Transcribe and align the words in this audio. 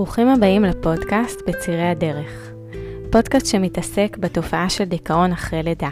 ברוכים 0.00 0.28
הבאים 0.28 0.64
לפודקאסט 0.64 1.40
בצירי 1.48 1.88
הדרך. 1.88 2.50
פודקאסט 3.12 3.46
שמתעסק 3.46 4.16
בתופעה 4.20 4.70
של 4.70 4.84
דיכאון 4.84 5.32
אחרי 5.32 5.62
לידה. 5.62 5.88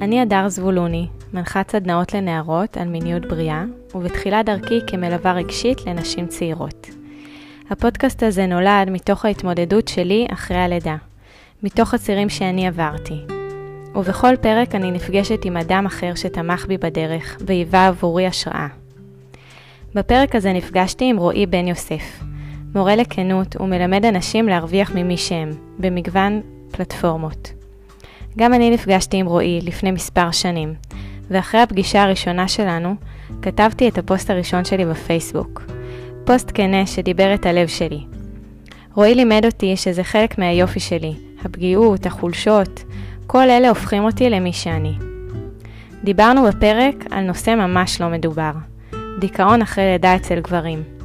אני 0.00 0.20
הדר 0.20 0.48
זבולוני, 0.48 1.06
מנחת 1.32 1.70
סדנאות 1.70 2.14
לנערות 2.14 2.76
על 2.76 2.88
מיניות 2.88 3.26
בריאה, 3.26 3.64
ובתחילת 3.94 4.46
דרכי 4.46 4.80
כמלווה 4.86 5.32
רגשית 5.32 5.86
לנשים 5.86 6.26
צעירות. 6.26 6.86
הפודקאסט 7.70 8.22
הזה 8.22 8.46
נולד 8.46 8.90
מתוך 8.90 9.24
ההתמודדות 9.24 9.88
שלי 9.88 10.26
אחרי 10.32 10.58
הלידה, 10.58 10.96
מתוך 11.62 11.94
הצירים 11.94 12.28
שאני 12.28 12.66
עברתי. 12.66 13.20
ובכל 13.94 14.36
פרק 14.40 14.74
אני 14.74 14.90
נפגשת 14.90 15.44
עם 15.44 15.56
אדם 15.56 15.86
אחר 15.86 16.14
שתמך 16.14 16.66
בי 16.66 16.78
בדרך, 16.78 17.36
והיווה 17.46 17.86
עבורי 17.86 18.26
השראה. 18.26 18.68
בפרק 19.94 20.34
הזה 20.34 20.52
נפגשתי 20.52 21.04
עם 21.04 21.16
רועי 21.16 21.46
בן 21.46 21.68
יוסף, 21.68 22.20
מורה 22.74 22.96
לכנות 22.96 23.56
ומלמד 23.60 24.04
אנשים 24.04 24.48
להרוויח 24.48 24.92
ממי 24.94 25.16
שהם, 25.16 25.50
במגוון 25.78 26.40
פלטפורמות. 26.70 27.52
גם 28.38 28.54
אני 28.54 28.70
נפגשתי 28.70 29.16
עם 29.16 29.26
רועי 29.26 29.60
לפני 29.62 29.90
מספר 29.90 30.30
שנים, 30.30 30.74
ואחרי 31.30 31.60
הפגישה 31.60 32.02
הראשונה 32.02 32.48
שלנו, 32.48 32.94
כתבתי 33.42 33.88
את 33.88 33.98
הפוסט 33.98 34.30
הראשון 34.30 34.64
שלי 34.64 34.84
בפייסבוק. 34.84 35.62
פוסט 36.24 36.50
כנה 36.54 36.86
שדיבר 36.86 37.34
את 37.34 37.46
הלב 37.46 37.68
שלי. 37.68 38.00
רועי 38.94 39.14
לימד 39.14 39.44
אותי 39.44 39.76
שזה 39.76 40.04
חלק 40.04 40.38
מהיופי 40.38 40.80
שלי, 40.80 41.14
הפגיעות, 41.44 42.06
החולשות, 42.06 42.84
כל 43.26 43.50
אלה 43.50 43.68
הופכים 43.68 44.04
אותי 44.04 44.30
למי 44.30 44.52
שאני. 44.52 44.92
דיברנו 46.04 46.44
בפרק 46.44 46.94
על 47.10 47.24
נושא 47.24 47.50
ממש 47.50 48.00
לא 48.00 48.08
מדובר, 48.08 48.52
דיכאון 49.20 49.62
אחרי 49.62 49.84
לידה 49.84 50.16
אצל 50.16 50.40
גברים. 50.40 50.95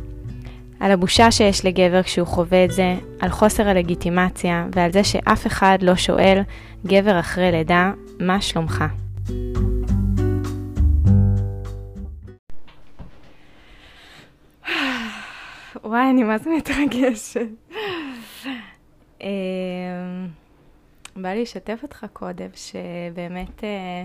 על 0.81 0.91
הבושה 0.91 1.31
שיש 1.31 1.65
לגבר 1.65 2.03
כשהוא 2.03 2.27
חווה 2.27 2.65
את 2.65 2.71
זה, 2.71 2.95
על 3.19 3.29
חוסר 3.29 3.67
הלגיטימציה 3.67 4.67
ועל 4.75 4.91
זה 4.91 5.03
שאף 5.03 5.47
אחד 5.47 5.77
לא 5.81 5.95
שואל 5.95 6.41
גבר 6.85 7.19
אחרי 7.19 7.51
לידה, 7.51 7.91
מה 8.19 8.41
שלומך? 8.41 8.83
וואי, 15.83 16.09
אני 16.09 16.23
מה 16.23 16.37
זה 16.37 16.49
מתרגשת. 16.57 17.47
אמ, 19.21 19.27
בא 21.15 21.29
לי 21.29 21.41
לשתף 21.41 21.79
אותך 21.83 22.05
קודם, 22.13 22.49
שבאמת 22.55 23.63
אה, 23.63 24.03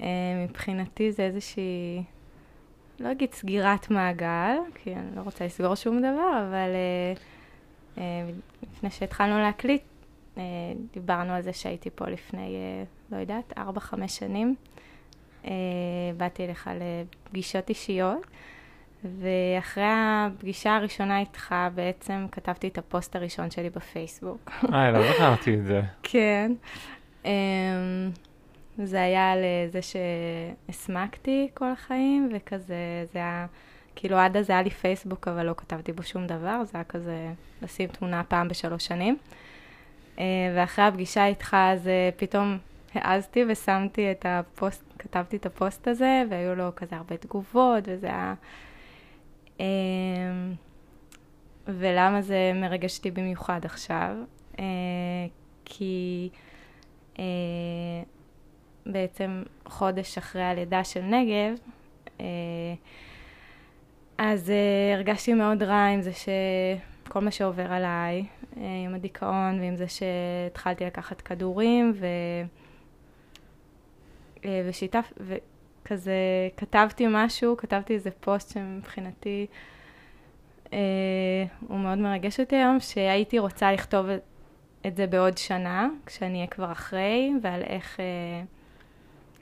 אה, 0.00 0.06
מבחינתי 0.48 1.12
זה 1.12 1.22
איזושהי... 1.22 2.02
לא 3.00 3.12
אגיד 3.12 3.34
סגירת 3.34 3.90
מעגל, 3.90 4.56
כי 4.74 4.94
אני 4.94 5.16
לא 5.16 5.20
רוצה 5.20 5.46
לסגור 5.46 5.74
שום 5.74 5.98
דבר, 5.98 6.46
אבל 6.48 6.70
uh, 6.74 7.18
uh, 7.96 8.00
לפני 8.72 8.90
שהתחלנו 8.90 9.38
להקליט, 9.38 9.82
uh, 10.34 10.38
דיברנו 10.92 11.32
על 11.32 11.42
זה 11.42 11.52
שהייתי 11.52 11.90
פה 11.94 12.08
לפני, 12.08 12.56
uh, 12.56 13.14
לא 13.14 13.20
יודעת, 13.20 13.52
4-5 13.58 13.60
שנים. 14.08 14.54
Uh, 15.44 15.48
באתי 16.16 16.44
אליך 16.44 16.70
לפגישות 16.80 17.68
אישיות, 17.68 18.26
ואחרי 19.04 19.84
הפגישה 19.86 20.76
הראשונה 20.76 21.20
איתך 21.20 21.54
בעצם 21.74 22.26
כתבתי 22.32 22.68
את 22.68 22.78
הפוסט 22.78 23.16
הראשון 23.16 23.50
שלי 23.50 23.70
בפייסבוק. 23.70 24.50
אה, 24.72 24.90
לא 24.90 25.12
זכרתי 25.12 25.54
את 25.54 25.64
זה. 25.64 25.82
כן. 26.02 26.52
Um, 27.24 27.28
זה 28.84 29.02
היה 29.02 29.32
על 29.32 29.38
זה 29.68 29.80
שהסמקתי 29.82 31.48
כל 31.54 31.72
החיים, 31.72 32.30
וכזה, 32.34 33.04
זה 33.12 33.18
היה, 33.18 33.46
כאילו 33.96 34.16
עד 34.16 34.36
אז 34.36 34.50
היה 34.50 34.62
לי 34.62 34.70
פייסבוק, 34.70 35.28
אבל 35.28 35.46
לא 35.46 35.54
כתבתי 35.56 35.92
בו 35.92 36.02
שום 36.02 36.26
דבר, 36.26 36.64
זה 36.64 36.70
היה 36.74 36.84
כזה 36.84 37.32
לשים 37.62 37.88
תמונה 37.88 38.24
פעם 38.24 38.48
בשלוש 38.48 38.86
שנים. 38.86 39.16
אה, 40.18 40.24
ואחרי 40.56 40.84
הפגישה 40.84 41.26
איתך, 41.26 41.56
אז 41.58 41.88
אה, 41.88 42.10
פתאום 42.16 42.58
העזתי 42.94 43.44
ושמתי 43.48 44.10
את 44.10 44.26
הפוסט, 44.28 44.84
כתבתי 44.98 45.36
את 45.36 45.46
הפוסט 45.46 45.88
הזה, 45.88 46.22
והיו 46.30 46.54
לו 46.54 46.68
כזה 46.76 46.96
הרבה 46.96 47.16
תגובות, 47.16 47.84
וזה 47.86 48.06
היה... 48.06 48.34
אה, 49.60 49.66
ולמה 51.66 52.22
זה 52.22 52.52
מרגש 52.54 52.98
אותי 52.98 53.10
במיוחד 53.10 53.60
עכשיו? 53.64 54.16
כי... 55.64 56.28
בעצם 58.86 59.42
חודש 59.66 60.18
אחרי 60.18 60.42
הלידה 60.42 60.84
של 60.84 61.02
נגב, 61.02 61.58
אה, 62.20 62.26
אז 64.18 64.50
אה, 64.50 64.94
הרגשתי 64.94 65.34
מאוד 65.34 65.62
רע 65.62 65.84
עם 65.86 66.02
זה 66.02 66.10
שכל 66.12 67.20
מה 67.20 67.30
שעובר 67.30 67.72
עליי, 67.72 68.24
אה, 68.56 68.62
עם 68.84 68.94
הדיכאון 68.94 69.60
ועם 69.60 69.76
זה 69.76 69.84
שהתחלתי 69.88 70.84
לקחת 70.84 71.20
כדורים 71.20 71.92
ו... 71.94 72.06
ושיתף, 74.66 75.12
וכזה 75.20 76.14
כתבתי 76.56 77.06
משהו, 77.08 77.56
כתבתי 77.56 77.94
איזה 77.94 78.10
פוסט 78.10 78.54
שמבחינתי 78.54 79.46
אה, 80.72 80.78
הוא 81.68 81.78
מאוד 81.78 81.98
מרגש 81.98 82.40
אותי 82.40 82.56
היום, 82.56 82.80
שהייתי 82.80 83.38
רוצה 83.38 83.72
לכתוב 83.72 84.06
את 84.86 84.96
זה 84.96 85.06
בעוד 85.06 85.38
שנה, 85.38 85.88
כשאני 86.06 86.36
אהיה 86.36 86.46
כבר 86.46 86.72
אחרי, 86.72 87.32
ועל 87.42 87.62
איך... 87.62 88.00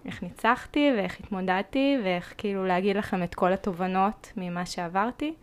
איך 0.06 0.22
ניצחתי 0.22 0.90
ואיך 0.96 1.20
התמודדתי 1.20 1.98
ואיך 2.04 2.34
כאילו 2.38 2.66
להגיד 2.66 2.96
לכם 2.96 3.22
את 3.22 3.34
כל 3.34 3.52
התובנות 3.52 4.32
ממה 4.36 4.66
שעברתי. 4.66 5.34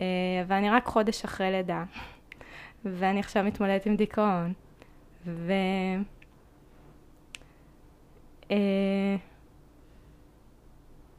אה, 0.00 0.04
ואני 0.46 0.70
רק 0.70 0.86
חודש 0.86 1.24
אחרי 1.24 1.50
לידה, 1.50 1.84
ואני 2.84 3.20
עכשיו 3.20 3.44
מתמודדת 3.44 3.86
עם 3.86 3.96
דיכאון. 3.96 4.52
ו... 5.26 5.52
אה, 8.50 9.16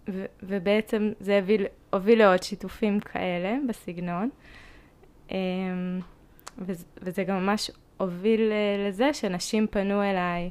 ו- 0.09 0.25
ובעצם 0.43 1.11
זה 1.19 1.37
הוביל, 1.39 1.65
הוביל 1.89 2.19
לעוד 2.19 2.43
שיתופים 2.43 2.99
כאלה 2.99 3.57
בסגנון. 3.67 4.29
אה, 5.31 5.37
וזה, 7.01 7.23
גם 7.23 7.45
ממש 7.45 7.71
הוביל 7.97 8.51
לזה 8.87 9.13
שאנשים 9.13 9.67
פנו 9.67 10.03
אליי 10.03 10.49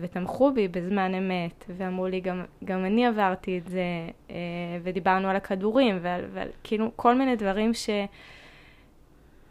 ותמכו 0.00 0.52
בי 0.52 0.68
בזמן 0.68 1.14
אמת, 1.14 1.64
ואמרו 1.76 2.06
לי, 2.06 2.20
גם, 2.20 2.44
גם 2.64 2.84
אני 2.84 3.06
עברתי 3.06 3.58
את 3.58 3.68
זה, 3.68 3.84
אה, 4.30 4.36
ודיברנו 4.82 5.28
על 5.28 5.36
הכדורים, 5.36 5.98
ועל, 6.02 6.24
ועל 6.32 6.48
כאילו 6.64 6.90
כל 6.96 7.14
מיני 7.14 7.36
דברים 7.36 7.72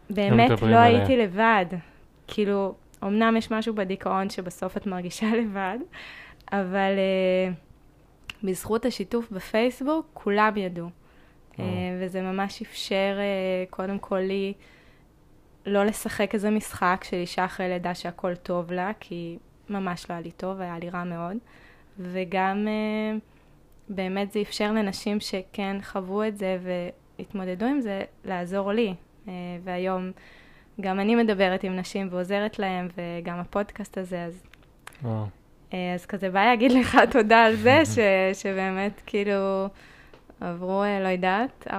שבאמת 0.10 0.62
לא, 0.62 0.70
לא 0.70 0.78
הייתי 0.78 1.18
לבד. 1.18 1.66
כאילו, 2.28 2.76
אמנם 3.04 3.38
יש 3.38 3.52
משהו 3.52 3.76
בדיכאון 3.76 4.30
שבסוף 4.30 4.78
את 4.78 4.88
מרגישה 4.88 5.36
לבד, 5.42 5.78
אבל 6.52 6.92
uh, 6.96 7.54
בזכות 8.44 8.86
השיתוף 8.86 9.32
בפייסבוק, 9.32 10.08
כולם 10.14 10.58
ידעו. 10.58 10.90
Uh, 11.54 11.60
וזה 12.00 12.22
ממש 12.22 12.62
אפשר 12.62 13.18
uh, 13.18 13.70
קודם 13.70 14.00
כל 14.00 14.20
לי 14.20 14.54
לא 15.66 15.86
לשחק 15.86 16.34
איזה 16.34 16.50
משחק 16.50 17.04
של 17.04 17.18
אישה 17.18 17.46
אחרי 17.46 17.70
לידה 17.70 17.96
שהכל 17.96 18.36
טוב 18.36 18.72
לה, 18.72 18.92
כי 19.00 19.38
ממש 19.70 20.06
לא 20.10 20.16
היה 20.16 20.22
לי 20.22 20.32
טוב, 20.32 20.62
היה 20.62 20.80
לי 20.80 20.90
רע 20.90 21.04
מאוד. 21.04 21.38
וגם 22.00 22.68
uh, 22.68 23.20
באמת 23.90 24.32
זה 24.32 24.42
אפשר 24.42 24.72
לנשים 24.72 25.20
שכן 25.20 25.78
חוו 25.82 26.24
את 26.24 26.38
זה 26.38 26.58
והתמודדו 27.20 27.66
עם 27.66 27.82
זה, 27.82 28.04
לעזור 28.26 28.72
לי. 28.72 28.94
Uh, 29.26 29.30
והיום 29.64 30.12
גם 30.82 31.00
אני 31.00 31.16
מדברת 31.16 31.64
עם 31.64 31.76
נשים 31.76 32.08
ועוזרת 32.12 32.60
להן, 32.60 32.88
וגם 32.98 33.40
הפודקאסט 33.40 33.98
הזה, 33.98 34.24
אז... 34.24 34.44
וואו. 35.04 35.26
Uh, 35.72 35.76
אז 35.96 36.06
כזה 36.06 36.30
בא 36.30 36.46
להגיד 36.46 36.72
לך 36.72 36.98
תודה 37.12 37.46
על 37.46 37.56
זה, 37.56 37.82
ש, 37.96 37.98
שבאמת 38.42 39.02
כאילו 39.06 39.68
עברו, 40.42 40.84
לא 41.04 41.08
יודעת, 41.08 41.68
4-5 41.68 41.72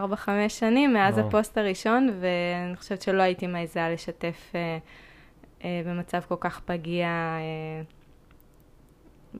שנים 0.49 0.93
מאז 0.93 1.15
וואו. 1.15 1.27
הפוסט 1.27 1.59
הראשון, 1.59 2.09
ואני 2.21 2.77
חושבת 2.77 3.03
שלא 3.03 3.23
הייתי 3.23 3.47
מעיזה 3.47 3.89
לשתף... 3.93 4.53
Uh, 4.53 4.57
אה, 4.57 4.79
במצב 5.65 6.21
כל 6.29 6.35
כך 6.41 6.61
פגיע, 6.61 7.07
אה, 7.09 7.83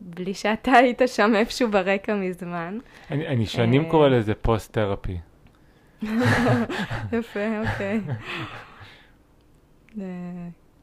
בלי 0.01 0.35
שאתה 0.35 0.73
היית 0.83 1.03
שם 1.07 1.33
איפשהו 1.35 1.71
ברקע 1.71 2.15
מזמן. 2.15 2.79
אני, 3.11 3.27
אני 3.27 3.47
שנים 3.47 3.85
אה, 3.85 3.91
קורא 3.91 4.09
לזה 4.09 4.35
פוסט-תרפי. 4.35 5.19
יפה, 7.13 7.61
אוקיי. 7.61 8.01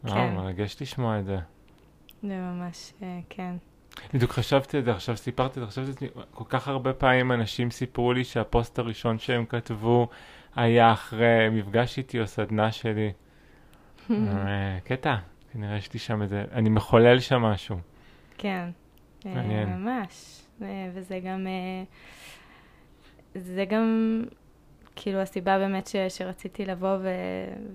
כן. 0.08 0.34
מרגש 0.36 0.82
לשמוע 0.82 1.20
את 1.20 1.26
זה. 1.26 1.38
זה 2.24 2.38
ממש, 2.38 2.94
כן. 3.30 3.56
בדיוק 4.14 4.32
חשבתי 4.32 4.78
על 4.78 4.84
זה, 4.84 4.92
עכשיו 4.92 5.18
סיפרתי 5.18 5.60
את 5.60 5.66
זה, 5.66 5.72
חשבתי 5.72 5.88
על 5.88 5.94
זה, 5.94 6.22
כל 6.32 6.44
כך 6.50 6.68
הרבה 6.68 6.94
פעמים 6.94 7.32
אנשים 7.32 7.72
סיפרו 7.72 8.14
לי 8.14 8.24
שהפוסט 8.24 8.80
הראשון 8.80 9.20
שהם 9.20 9.46
כתבו 9.46 10.08
היה 10.56 10.94
אחרי 10.94 11.50
מפגש 11.52 11.98
איתי 11.98 12.22
או 12.22 12.28
סדנה 12.28 12.72
שלי. 12.72 13.12
אה, 14.12 14.78
קטע, 14.84 15.16
כנראה 15.54 15.78
יש 15.78 15.94
לי 15.94 16.00
שם 16.00 16.22
איזה, 16.22 16.44
אני 16.52 16.70
מחולל 16.70 17.20
שם 17.20 17.42
משהו. 17.42 17.78
כן, 18.38 18.70
מעניין. 19.26 19.70
ממש, 19.70 20.42
וזה 20.94 21.20
גם, 21.20 21.48
זה 23.36 23.66
גם 23.66 24.22
כאילו 24.96 25.20
הסיבה 25.20 25.58
באמת 25.58 25.88
ש, 25.88 25.96
שרציתי 26.10 26.66
לבוא 26.66 26.98
ו, 27.02 27.10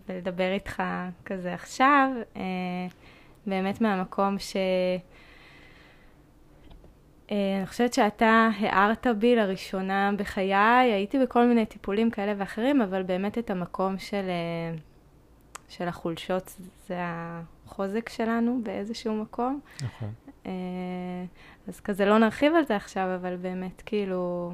ולדבר 0.08 0.52
איתך 0.52 0.82
כזה 1.24 1.54
עכשיו, 1.54 2.08
אה, 2.36 2.42
באמת 3.46 3.80
מהמקום 3.80 4.38
ש... 4.38 4.56
אה, 7.30 7.56
אני 7.58 7.66
חושבת 7.66 7.94
שאתה 7.94 8.48
הארת 8.58 9.06
בי 9.18 9.36
לראשונה 9.36 10.10
בחיי, 10.16 10.92
הייתי 10.92 11.18
בכל 11.18 11.46
מיני 11.46 11.66
טיפולים 11.66 12.10
כאלה 12.10 12.34
ואחרים, 12.36 12.82
אבל 12.82 13.02
באמת 13.02 13.38
את 13.38 13.50
המקום 13.50 13.98
של, 13.98 14.24
אה, 14.28 14.78
של 15.70 15.88
החולשות 15.88 16.56
זה 16.86 16.96
החוזק 17.00 18.08
שלנו 18.08 18.60
באיזשהו 18.62 19.14
מקום. 19.14 19.60
נכון. 19.82 20.12
אה, 20.46 20.52
אז 21.68 21.80
כזה 21.80 22.04
לא 22.04 22.18
נרחיב 22.18 22.54
על 22.54 22.64
זה 22.64 22.76
עכשיו, 22.76 23.14
אבל 23.14 23.36
באמת 23.36 23.82
כאילו, 23.86 24.52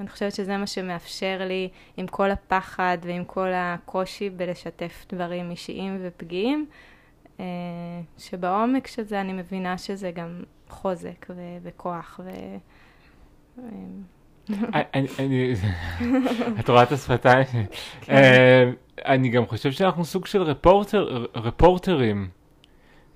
אני 0.00 0.08
חושבת 0.08 0.34
שזה 0.34 0.56
מה 0.56 0.66
שמאפשר 0.66 1.40
לי, 1.44 1.68
עם 1.96 2.06
כל 2.06 2.30
הפחד 2.30 2.98
ועם 3.02 3.24
כל 3.24 3.48
הקושי 3.54 4.30
בלשתף 4.30 5.06
דברים 5.08 5.50
אישיים 5.50 5.98
ופגיעים, 6.02 6.66
שבעומק 8.18 8.86
של 8.86 9.02
זה 9.02 9.20
אני 9.20 9.32
מבינה 9.32 9.78
שזה 9.78 10.10
גם 10.10 10.42
חוזק 10.68 11.26
ו- 11.30 11.58
וכוח. 11.62 12.20
ו... 12.24 12.30
את 16.60 16.68
רואה 16.68 16.82
את 16.82 16.92
השפתיים? 16.92 17.46
כן. 18.00 18.14
אה, 18.14 18.70
אני 19.04 19.28
גם 19.28 19.46
חושב 19.46 19.72
שאנחנו 19.72 20.04
סוג 20.04 20.26
של 20.26 20.42
רפורטרים, 21.34 22.28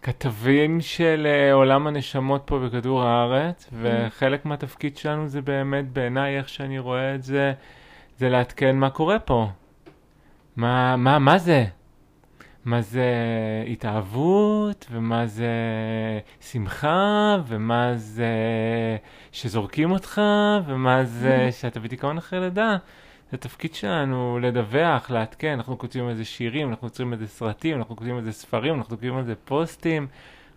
כתבים 0.03 0.81
של 0.81 1.27
אה, 1.31 1.53
עולם 1.53 1.87
הנשמות 1.87 2.43
פה 2.45 2.59
בכדור 2.59 3.03
הארץ, 3.03 3.65
mm-hmm. 3.65 3.75
וחלק 3.83 4.45
מהתפקיד 4.45 4.97
שלנו 4.97 5.29
זה 5.29 5.43
באמת, 5.43 5.93
בעיניי, 5.93 6.39
איך 6.39 6.49
שאני 6.49 6.79
רואה 6.79 7.15
את 7.15 7.23
זה, 7.23 7.53
זה 8.19 8.29
לעדכן 8.29 8.77
מה 8.77 8.91
קורה 8.91 9.19
פה. 9.19 9.49
מה, 10.57 10.97
מה, 10.97 11.19
מה 11.19 11.39
זה? 11.39 11.65
מה 12.65 12.81
זה 12.83 13.15
התאהבות, 13.67 14.87
ומה 14.91 15.27
זה 15.27 15.53
שמחה, 16.41 17.37
ומה 17.47 17.95
זה 17.95 18.27
שזורקים 19.33 19.91
אותך, 19.91 20.21
ומה 20.67 21.05
זה 21.05 21.49
שאתה 21.53 21.81
בדיכאון 21.81 22.19
אחרי 22.19 22.41
לידה. 22.41 22.77
זה 23.31 23.37
התפקיד 23.37 23.75
שלנו 23.75 24.39
לדווח, 24.43 25.11
לעדכן, 25.11 25.53
אנחנו 25.53 25.79
כותבים 25.79 26.09
על 26.09 26.15
זה 26.15 26.25
שירים, 26.25 26.69
אנחנו 26.69 26.89
כותבים 26.89 27.13
על 27.13 27.19
זה 27.19 27.27
סרטים, 27.27 27.79
אנחנו 27.79 27.97
כותבים 27.97 28.17
על 28.17 28.25
זה 28.25 28.33
ספרים, 28.33 28.75
אנחנו 28.75 28.91
כותבים 28.91 29.17
על 29.17 29.25
זה 29.25 29.35
פוסטים. 29.45 30.07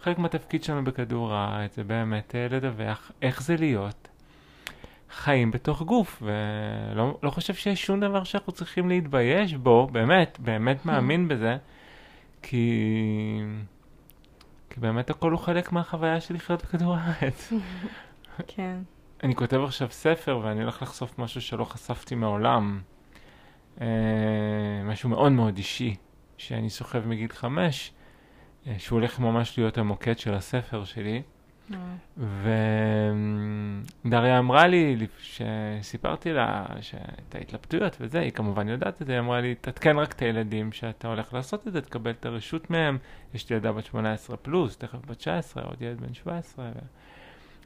חלק 0.02 0.20
מהתפקיד 0.20 0.64
שלנו 0.64 0.84
בכדור 0.84 1.34
הארץ 1.34 1.76
זה 1.76 1.84
באמת 1.84 2.36
אה, 2.36 2.48
לדווח 2.50 3.12
איך 3.22 3.42
זה 3.42 3.56
להיות 3.58 4.08
חיים 5.12 5.52
בתוך 5.52 5.82
גוף, 5.82 6.24
ולא 6.26 7.18
לא 7.24 7.30
חושב 7.30 7.54
שיש 7.54 7.86
שום 7.86 8.00
דבר 8.00 8.24
שאנחנו 8.24 8.54
צריכים 8.54 8.90
להתבייש 8.90 9.54
בו, 9.54 9.88
באמת, 9.92 10.38
באמת 10.40 10.86
מאמין 10.86 11.28
בזה. 11.28 11.58
כי... 12.42 13.42
כי 14.70 14.80
באמת 14.80 15.10
הכל 15.10 15.32
הוא 15.32 15.40
חלק 15.40 15.72
מהחוויה 15.72 16.22
של 16.22 16.34
לחיות 16.34 16.64
בכדור 16.64 16.96
הארץ. 16.96 17.54
כן. 18.48 18.78
אני 19.24 19.36
כותב 19.36 19.62
עכשיו 19.64 19.92
ספר 19.92 20.40
ואני 20.44 20.62
הולך 20.62 20.82
לחשוף 20.82 21.20
משהו 21.20 21.42
שלא 21.42 21.66
חשפתי 21.66 22.16
מעולם. 22.16 22.82
אה, 23.82 23.88
משהו 24.86 25.10
מאוד 25.10 25.32
מאוד 25.32 25.58
אישי, 25.58 25.96
שאני 26.38 26.70
סוחב 26.70 27.08
מגיל 27.08 27.32
חמש, 27.32 27.92
אה, 28.68 28.76
שהוא 28.78 29.00
הולך 29.00 29.20
ממש 29.20 29.58
להיות 29.58 29.78
המוקד 29.78 30.18
של 30.18 30.34
הספר 30.34 30.84
שלי. 30.84 31.22
ודריה 34.06 34.40
אמרה 34.40 34.68
לי, 34.68 35.08
כשסיפרתי 35.18 36.34
לה 36.34 36.66
את 37.30 37.36
ההתלבטויות 37.36 37.98
וזה, 38.00 38.20
היא 38.20 38.32
כמובן 38.32 38.68
יודעת 38.70 39.02
את 39.02 39.08
זה, 39.08 39.14
היא 39.14 39.20
אמרה 39.20 39.42
לי, 39.42 39.56
תתקן 39.56 39.98
רק 39.98 40.12
את 40.12 40.22
הילדים 40.22 40.72
שאתה 40.72 41.08
הולך 41.08 41.34
לעשות 41.34 41.68
את 41.68 41.74
זה, 41.74 41.82
תקבל 41.82 42.12
את 42.12 42.26
הרשות 42.26 42.70
מהם. 42.70 42.98
יש 43.34 43.50
לי 43.50 43.56
ילדה 43.56 43.72
בת 43.72 43.86
18 43.86 44.38
פלוס, 44.38 44.78
תכף 44.78 45.06
בת 45.06 45.18
19, 45.18 45.64
עוד 45.64 45.82
ילד 45.82 46.02
בן 46.02 46.14
17. 46.14 46.70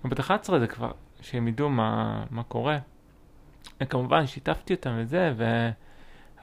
ובת 0.06 0.20
11 0.20 0.60
זה 0.60 0.68
כבר, 0.68 0.92
שהם 1.22 1.48
ידעו 1.48 1.70
מה, 1.70 2.24
מה 2.32 2.44
קורה. 2.44 2.78
וכמובן, 3.82 4.28
שיתפתי 4.28 4.74
אותם 4.74 4.92
וזה, 4.98 5.34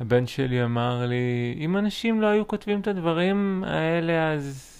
והבן 0.00 0.26
שלי 0.26 0.64
אמר 0.64 1.06
לי, 1.06 1.54
אם 1.56 1.76
אנשים 1.76 2.20
לא 2.20 2.26
היו 2.26 2.48
כותבים 2.48 2.80
את 2.80 2.86
הדברים 2.86 3.64
האלה, 3.66 4.32
אז... 4.32 4.71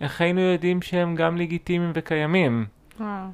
איך 0.00 0.20
היינו 0.20 0.40
יודעים 0.40 0.82
שהם 0.82 1.14
גם 1.14 1.36
לגיטימיים 1.36 1.90
וקיימים? 1.94 2.66
וואו. 3.00 3.28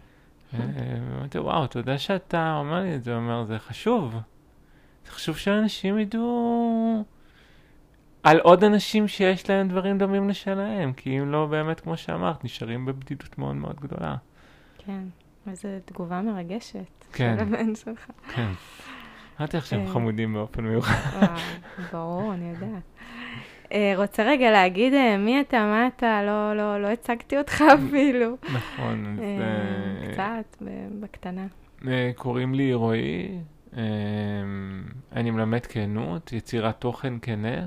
אמרתי, 1.19 1.38
וואו, 1.38 1.67
תודה 1.67 1.99
שאתה 1.99 2.56
אומר 2.56 2.81
לי 2.82 2.94
את 2.94 3.05
זה, 3.05 3.17
אומר, 3.17 3.44
זה 3.44 3.59
חשוב. 3.59 4.17
זה 5.06 5.12
חשוב 5.12 5.37
שאנשים 5.37 5.99
ידעו 5.99 7.05
על 8.23 8.41
עוד 8.41 8.64
אנשים 8.64 9.09
שיש 9.09 9.50
להם 9.50 9.69
דברים 9.69 9.99
דומים 9.99 10.29
לשלהם, 10.29 10.93
כי 10.93 11.19
אם 11.19 11.32
לא, 11.32 11.47
באמת, 11.47 11.81
כמו 11.81 11.97
שאמרת, 11.97 12.44
נשארים 12.44 12.87
בבדידות 12.87 13.38
מאוד 13.38 13.56
מאוד 13.56 13.81
גדולה. 13.81 14.17
כן, 14.79 15.03
איזו 15.47 15.69
תגובה 15.85 16.23
מרגשת. 16.23 17.05
כן. 17.12 17.35
של 17.37 17.43
הבן 17.43 17.75
שלך. 17.75 18.06
כן. 18.35 18.49
אמרתי 19.38 19.56
לך 19.56 19.67
שהם 19.67 19.88
חמודים 19.88 20.32
באופן 20.32 20.64
מיוחד. 20.64 20.94
וואו, 21.17 21.37
ברור, 21.93 22.35
אני 22.35 22.50
יודעת. 22.50 22.82
אה, 23.73 23.93
רוצה 23.97 24.23
רגע 24.23 24.51
להגיד 24.51 24.95
אה, 24.95 25.17
מי 25.17 25.41
אתה, 25.41 25.59
מה 25.59 25.87
אתה, 25.87 26.23
לא, 26.23 26.57
לא, 26.57 26.83
לא 26.83 26.87
הצגתי 26.87 27.39
אותך 27.39 27.65
אפילו. 27.75 28.37
נכון. 28.55 29.19
אה, 29.23 30.13
קצת, 30.13 30.63
בקטנה. 31.01 31.47
קוראים 32.17 32.55
לי 32.55 32.75
רועי, 32.75 33.39
אני 35.13 35.31
מלמד 35.31 35.67
כנות, 35.67 36.33
יצירת 36.33 36.81
תוכן 36.81 37.15
כנה, 37.23 37.67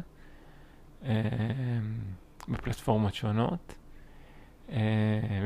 בפלטפורמות 2.47 3.13
שונות, 3.13 3.75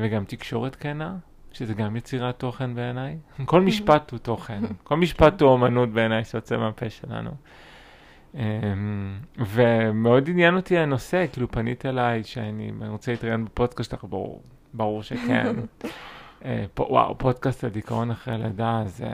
וגם 0.00 0.24
תקשורת 0.24 0.76
כנה, 0.76 1.16
שזה 1.52 1.74
גם 1.74 1.96
יצירת 1.96 2.38
תוכן 2.38 2.74
בעיניי. 2.74 3.16
כל 3.44 3.60
משפט 3.68 4.10
הוא 4.10 4.18
תוכן, 4.18 4.62
כל 4.84 4.96
משפט 4.96 5.42
הוא 5.42 5.50
אומנות 5.50 5.90
בעיניי 5.92 6.24
שיוצא 6.24 6.56
מהפה 6.56 6.90
שלנו. 6.90 7.30
אמ, 8.34 8.40
ומאוד 9.38 10.28
עניין 10.28 10.56
אותי 10.56 10.78
הנושא, 10.78 11.24
כאילו 11.32 11.50
פנית 11.50 11.86
אליי 11.86 12.24
שאני 12.24 12.72
רוצה 12.88 13.12
להתראיין 13.12 13.44
בפודקאסט 13.44 13.90
שלך, 13.90 14.04
ברור, 14.04 14.42
ברור 14.74 15.02
שכן. 15.02 15.56
אה, 16.44 16.64
וואו, 16.78 17.18
פודקאסט 17.18 17.64
על 17.64 17.70
דיכאון 17.70 18.10
אחרי 18.10 18.38
לידה 18.38 18.82
זה 18.86 19.08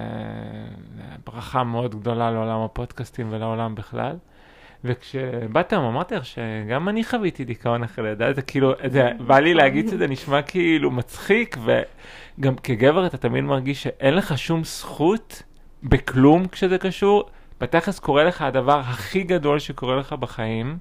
ברכה 1.26 1.64
מאוד 1.64 1.94
גדולה 1.94 2.30
לעולם 2.30 2.60
הפודקאסטים 2.60 3.26
ולעולם 3.30 3.74
בכלל. 3.74 4.16
וכשבאת 4.84 5.72
אמרתי 5.72 6.14
לך 6.14 6.26
שגם 6.26 6.88
אני 6.88 7.04
חוויתי 7.04 7.44
דיכאון 7.44 7.82
אחרי 7.82 8.04
לידה, 8.04 8.32
זה 8.32 8.42
כאילו, 8.42 8.72
זה 8.86 9.10
בא 9.26 9.38
לי 9.38 9.54
להגיד 9.54 9.88
שזה 9.88 10.06
נשמע 10.06 10.42
כאילו 10.42 10.90
מצחיק, 10.90 11.56
וגם 11.64 12.56
כגבר 12.56 13.06
אתה 13.06 13.16
תמיד 13.16 13.44
מרגיש 13.44 13.82
שאין 13.82 14.14
לך 14.14 14.38
שום 14.38 14.64
זכות 14.64 15.42
בכלום 15.82 16.48
כשזה 16.48 16.78
קשור 16.78 17.30
בתכלס 17.60 17.98
קורה 17.98 18.24
לך 18.24 18.42
הדבר 18.42 18.78
הכי 18.78 19.22
גדול 19.22 19.58
שקורה 19.58 19.96
לך 19.96 20.12
בחיים, 20.12 20.78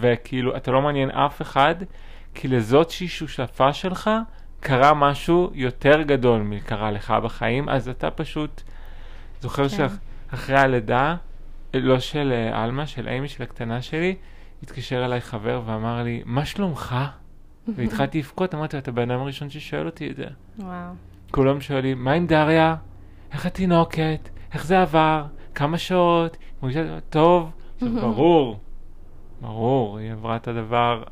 וכאילו, 0.00 0.56
אתה 0.56 0.70
לא 0.70 0.82
מעניין 0.82 1.10
אף 1.10 1.42
אחד, 1.42 1.74
כי 2.34 2.48
לזאת 2.48 2.90
שהיא 2.90 3.08
שותפה 3.08 3.72
שלך, 3.72 4.10
קרה 4.60 4.94
משהו 4.94 5.50
יותר 5.54 6.02
גדול 6.02 6.40
מקרה 6.42 6.90
לך 6.90 7.10
בחיים, 7.10 7.68
אז 7.68 7.88
אתה 7.88 8.10
פשוט 8.10 8.62
זוכר 9.40 9.68
כן. 9.68 9.88
שאחרי 10.30 10.56
הלידה, 10.56 11.16
לא 11.74 12.00
של 12.00 12.32
אה, 12.32 12.62
עלמה, 12.62 12.86
של 12.86 13.08
אימי, 13.08 13.28
של 13.28 13.42
הקטנה 13.42 13.82
שלי, 13.82 14.14
התקשר 14.62 15.04
אליי 15.04 15.20
חבר 15.20 15.62
ואמר 15.66 16.02
לי, 16.02 16.22
מה 16.24 16.44
שלומך? 16.44 16.96
והתחלתי 17.76 18.18
לבכות, 18.18 18.54
אמרתי 18.54 18.76
לו, 18.76 18.82
אתה 18.82 18.92
בן 18.92 19.10
אדם 19.10 19.20
הראשון 19.20 19.50
ששואל 19.50 19.86
אותי 19.86 20.10
את 20.10 20.16
זה. 20.16 20.26
וואו. 20.58 20.92
כולם 21.30 21.60
שואלים, 21.60 22.04
מה 22.04 22.12
עם 22.12 22.26
דריה? 22.26 22.76
איך 23.32 23.46
התינוקת? 23.46 24.28
איך 24.54 24.66
זה 24.66 24.80
עבר? 24.80 25.24
כמה 25.58 25.78
שעות, 25.78 26.36
מרגישה 26.62 27.00
טוב, 27.10 27.50
ברור, 28.00 28.60
ברור, 29.40 29.98
היא 29.98 30.12
עברה 30.12 30.36
את 30.36 30.48
הדבר 30.48 31.02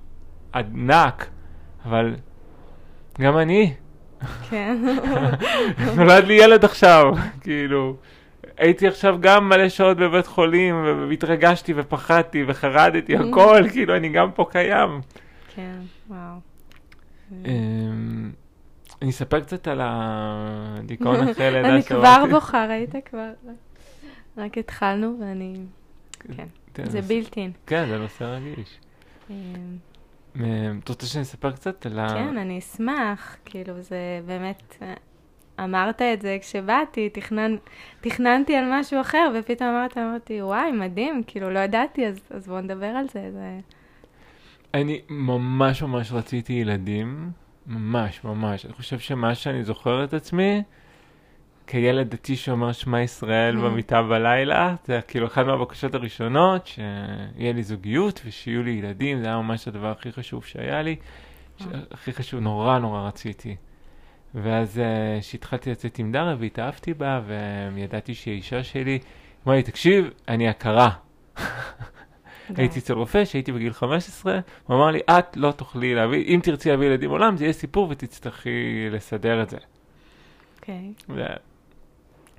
ענק, 0.55 1.27
אבל 1.85 2.15
גם 3.21 3.39
אני. 3.39 3.75
כן. 4.51 4.79
נולד 5.97 6.25
לי 6.25 6.35
ילד 6.35 6.65
עכשיו, 6.65 7.05
כאילו. 7.41 7.97
הייתי 8.59 8.89
עכשיו 8.89 9.17
גם 9.21 9.49
מלא 9.49 9.69
שעות 9.69 9.97
בבית 9.97 10.27
חולים, 10.27 10.85
והתרגשתי 11.09 11.73
ופחדתי 11.77 12.45
וחרדתי, 12.49 13.17
הכל, 13.29 13.63
כאילו, 13.73 13.97
אני 13.97 14.09
גם 14.09 14.31
פה 14.33 14.45
קיים. 14.51 15.01
כן, 15.55 15.79
וואו. 16.09 16.39
אמ, 17.33 18.31
אני 19.03 19.11
אספר 19.11 19.41
קצת 19.41 19.69
על 19.69 19.81
הדיכאון 19.83 21.17
לידה. 21.39 21.69
אני 21.69 21.83
כבר 21.83 22.25
בוכה, 22.31 22.67
ראית 22.67 22.95
כבר. 23.11 23.31
רק 24.37 24.59
התחלנו 24.59 25.17
ואני... 25.21 25.55
כן, 26.37 26.47
זה 26.91 27.03
בילטין. 27.03 27.53
כן, 27.67 27.89
זה 27.89 27.99
נושא 27.99 28.25
רגיש. 28.25 28.81
אמ, 29.31 29.35
אמ, 30.37 30.81
את 30.85 30.89
רוצה 30.89 31.07
שאני 31.07 31.23
אספר 31.23 31.53
קצת 31.53 31.87
על 31.87 31.99
ה... 31.99 32.09
כן, 32.09 32.39
אני 32.39 32.59
אשמח, 32.59 33.37
כאילו 33.45 33.83
זה 33.83 34.21
באמת... 34.27 34.77
אמרת 35.65 36.03
את 36.03 36.23
זה 36.23 36.39
כשבאתי, 36.41 37.09
תכנן, 37.09 37.57
תכננתי 38.01 38.57
על 38.57 38.65
משהו 38.81 39.01
אחר, 39.01 39.33
ופתאום 39.35 39.69
אמרת, 39.69 39.99
אמרתי, 39.99 40.43
וואי, 40.43 40.73
מדהים, 40.73 41.23
כאילו, 41.27 41.51
לא 41.51 41.59
ידעתי, 41.59 42.07
אז, 42.07 42.21
אז 42.31 42.47
בואו 42.49 42.61
נדבר 42.61 42.87
על 42.87 43.09
זה. 43.09 43.31
זה... 43.33 43.59
אני 44.75 45.01
ממש 45.09 45.83
ממש 45.83 46.13
רציתי 46.13 46.53
ילדים, 46.53 47.31
ממש 47.67 48.25
ממש. 48.25 48.67
אני 48.67 48.73
חושב 48.73 48.99
שמה 48.99 49.35
שאני 49.35 49.65
זוכר 49.65 50.05
את 50.05 50.15
עצמי, 50.15 50.63
כילד 51.67 52.11
דתי 52.11 52.37
שאומר 52.37 52.73
שמע 52.73 53.03
ישראל 53.03 53.57
Mm. 53.57 53.61
במיטה 53.61 54.03
בלילה, 54.03 54.75
זה 54.85 55.01
כאילו 55.09 55.27
אחת 55.27 55.47
מהבקשות 55.47 55.95
הראשונות, 55.95 56.67
שיהיה 56.67 57.53
לי 57.53 57.63
זוגיות 57.63 58.21
ושיהיו 58.27 58.63
לי 58.63 58.71
ילדים, 58.71 59.21
זה 59.21 59.27
היה 59.27 59.37
ממש 59.37 59.69
הדבר 59.69 59.91
הכי 59.91 60.13
חשוב 60.13 60.45
שהיה 60.45 60.83
לי, 60.83 60.97
אה. 61.61 61.67
הכי 61.91 62.13
חשוב, 62.13 62.41
נורא 62.41 62.79
נורא 62.79 63.09
רציתי. 63.09 63.57
ואז 64.35 64.79
אה, 64.79 65.19
כשהתחלתי 65.21 65.71
לצאת 65.71 65.99
עם 65.99 66.13
דרה 66.13 66.35
והתאהבתי 66.39 66.95
בה, 66.95 67.21
וידעתי 67.75 68.15
שהיא 68.15 68.35
אישה 68.35 68.63
שלי, 68.63 68.99
אמרה 69.47 69.57
לי, 69.57 69.63
תקשיב, 69.63 70.11
אני 70.29 70.49
הכרה. 70.49 70.91
הייתי 72.57 72.79
אצל 72.79 72.93
רופא 72.93 73.25
שהייתי 73.25 73.53
בגיל 73.53 73.73
15, 73.73 74.41
הוא 74.67 74.77
אמר 74.77 74.91
לי, 74.91 75.01
את 75.11 75.37
לא 75.37 75.53
תוכלי 75.53 75.95
להביא, 75.95 76.25
אם 76.25 76.41
תרצי 76.43 76.71
להביא 76.71 76.87
ילדים 76.87 77.11
עולם, 77.11 77.37
זה 77.37 77.45
יהיה 77.45 77.53
סיפור 77.53 77.89
ותצטרכי 77.91 78.89
לסדר 78.91 79.43
את 79.43 79.51
זה. 79.51 79.57
אוקיי. 80.57 80.93
זה, 81.15 81.27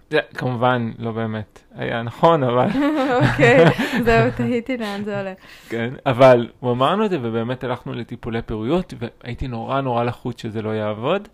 זה 0.10 0.20
כמובן 0.34 0.92
לא 0.98 1.12
באמת 1.12 1.64
היה 1.76 2.02
נכון, 2.02 2.44
אבל, 2.44 2.68
אוקיי, 3.22 3.66
זהו, 4.04 4.32
תהיתי 4.36 4.78
לאן 4.78 5.04
זה 5.04 5.20
הולך. 5.20 5.38
כן, 5.70 5.94
אבל 6.06 6.50
הוא 6.60 6.72
אמר 6.72 6.92
לנו 6.92 7.06
את 7.06 7.10
זה, 7.10 7.18
ובאמת 7.22 7.64
הלכנו 7.64 7.94
לטיפולי 7.94 8.42
פוריות, 8.42 8.94
והייתי 9.00 9.48
נורא 9.48 9.82
נורא 9.82 10.04
לחוץ 10.04 10.42
שזה 10.42 10.62
לא 10.62 10.70
יעבוד, 10.70 11.28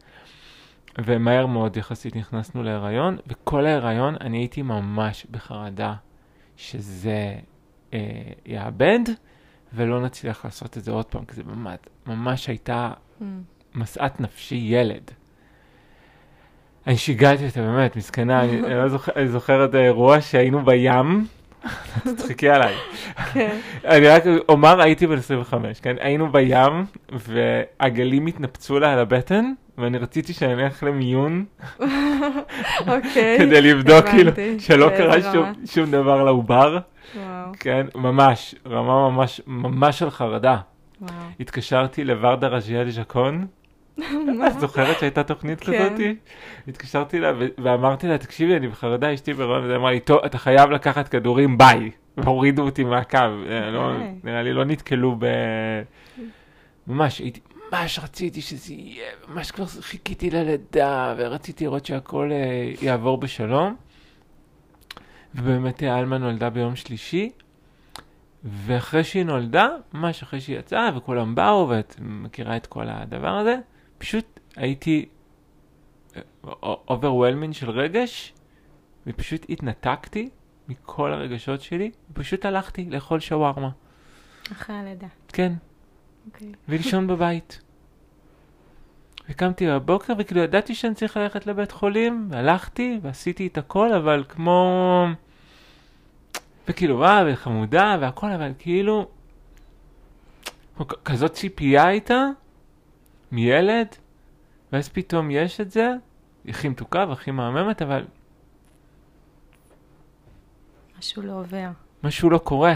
ומהר 1.06 1.46
מאוד 1.46 1.78
יחסית 1.78 2.16
נכנסנו 2.16 2.64
להיריון, 2.64 3.18
וכל 3.28 3.66
ההיריון 3.66 4.16
אני 4.22 4.38
הייתי 4.38 4.62
ממש 4.62 5.26
בחרדה 5.32 5.94
שזה 6.58 7.34
אה, 7.94 8.00
יאבד, 8.46 9.00
ולא 9.74 10.02
נצליח 10.02 10.46
לעשות 10.46 10.78
את 10.78 10.84
זה 10.84 10.92
עוד 10.92 11.06
פעם, 11.06 11.26
כי 11.26 11.34
זה 11.36 11.44
ממש, 11.44 11.78
ממש 12.08 12.48
הייתה 12.48 12.92
Mm. 13.22 13.26
משאת 13.76 14.20
נפשי 14.20 14.56
ילד. 14.56 15.12
אני 16.88 16.98
שיגעתי 16.98 17.46
אותה, 17.46 17.62
באמת, 17.62 17.96
מסכנה, 17.96 18.44
אני, 18.44 18.62
לא 18.62 18.90
זוכר, 18.90 19.12
אני 19.16 19.28
זוכר 19.28 19.66
את 19.66 19.76
האירוע 19.76 20.22
שהיינו 20.22 20.66
בים, 20.66 21.26
תצחקי 22.04 22.50
עליי. 22.50 22.76
כן. 23.34 23.58
אני 23.86 24.08
רק 24.08 24.24
אומר, 24.50 24.82
הייתי 24.82 25.08
בן 25.08 25.18
25, 25.18 25.80
כן? 25.80 25.96
היינו 26.00 26.32
בים, 26.32 26.86
והגלים 27.12 28.26
התנפצו 28.26 28.80
לה 28.80 28.94
על 28.94 29.00
הבטן, 29.00 29.54
ואני 29.78 29.98
רציתי 29.98 30.34
שאני 30.34 30.64
אלך 30.64 30.84
למיון, 30.84 31.46
אוקיי. 32.88 33.38
כדי 33.40 33.62
לבדוק, 33.62 34.06
כאילו. 34.06 34.32
שלא 34.60 34.90
באיזה 34.90 35.32
קרה. 35.32 35.52
שום, 35.66 35.92
דבר 35.92 36.24
לעובר, 36.24 36.78
כן? 37.60 37.86
ממש, 37.96 38.56
רמה 38.68 39.10
ממש, 39.10 39.42
ממש 39.48 40.00
של 40.00 40.10
חרדה. 40.10 40.58
התקשרתי 41.40 42.04
לוורדה 42.04 42.48
רז'יאל 42.48 42.90
ז'קון, 42.90 43.46
את 44.48 44.60
זוכרת 44.60 45.00
שהייתה 45.00 45.24
תוכנית 45.24 45.62
כן. 45.62 45.74
כזאתי? 45.74 46.16
התקשרתי 46.68 47.20
ו- 47.40 47.48
ואמרתי 47.64 48.08
לה, 48.08 48.18
תקשיבי, 48.18 48.56
אני 48.58 48.68
בחרדה, 48.68 49.14
אשתי 49.14 49.34
בהיריון, 49.34 49.64
והיא 49.64 49.76
אמרה 49.76 49.92
לי, 49.92 50.00
טוב, 50.00 50.20
אתה 50.26 50.38
חייב 50.38 50.72
לקחת 50.72 51.08
כדורים, 51.08 51.58
ביי. 51.58 51.92
והורידו 52.18 52.64
אותי 52.64 52.84
מהקו, 52.84 53.18
אה, 53.18 53.72
לא- 53.72 53.98
די. 53.98 54.04
נראה 54.24 54.42
לי 54.44 54.54
לא 54.54 54.66
נתקלו 54.66 55.16
ב... 55.20 55.26
ממש, 56.88 57.20
הייתי, 57.20 57.40
ממש 57.72 58.00
רציתי 58.00 58.42
שזה 58.42 58.74
יהיה, 58.74 59.06
ממש 59.28 59.52
כבר 59.52 59.66
חיכיתי 59.66 60.30
ללידה, 60.30 61.16
ורציתי 61.18 61.64
לראות 61.64 61.86
שהכל 61.86 62.30
אה, 62.32 62.72
יעבור 62.82 63.18
בשלום. 63.18 63.76
ובאמת 65.36 65.84
אה, 65.84 65.98
עלמה 65.98 66.18
נולדה 66.18 66.50
ביום 66.50 66.76
שלישי, 66.76 67.32
ואחרי 68.44 69.04
שהיא 69.04 69.24
נולדה, 69.24 69.68
ממש 69.94 70.24
אחרי 70.24 70.42
שהיא 70.42 70.60
יצאה, 70.60 70.90
וכולם 70.96 71.36
באו, 71.36 71.70
ואת 71.70 71.96
מכירה 72.00 72.58
את 72.58 72.68
כל 72.68 72.86
הדבר 72.90 73.38
הזה, 73.38 73.56
פשוט 74.04 74.40
הייתי 74.56 75.06
overwhelming 76.64 77.54
של 77.54 77.70
רגש, 77.70 78.34
ופשוט 79.08 79.46
התנתקתי 79.50 80.30
מכל 80.68 81.14
הרגשות 81.14 81.62
שלי, 81.62 81.92
ופשוט 82.12 82.46
הלכתי 82.46 82.86
לאכול 82.90 83.20
שווארמה. 83.20 83.70
אחרי 84.52 84.76
הלידה. 84.76 85.08
כן, 85.28 85.54
אוקיי. 86.28 86.52
ולישון 86.70 87.08
בבית. 87.08 87.62
וקמתי 89.30 89.68
בבוקר 89.68 90.14
וכאילו 90.18 90.42
ידעתי 90.42 90.76
שאני 90.76 90.96
צריך 90.96 91.18
ללכת 91.18 91.48
לבית 91.48 91.72
חולים, 91.72 92.28
והלכתי 92.32 93.00
ועשיתי 93.02 93.48
את 93.48 93.58
הכל, 93.58 93.94
אבל 93.94 94.24
כמו... 94.30 95.06
וכאילו, 96.68 97.06
אה, 97.06 97.24
וחמודה 97.28 97.98
והכל, 98.02 98.32
אבל 98.32 98.52
כאילו... 98.60 99.08
כזאת 101.06 101.34
ציפייה 101.34 101.88
הייתה 101.88 102.30
מילד, 103.34 103.88
ואז 104.72 104.90
פתאום 104.90 105.32
יש 105.32 105.62
את 105.62 105.72
זה, 105.72 105.94
הכי 106.48 106.70
מתוקה 106.70 107.06
והכי 107.10 107.32
מהממת, 107.32 107.82
אבל 107.82 108.06
משהו 111.00 111.22
לא 111.22 111.32
עובר. 111.40 111.70
משהו 112.04 112.30
לא 112.30 112.38
קורה. 112.38 112.74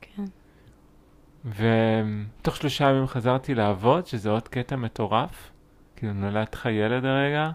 כן. 0.00 0.24
ותוך 1.44 2.56
שלושה 2.56 2.84
ימים 2.84 3.06
חזרתי 3.06 3.54
לעבוד, 3.54 4.06
שזה 4.06 4.30
עוד 4.30 4.48
קטע 4.48 4.76
מטורף. 4.76 5.50
כאילו 5.96 6.12
נולד 6.12 6.46
לך 6.52 6.66
ילד 6.66 7.04
הרגע, 7.04 7.50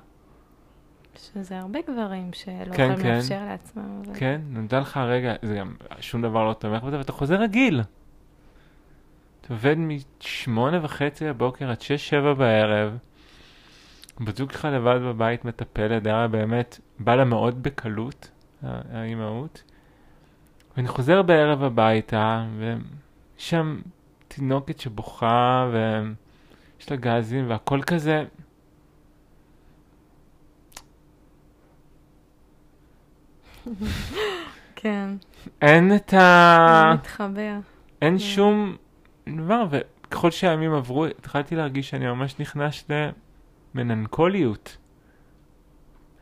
שזה 1.16 1.60
הרבה 1.60 1.80
גברים 1.82 2.34
שלא 2.34 2.74
כן, 2.74 2.84
יכולים 2.84 2.98
כן. 2.98 3.16
לאפשר 3.16 3.46
לעצמם. 3.46 4.02
אבל... 4.06 4.20
כן, 4.20 4.42
נולד 4.50 4.74
לך 4.74 4.98
הרגע, 4.98 5.34
זה 5.42 5.56
גם, 5.56 5.76
שום 6.00 6.22
דבר 6.22 6.50
לא 6.50 6.54
תומך 6.54 6.84
בזה, 6.84 6.98
ואתה 6.98 7.12
חוזר 7.12 7.36
רגיל. 7.36 7.82
אתה 9.46 9.54
עובד 9.54 9.76
משמונה 9.78 10.80
וחצי 10.84 11.26
בבוקר 11.26 11.70
עד 11.70 11.82
שש, 11.82 12.10
שבע 12.10 12.34
בערב. 12.34 12.98
בת 14.20 14.38
זוג 14.38 14.52
שלך 14.52 14.66
לבד 14.66 15.00
בבית 15.04 15.46
מטפלת, 15.46 16.06
היה 16.06 16.28
באמת, 16.28 16.80
בא 17.00 17.16
לה 17.16 17.26
מאוד 17.26 17.64
בקלות, 17.64 18.32
האימהות. 18.64 19.64
ואני 20.78 20.88
חוזר 20.88 21.22
בערב 21.22 21.64
הביתה, 21.64 22.46
ושם 23.38 23.82
תינוקת 24.28 24.80
שבוכה, 24.80 25.70
ויש 25.72 26.92
לה 26.92 26.98
גזים, 26.98 27.50
והכל 27.50 27.82
כזה, 27.82 28.24
כן, 34.76 35.10
אין 35.62 35.96
את 35.96 36.14
ה... 36.14 36.94
מתחבר. 36.94 37.56
אין 38.02 38.14
כן. 38.14 38.20
שום 38.20 38.76
דבר, 39.30 39.66
וככל 39.70 40.32
שהימים 40.32 40.74
עברו, 40.74 41.06
התחלתי 41.06 41.56
להרגיש 41.56 41.90
שאני 41.90 42.06
ממש 42.06 42.40
נכנס 42.40 42.86
למננקוליות. 43.76 44.78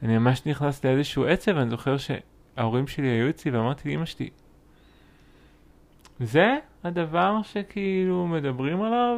אני 0.03 0.17
ממש 0.17 0.45
נכנס 0.45 0.85
לאיזשהו 0.85 1.25
עצב, 1.25 1.57
אני 1.57 1.69
זוכר 1.69 1.95
שההורים 1.97 2.87
שלי 2.87 3.07
היו 3.07 3.29
אצלי 3.29 3.51
ואמרתי 3.51 3.89
לאמא 3.89 4.05
שלי, 4.05 4.29
זה 6.19 6.57
הדבר 6.83 7.39
שכאילו 7.43 8.27
מדברים 8.27 8.81
עליו? 8.81 9.17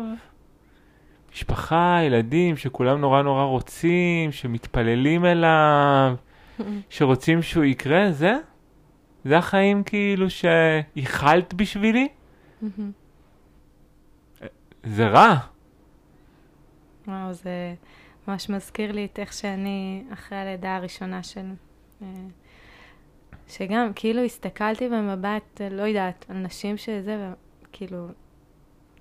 משפחה, 1.34 2.00
ילדים, 2.04 2.58
שכולם 2.58 3.02
נורא 3.02 3.22
נורא 3.22 3.44
רוצים, 3.44 4.32
שמתפללים 4.32 5.26
אליו, 5.26 6.16
שרוצים 6.90 7.42
שהוא 7.42 7.64
יקרה, 7.64 8.12
זה? 8.12 8.38
זה 9.26 9.38
החיים 9.38 9.84
כאילו 9.84 10.28
שייחלת 10.30 11.54
בשבילי? 11.54 12.08
זה 14.84 15.08
רע. 15.08 15.36
וואו, 17.08 17.34
זה 17.34 17.74
ממש 18.28 18.50
מזכיר 18.50 18.92
לי 18.92 19.06
את 19.06 19.20
איך 19.20 19.34
שאני, 19.34 20.04
אחרי 20.14 20.38
הלידה 20.38 20.76
הראשונה 20.76 21.24
של... 21.24 21.46
אה, 22.02 22.08
שגם, 23.48 23.92
כאילו, 23.96 24.22
הסתכלתי 24.22 24.90
במבט, 24.90 25.62
אה, 25.62 25.70
לא 25.70 25.82
יודעת, 25.82 26.26
על 26.30 26.38
נשים 26.38 26.78
שזה, 26.78 27.30
וכאילו, 27.70 28.08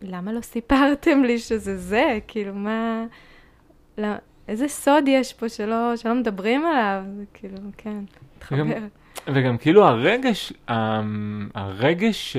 למה 0.02 0.32
לא 0.32 0.40
סיפרתם 0.40 1.22
לי 1.24 1.38
שזה 1.38 1.76
זה? 1.78 2.18
כאילו, 2.28 2.54
מה... 2.54 3.04
לא, 3.98 4.08
איזה 4.48 4.68
סוד 4.68 5.04
יש 5.08 5.32
פה 5.32 5.48
שלא, 5.48 5.96
שלא 5.96 6.14
מדברים 6.14 6.66
עליו? 6.66 7.02
כאילו, 7.34 7.56
כן, 7.76 7.98
וגם- 8.52 8.68
מתחבר. 8.68 8.86
וגם 9.34 9.58
כאילו 9.58 9.84
הרגש, 9.84 10.52
המ- 10.68 11.48
הרגש 11.54 12.32
ש... 12.32 12.36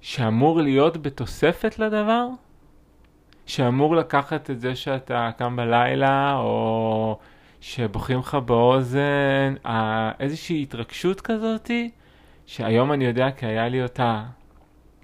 שאמור 0.00 0.60
להיות 0.60 0.96
בתוספת 0.96 1.78
לדבר, 1.78 2.28
שאמור 3.46 3.96
לקחת 3.96 4.50
את 4.50 4.60
זה 4.60 4.76
שאתה 4.76 5.30
קם 5.36 5.56
בלילה, 5.56 6.36
או 6.36 7.18
שבוכים 7.60 8.18
לך 8.18 8.34
באוזן, 8.34 9.54
איזושהי 10.20 10.62
התרגשות 10.62 11.20
כזאתי, 11.20 11.90
שהיום 12.46 12.92
אני 12.92 13.04
יודע 13.04 13.30
כי 13.30 13.46
היה 13.46 13.68
לי 13.68 13.82
אותה 13.82 14.24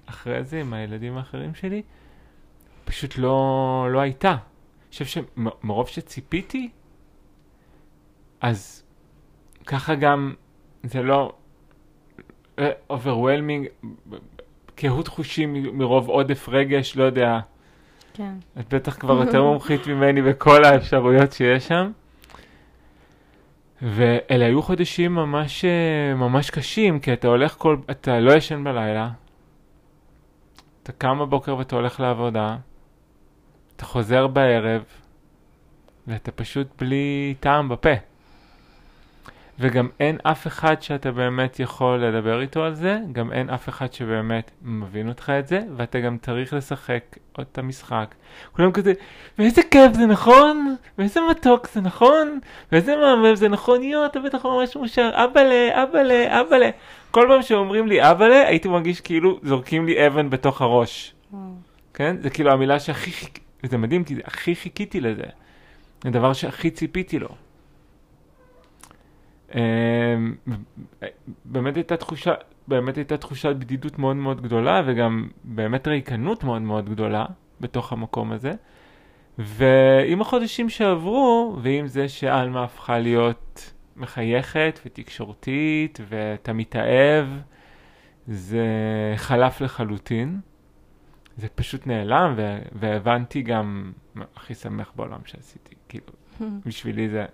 אחרי 0.05 0.43
זה 0.43 0.59
עם 0.59 0.73
הילדים 0.73 1.17
האחרים 1.17 1.55
שלי, 1.55 1.81
פשוט 2.85 3.17
לא, 3.17 3.87
לא 3.91 3.99
הייתה. 3.99 4.31
אני 4.31 5.03
חושב 5.03 5.05
שמרוב 5.05 5.87
שציפיתי, 5.87 6.69
אז 8.41 8.83
ככה 9.65 9.95
גם, 9.95 10.33
זה 10.83 11.01
לא 11.01 11.33
overwhelming, 12.89 13.67
קהות 14.75 15.07
חושים 15.07 15.77
מרוב 15.77 16.07
עודף 16.07 16.49
רגש, 16.49 16.95
לא 16.95 17.03
יודע. 17.03 17.39
כן. 18.13 18.33
את 18.59 18.73
בטח 18.73 18.95
כבר 18.99 19.13
יותר 19.13 19.43
מומחית 19.51 19.87
ממני 19.87 20.21
בכל 20.21 20.63
האפשרויות 20.63 21.31
שיש 21.33 21.67
שם. 21.67 21.91
ואלה 23.81 24.45
היו 24.45 24.61
חודשים 24.61 25.15
ממש, 25.15 25.65
אה, 25.65 26.15
ממש 26.15 26.49
קשים, 26.49 26.99
כי 26.99 27.13
אתה 27.13 27.27
הולך 27.27 27.55
כל, 27.57 27.77
אתה 27.91 28.19
לא 28.19 28.33
ישן 28.33 28.63
בלילה, 28.63 29.09
אתה 30.83 30.91
קם 30.91 31.19
בבוקר 31.19 31.57
ואתה 31.57 31.75
הולך 31.75 31.99
לעבודה, 31.99 32.57
אתה 33.75 33.85
חוזר 33.85 34.27
בערב, 34.27 34.83
ואתה 36.07 36.31
פשוט 36.31 36.67
בלי 36.81 37.35
טעם 37.39 37.69
בפה. 37.69 37.89
וגם 39.59 39.87
אין 39.99 40.17
אף 40.23 40.47
אחד 40.47 40.81
שאתה 40.81 41.11
באמת 41.11 41.59
יכול 41.59 41.97
לדבר 41.97 42.41
איתו 42.41 42.63
על 42.63 42.73
זה, 42.73 42.99
גם 43.11 43.31
אין 43.31 43.49
אף 43.49 43.69
אחד 43.69 43.93
שבאמת 43.93 44.51
מבין 44.61 45.07
אותך 45.09 45.31
את 45.39 45.47
זה, 45.47 45.59
ואתה 45.77 45.99
גם 45.99 46.17
צריך 46.17 46.53
לשחק 46.53 47.17
את 47.41 47.57
המשחק. 47.57 48.15
כולם 48.51 48.71
כזה, 48.71 48.93
ואיזה 49.39 49.61
כיף 49.71 49.93
זה 49.93 50.05
נכון, 50.05 50.75
ואיזה 50.97 51.19
מתוק 51.31 51.67
זה 51.67 51.81
נכון, 51.81 52.39
ואיזה 52.71 52.95
מהמם 52.95 53.35
זה 53.35 53.49
נכון, 53.49 53.83
יואו, 53.83 54.05
אתה 54.05 54.19
בטח 54.19 54.45
ממש 54.45 54.75
מאושר, 54.75 55.09
אבאלה, 55.13 55.83
אבאלה, 55.83 56.41
אבאלה. 56.41 56.69
כל 57.11 57.25
פעם 57.29 57.41
שאומרים 57.41 57.87
לי 57.87 58.11
אבאלה, 58.11 58.47
הייתי 58.47 58.67
מרגיש 58.67 59.01
כאילו 59.01 59.39
זורקים 59.43 59.85
לי 59.85 60.07
אבן 60.07 60.29
בתוך 60.29 60.61
הראש. 60.61 61.13
כן? 61.93 62.15
זה 62.21 62.29
כאילו 62.29 62.51
המילה 62.51 62.79
שהכי 62.79 63.11
חיכיתי, 63.11 63.41
וזה 63.63 63.77
מדהים, 63.77 64.03
כי 64.03 64.15
הכי 64.25 64.55
חיכיתי 64.55 65.01
לזה. 65.01 65.23
זה 66.03 66.09
הדבר 66.09 66.33
שהכי 66.33 66.69
ציפיתי 66.69 67.19
לו. 67.19 67.29
אמ, 69.53 70.35
באמת 71.45 71.75
הייתה 71.75 71.97
תחושה, 71.97 72.33
באמת 72.67 72.95
הייתה 72.97 73.17
תחושת 73.17 73.55
בדידות 73.55 73.99
מאוד 73.99 74.15
מאוד 74.15 74.41
גדולה, 74.41 74.81
וגם 74.85 75.29
באמת 75.43 75.87
ריקנות 75.87 76.43
מאוד 76.43 76.61
מאוד 76.61 76.89
גדולה 76.89 77.25
בתוך 77.61 77.93
המקום 77.93 78.31
הזה. 78.31 78.53
ועם 79.37 80.21
החודשים 80.21 80.69
שעברו, 80.69 81.57
ועם 81.61 81.87
זה 81.87 82.09
שעלמה 82.09 82.63
הפכה 82.63 82.99
להיות 82.99 83.73
מחייכת 83.95 84.79
ותקשורתית, 84.85 85.99
ואתה 86.09 86.53
מתאהב, 86.53 87.25
זה 88.27 88.65
חלף 89.15 89.61
לחלוטין. 89.61 90.39
זה 91.37 91.47
פשוט 91.55 91.87
נעלם, 91.87 92.33
ו- 92.37 92.59
והבנתי 92.71 93.41
גם, 93.41 93.91
הכי 94.35 94.55
שמח 94.55 94.91
בעולם 94.95 95.19
שעשיתי, 95.25 95.75
כאילו, 95.89 96.05
בשבילי 96.65 97.09
זה 97.09 97.25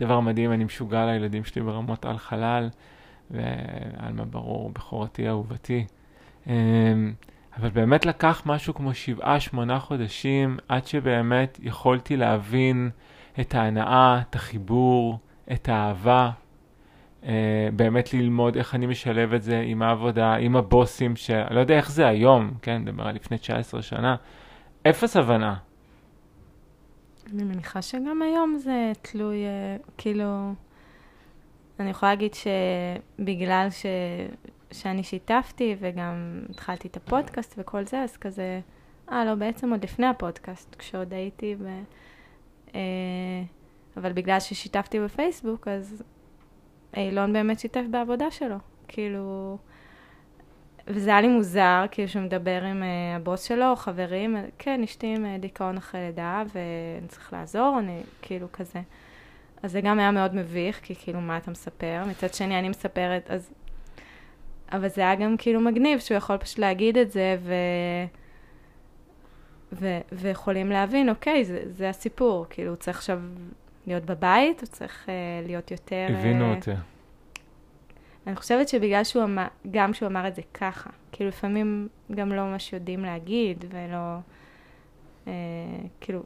דבר 0.00 0.20
מדהים, 0.20 0.52
אני 0.52 0.64
משוגע 0.64 1.06
לילדים 1.06 1.44
שלי 1.44 1.62
ברמות 1.62 2.04
על 2.04 2.18
חלל, 2.18 2.68
ועלמה 3.30 4.24
ברור, 4.24 4.70
בכורתי 4.70 5.28
אהובתי. 5.28 5.86
אמ, 6.46 7.12
אבל 7.58 7.68
באמת 7.68 8.06
לקח 8.06 8.42
משהו 8.46 8.74
כמו 8.74 8.94
שבעה, 8.94 9.40
שמונה 9.40 9.78
חודשים, 9.78 10.58
עד 10.68 10.86
שבאמת 10.86 11.58
יכולתי 11.62 12.16
להבין 12.16 12.90
את 13.40 13.54
ההנאה, 13.54 14.20
את 14.20 14.34
החיבור, 14.34 15.18
את 15.52 15.68
האהבה, 15.68 16.30
Uh, 17.22 17.26
באמת 17.76 18.14
ללמוד 18.14 18.56
איך 18.56 18.74
אני 18.74 18.86
משלב 18.86 19.34
את 19.34 19.42
זה 19.42 19.62
עם 19.66 19.82
העבודה, 19.82 20.34
עם 20.34 20.56
הבוסים, 20.56 21.16
שאני 21.16 21.54
לא 21.54 21.60
יודע 21.60 21.76
איך 21.76 21.90
זה 21.90 22.08
היום, 22.08 22.50
כן, 22.62 22.82
מדבר 22.82 23.08
על 23.08 23.14
לפני 23.14 23.38
19 23.38 23.82
שנה, 23.82 24.16
אפס 24.88 25.16
הבנה. 25.16 25.54
אני 27.34 27.44
מניחה 27.44 27.82
שגם 27.82 28.22
היום 28.22 28.58
זה 28.58 28.92
תלוי, 29.02 29.36
uh, 29.44 29.90
כאילו, 29.98 30.52
אני 31.80 31.90
יכולה 31.90 32.12
להגיד 32.12 32.32
שבגלל 32.34 33.68
ש... 33.70 33.86
שאני 34.72 35.02
שיתפתי 35.02 35.76
וגם 35.80 36.40
התחלתי 36.50 36.88
את 36.88 36.96
הפודקאסט 36.96 37.54
וכל 37.58 37.86
זה, 37.86 38.02
אז 38.02 38.16
כזה, 38.16 38.60
אה, 39.12 39.24
לא, 39.24 39.34
בעצם 39.34 39.70
עוד 39.70 39.84
לפני 39.84 40.06
הפודקאסט, 40.06 40.74
כשעוד 40.78 41.14
הייתי 41.14 41.54
ב... 41.54 41.82
Uh, 42.68 42.72
אבל 43.96 44.12
בגלל 44.12 44.40
ששיתפתי 44.40 45.00
בפייסבוק, 45.00 45.68
אז 45.68 46.02
אילון 46.96 47.32
באמת 47.32 47.60
שיתף 47.60 47.82
בעבודה 47.90 48.30
שלו, 48.30 48.56
כאילו... 48.88 49.58
וזה 50.94 51.10
היה 51.10 51.20
לי 51.20 51.28
מוזר, 51.28 51.84
כאילו 51.90 52.08
שהוא 52.08 52.22
מדבר 52.22 52.64
עם 52.64 52.82
uh, 52.82 53.16
הבוס 53.16 53.42
שלו, 53.42 53.76
חברים, 53.76 54.36
כן, 54.58 54.82
אשתי 54.82 55.06
עם 55.16 55.24
uh, 55.24 55.40
דיכאון 55.40 55.76
אחרי 55.76 56.00
לידה, 56.00 56.42
ואני 56.54 57.08
צריך 57.08 57.32
לעזור, 57.32 57.76
אני 57.78 58.00
כאילו 58.22 58.46
כזה. 58.52 58.80
אז 59.62 59.72
זה 59.72 59.80
גם 59.80 59.98
היה 59.98 60.10
מאוד 60.10 60.34
מביך, 60.34 60.80
כי 60.82 60.94
כאילו, 60.94 61.20
מה 61.20 61.36
אתה 61.36 61.50
מספר? 61.50 62.02
מצד 62.08 62.34
שני, 62.34 62.58
אני 62.58 62.68
מספרת, 62.68 63.30
אז... 63.30 63.50
אבל 64.72 64.88
זה 64.88 65.00
היה 65.00 65.14
גם 65.14 65.36
כאילו 65.36 65.60
מגניב, 65.60 65.98
שהוא 65.98 66.16
יכול 66.16 66.36
פשוט 66.36 66.58
להגיד 66.58 66.98
את 66.98 67.10
זה, 67.10 67.36
ו... 67.40 67.54
ו... 69.72 69.98
ויכולים 70.12 70.70
להבין, 70.70 71.08
אוקיי, 71.08 71.44
זה, 71.44 71.62
זה 71.66 71.88
הסיפור, 71.88 72.46
כאילו, 72.50 72.70
הוא 72.70 72.76
צריך 72.76 72.96
עכשיו 72.96 73.20
להיות 73.86 74.04
בבית, 74.04 74.60
הוא 74.60 74.68
צריך 74.68 75.06
uh, 75.06 75.46
להיות 75.46 75.70
יותר... 75.70 76.06
הבינו 76.18 76.52
uh, 76.52 76.56
אותי. 76.56 76.70
אני 78.26 78.36
חושבת 78.36 78.68
שבגלל 78.68 79.04
שהוא 79.04 79.24
אמר, 79.24 79.46
גם 79.70 79.94
שהוא 79.94 80.06
אמר 80.06 80.28
את 80.28 80.34
זה 80.34 80.42
ככה, 80.54 80.90
כאילו 81.12 81.28
לפעמים 81.28 81.88
גם 82.14 82.32
לא 82.32 82.42
ממש 82.42 82.72
יודעים 82.72 83.04
להגיד, 83.04 83.64
ולא, 83.68 84.16
uh, 85.24 85.28
כאילו, 86.00 86.22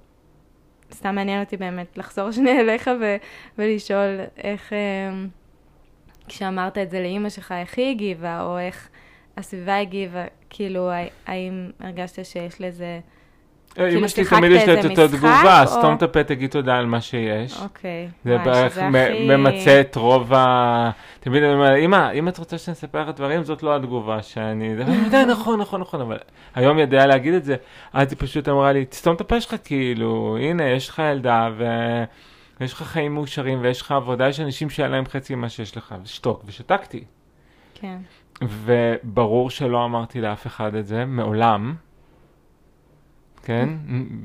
סתם 0.93 1.15
מעניין 1.15 1.41
אותי 1.43 1.57
באמת 1.57 1.99
לחזור 1.99 2.31
שנייה 2.37 2.61
אליך 2.61 2.91
ו- 3.01 3.17
ולשאול 3.59 4.21
איך, 4.37 4.73
uh, 4.73 4.75
כשאמרת 6.29 6.79
את 6.79 6.91
זה 6.91 7.01
לאימא 7.01 7.29
שלך, 7.29 7.53
איך 7.53 7.79
היא 7.79 7.91
הגיבה, 7.91 8.43
או 8.43 8.59
איך 8.59 8.89
הסביבה 9.37 9.79
הגיבה, 9.79 10.25
כאילו, 10.51 10.91
האם 11.27 11.71
הרגשת 11.81 12.25
שיש 12.25 12.61
לזה... 12.61 13.01
אמא 13.79 13.89
כאילו, 13.91 14.09
שלי 14.09 14.25
תמיד 14.25 14.53
יש 14.53 14.69
לה 14.69 14.81
את 14.81 14.85
משחק, 14.85 15.07
תגובה, 15.11 15.63
סתום 15.67 15.95
את 15.95 16.03
הפה, 16.03 16.25
תגיד 16.25 16.51
תודה 16.51 16.77
על 16.77 16.87
מה 16.87 17.01
שיש. 17.01 17.61
אוקיי. 17.63 18.09
זה 18.25 18.39
בערך 18.39 18.79
ממצה 19.29 19.81
את 19.81 19.97
רוב 19.97 20.35
ה... 20.35 20.91
תמיד 21.21 21.43
אני 21.43 21.55
אומר, 21.55 21.77
אמא, 21.77 22.13
אם 22.13 22.29
את 22.29 22.39
רוצה 22.39 22.59
שאני 22.59 22.73
אספר 22.73 23.03
לך 23.03 23.17
דברים, 23.17 23.45
זאת 23.45 23.63
לא 23.63 23.77
התגובה 23.77 24.23
שאני... 24.23 24.75
נכון, 25.29 25.61
נכון, 25.61 25.81
נכון, 25.81 26.01
אבל 26.01 26.19
היום 26.55 26.79
ידעה 26.79 27.07
להגיד 27.07 27.35
את 27.35 27.45
זה. 27.45 27.57
אז 27.93 28.13
היא 28.13 28.19
פשוט 28.21 28.49
אמרה 28.49 28.73
לי, 28.73 28.85
תסתום 28.85 29.15
את 29.15 29.21
הפה 29.21 29.41
שלך, 29.41 29.55
כאילו, 29.65 30.37
הנה, 30.41 30.65
יש 30.65 30.89
לך 30.89 31.03
ילדה, 31.11 31.49
ויש 32.61 32.73
לך 32.73 32.83
חיים 32.83 33.15
מאושרים, 33.15 33.59
ויש 33.63 33.83
לך 33.83 33.93
עבודה, 33.93 34.29
יש 34.29 34.41
אנשים 34.41 34.71
שהיה 34.71 34.89
להם 34.89 35.05
חצי 35.07 35.35
ממה 35.35 35.49
שיש 35.49 35.77
לך, 35.77 35.95
ושתוק, 36.03 36.43
ושתקתי. 36.47 37.05
כן. 37.75 37.97
וברור 38.43 39.51
שלא 39.51 39.85
אמרתי 39.85 40.21
לאף 40.21 40.47
אחד 40.47 40.75
את 40.75 40.87
זה, 40.87 41.05
מעולם. 41.05 41.75
כן? 43.45 43.69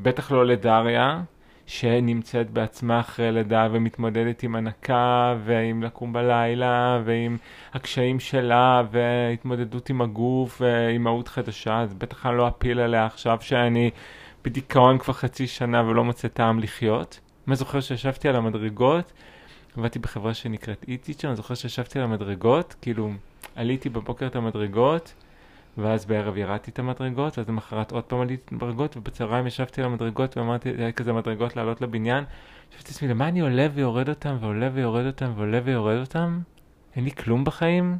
בטח 0.02 0.32
לא 0.32 0.46
לדריה, 0.46 1.22
שנמצאת 1.66 2.50
בעצמה 2.50 3.00
אחרי 3.00 3.32
לידה 3.32 3.68
ומתמודדת 3.72 4.44
עם 4.44 4.56
הנקה, 4.56 5.36
ועם 5.46 5.84
לקום 5.84 6.14
בלילה, 6.14 7.02
ועם 7.06 7.38
הקשיים 7.74 8.20
שלה, 8.20 8.84
והתמודדות 8.92 9.90
עם 9.90 10.02
הגוף, 10.02 10.62
ואימהות 10.62 11.28
חדשה, 11.28 11.80
אז 11.80 11.94
בטח 11.94 12.26
אני 12.26 12.38
לא 12.38 12.48
אפיל 12.48 12.80
עליה 12.80 13.06
עכשיו 13.06 13.38
שאני 13.42 13.92
בדיכאון 14.44 14.98
כבר 14.98 15.14
חצי 15.14 15.48
שנה 15.48 15.84
ולא 15.84 16.04
מוצא 16.04 16.28
טעם 16.28 16.60
לחיות. 16.60 17.20
אני 17.48 17.56
זוכר 17.56 17.80
שישבתי 17.80 18.30
על 18.30 18.36
המדרגות, 18.36 19.14
עבדתי 19.78 20.00
בחברה 20.00 20.34
שנקראת 20.34 20.86
איטיצ'ר, 20.88 21.28
אני 21.28 21.36
זוכר 21.36 21.56
שישבתי 21.56 22.00
על 22.00 22.06
המדרגות, 22.06 22.76
כאילו 22.82 23.12
עליתי 23.56 23.90
בבוקר 23.90 24.28
את 24.28 24.36
המדרגות, 24.36 25.14
ואז 25.78 26.06
בערב 26.06 26.38
ירדתי 26.38 26.72
את 26.72 26.80
המדרגות, 26.80 27.38
ואז 27.38 27.50
למחרת 27.50 27.92
עוד 27.92 28.04
פעם 28.04 28.22
עליתי 28.22 28.44
את 28.46 28.52
המדרגות, 28.52 28.98
ובצהריים 28.98 29.48
ישבתי 29.48 29.82
על 29.82 29.88
המדרגות 29.88 30.38
ואמרתי, 30.38 30.70
היה 30.78 30.92
כזה 30.92 31.14
מדרגות 31.14 31.56
לעלות 31.56 31.82
לבניין. 31.82 32.24
חשבתי 32.76 32.92
לעצמי, 32.92 33.08
למה 33.08 33.28
אני 33.28 33.40
עולה 33.40 33.68
ויורד 33.74 34.10
אותם, 34.10 34.38
ועולה 34.40 34.70
ויורד 34.74 35.06
אותם, 35.06 35.32
ועולה 35.36 35.60
ויורד 35.64 35.98
אותם? 35.98 36.40
אין 36.96 37.04
לי 37.04 37.12
כלום 37.12 37.44
בחיים? 37.44 37.98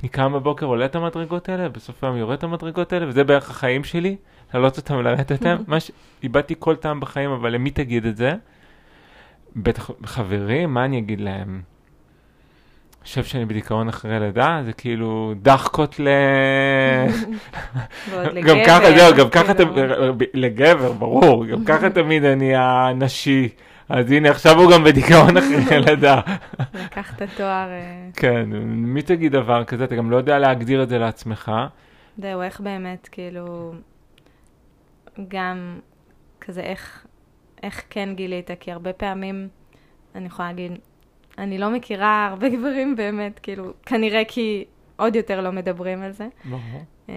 אני 0.00 0.08
קם 0.08 0.32
בבוקר, 0.32 0.66
עולה 0.66 0.84
את 0.84 0.94
המדרגות 0.94 1.48
האלה, 1.48 1.68
בסוף 1.68 2.04
היום 2.04 2.16
יורד 2.16 2.38
את 2.38 2.44
המדרגות 2.44 2.92
האלה, 2.92 3.08
וזה 3.08 3.24
בערך 3.24 3.50
החיים 3.50 3.84
שלי, 3.84 4.16
להעלות 4.54 4.76
אותם 4.76 4.94
ולרדת 4.94 5.32
אותם. 5.32 5.56
מה 5.68 5.80
ש... 5.80 5.90
איבדתי 6.22 6.54
כל 6.58 6.76
טעם 6.76 7.00
בחיים, 7.00 7.30
אבל 7.30 7.52
למי 7.52 7.70
תגיד 7.70 8.06
את 8.06 8.16
זה? 8.16 8.34
בטח 9.56 9.90
חברים, 10.04 10.74
מה 10.74 10.84
אני 10.84 10.98
אגיד 10.98 11.20
להם? 11.20 11.62
חושב 13.02 13.24
שאני 13.24 13.44
בדיכאון 13.44 13.88
אחרי 13.88 14.20
לידה, 14.20 14.60
זה 14.64 14.72
כאילו 14.72 15.34
דחקות 15.42 16.00
ל... 16.00 16.08
גם 18.46 18.56
ככה, 18.66 18.92
זהו, 18.96 19.16
גם 19.16 19.30
ככה. 19.30 19.52
אתם, 19.52 19.68
לגבר, 20.34 20.92
ברור, 20.92 21.46
גם 21.46 21.64
ככה 21.64 21.90
תמיד 21.90 22.24
אני 22.24 22.56
הנשי. 22.56 23.48
אז 23.88 24.10
הנה, 24.10 24.30
עכשיו 24.30 24.60
הוא 24.60 24.72
גם 24.72 24.84
בדיכאון 24.84 25.36
אחרי 25.36 25.80
לידה. 25.86 26.20
לקח 26.74 27.14
את 27.14 27.22
התואר, 27.22 27.68
אה, 27.70 28.08
כן, 28.16 28.48
מי 28.66 29.02
תגיד 29.02 29.32
דבר 29.32 29.64
כזה? 29.64 29.84
אתה 29.84 29.94
גם 29.94 30.10
לא 30.10 30.16
יודע 30.16 30.38
להגדיר 30.38 30.82
את 30.82 30.88
זה 30.88 30.98
לעצמך. 30.98 31.52
זהו, 32.18 32.42
איך 32.42 32.60
באמת, 32.60 33.08
כאילו, 33.12 33.72
גם 35.28 35.78
כזה, 36.40 36.60
איך, 36.60 37.06
איך 37.62 37.82
כן 37.90 38.08
גילית? 38.14 38.50
כי 38.60 38.72
הרבה 38.72 38.92
פעמים 38.92 39.48
אני 40.14 40.26
יכולה 40.26 40.48
להגיד, 40.48 40.72
אני 41.40 41.58
לא 41.58 41.70
מכירה 41.70 42.26
הרבה 42.26 42.48
גברים 42.48 42.96
באמת, 42.96 43.38
כאילו, 43.38 43.72
כנראה 43.86 44.22
כי 44.28 44.64
עוד 44.96 45.16
יותר 45.16 45.40
לא 45.40 45.52
מדברים 45.52 46.02
על 46.02 46.12
זה. 46.12 46.28
ברור. 46.44 46.84
אה, 47.08 47.14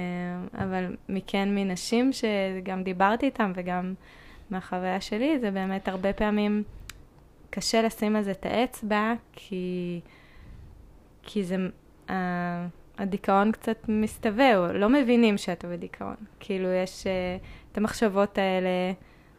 אבל 0.53 0.95
מכן 1.09 1.49
מנשים 1.55 2.11
שגם 2.13 2.83
דיברתי 2.83 3.25
איתם 3.25 3.51
וגם 3.55 3.93
מהחוויה 4.49 5.01
שלי, 5.01 5.39
זה 5.39 5.51
באמת 5.51 5.87
הרבה 5.87 6.13
פעמים 6.13 6.63
קשה 7.49 7.81
לשים 7.81 8.15
על 8.15 8.23
זה 8.23 8.31
את 8.31 8.45
האצבע, 8.45 9.13
כי, 9.33 9.99
כי 11.23 11.43
זה, 11.43 11.55
uh, 12.07 12.11
הדיכאון 12.97 13.51
קצת 13.51 13.85
מסתווה, 13.87 14.57
או 14.57 14.73
לא 14.73 14.89
מבינים 14.89 15.37
שאתה 15.37 15.67
בדיכאון. 15.67 16.15
כאילו, 16.39 16.67
יש 16.67 17.03
uh, 17.03 17.43
את 17.71 17.77
המחשבות 17.77 18.37
האלה 18.37 18.69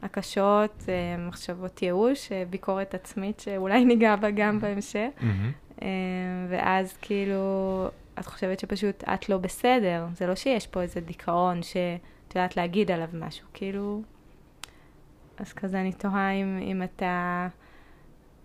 הקשות, 0.04 0.82
uh, 0.82 1.20
מחשבות 1.20 1.82
ייאוש, 1.82 2.28
uh, 2.28 2.32
ביקורת 2.50 2.94
עצמית, 2.94 3.40
שאולי 3.40 3.84
ניגע 3.94 4.16
בה 4.16 4.30
גם 4.30 4.60
בהמשך. 4.60 5.08
Mm-hmm. 5.18 5.84
ואז 6.48 6.96
כאילו, 7.00 7.88
את 8.18 8.26
חושבת 8.26 8.60
שפשוט 8.60 9.04
את 9.14 9.28
לא 9.28 9.38
בסדר. 9.38 10.06
זה 10.12 10.26
לא 10.26 10.34
שיש 10.34 10.66
פה 10.66 10.82
איזה 10.82 11.00
דיכאון 11.00 11.62
שאת 11.62 12.34
יודעת 12.34 12.56
להגיד 12.56 12.90
עליו 12.90 13.08
משהו, 13.12 13.46
כאילו... 13.54 14.02
אז 15.38 15.52
כזה 15.52 15.80
אני 15.80 15.92
תוהה 15.92 16.30
אם, 16.30 16.58
אם 16.62 16.82
אתה 16.82 17.48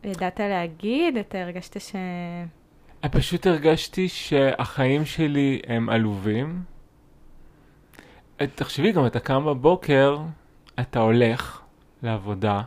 ידעת 0.03 0.39
להגיד, 0.39 1.17
אתה 1.17 1.37
הרגשת 1.37 1.81
ש... 1.81 1.95
פשוט 3.11 3.47
הרגשתי 3.47 4.09
שהחיים 4.09 5.05
שלי 5.05 5.61
הם 5.67 5.89
עלובים. 5.89 6.63
אה, 8.41 8.47
תחשבי, 8.47 8.91
גם 8.91 9.05
אתה 9.05 9.19
קם 9.19 9.45
בבוקר, 9.45 10.17
אתה 10.81 10.99
הולך 10.99 11.61
לעבודה, 12.03 12.61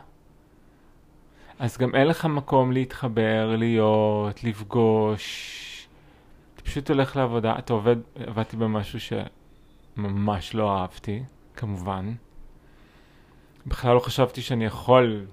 אז 1.59 1.77
גם 1.77 1.95
אין 1.95 2.07
לך 2.07 2.25
מקום 2.25 2.71
להתחבר, 2.71 3.55
להיות, 3.57 4.43
לפגוש. 4.43 5.87
אתה 6.55 6.61
פשוט 6.61 6.89
הולך 6.89 7.15
לעבודה, 7.15 7.55
אתה 7.59 7.73
עובד, 7.73 7.95
עבדתי 8.15 8.57
במשהו 8.57 8.99
שממש 8.99 10.55
לא 10.55 10.77
אהבתי, 10.77 11.23
כמובן. 11.55 12.13
בכלל 13.67 13.93
לא 13.93 13.99
חשבתי 13.99 14.41
שאני 14.41 14.65
יכול 14.65 15.25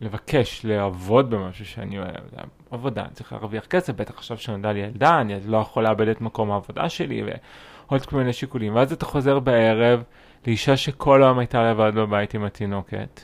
לבקש 0.00 0.64
לעבוד 0.64 1.30
במשהו 1.30 1.66
שאני 1.66 1.98
אוהב. 1.98 2.24
עבודה, 2.70 3.02
אני 3.04 3.10
צריך 3.12 3.32
להרוויח 3.32 3.66
כסף, 3.66 3.92
בטח 3.94 4.14
עכשיו 4.14 4.38
שנולדה 4.38 4.72
לי 4.72 4.78
ילדה, 4.78 5.20
אני 5.20 5.34
לא 5.46 5.56
יכול 5.58 5.84
לאבד 5.84 6.08
את 6.08 6.20
מקום 6.20 6.50
העבודה 6.50 6.88
שלי, 6.88 7.22
ועוד 7.22 8.06
כל 8.06 8.16
מיני 8.16 8.32
שיקולים. 8.32 8.76
ואז 8.76 8.92
אתה 8.92 9.04
חוזר 9.04 9.38
בערב 9.38 10.02
לאישה 10.48 10.76
שכל 10.76 11.22
היום 11.22 11.38
הייתה 11.38 11.70
לבד 11.70 11.92
בבית 11.94 12.34
עם 12.34 12.44
התינוקת. 12.44 13.20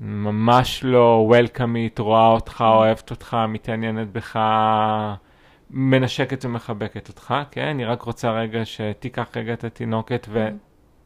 ממש 0.00 0.84
לא 0.84 1.24
וולקאמית, 1.26 1.98
רואה 1.98 2.26
אותך, 2.26 2.64
אוהבת 2.66 3.10
אותך, 3.10 3.36
מתעניינת 3.48 4.12
בך, 4.12 4.38
מנשקת 5.70 6.44
ומחבקת 6.44 7.08
אותך, 7.08 7.34
כן? 7.50 7.66
אני 7.66 7.84
רק 7.84 8.02
רוצה 8.02 8.30
רגע 8.30 8.64
שתיקח 8.64 9.28
רגע 9.36 9.52
את 9.52 9.64
התינוקת 9.64 10.26
ו... 10.30 10.48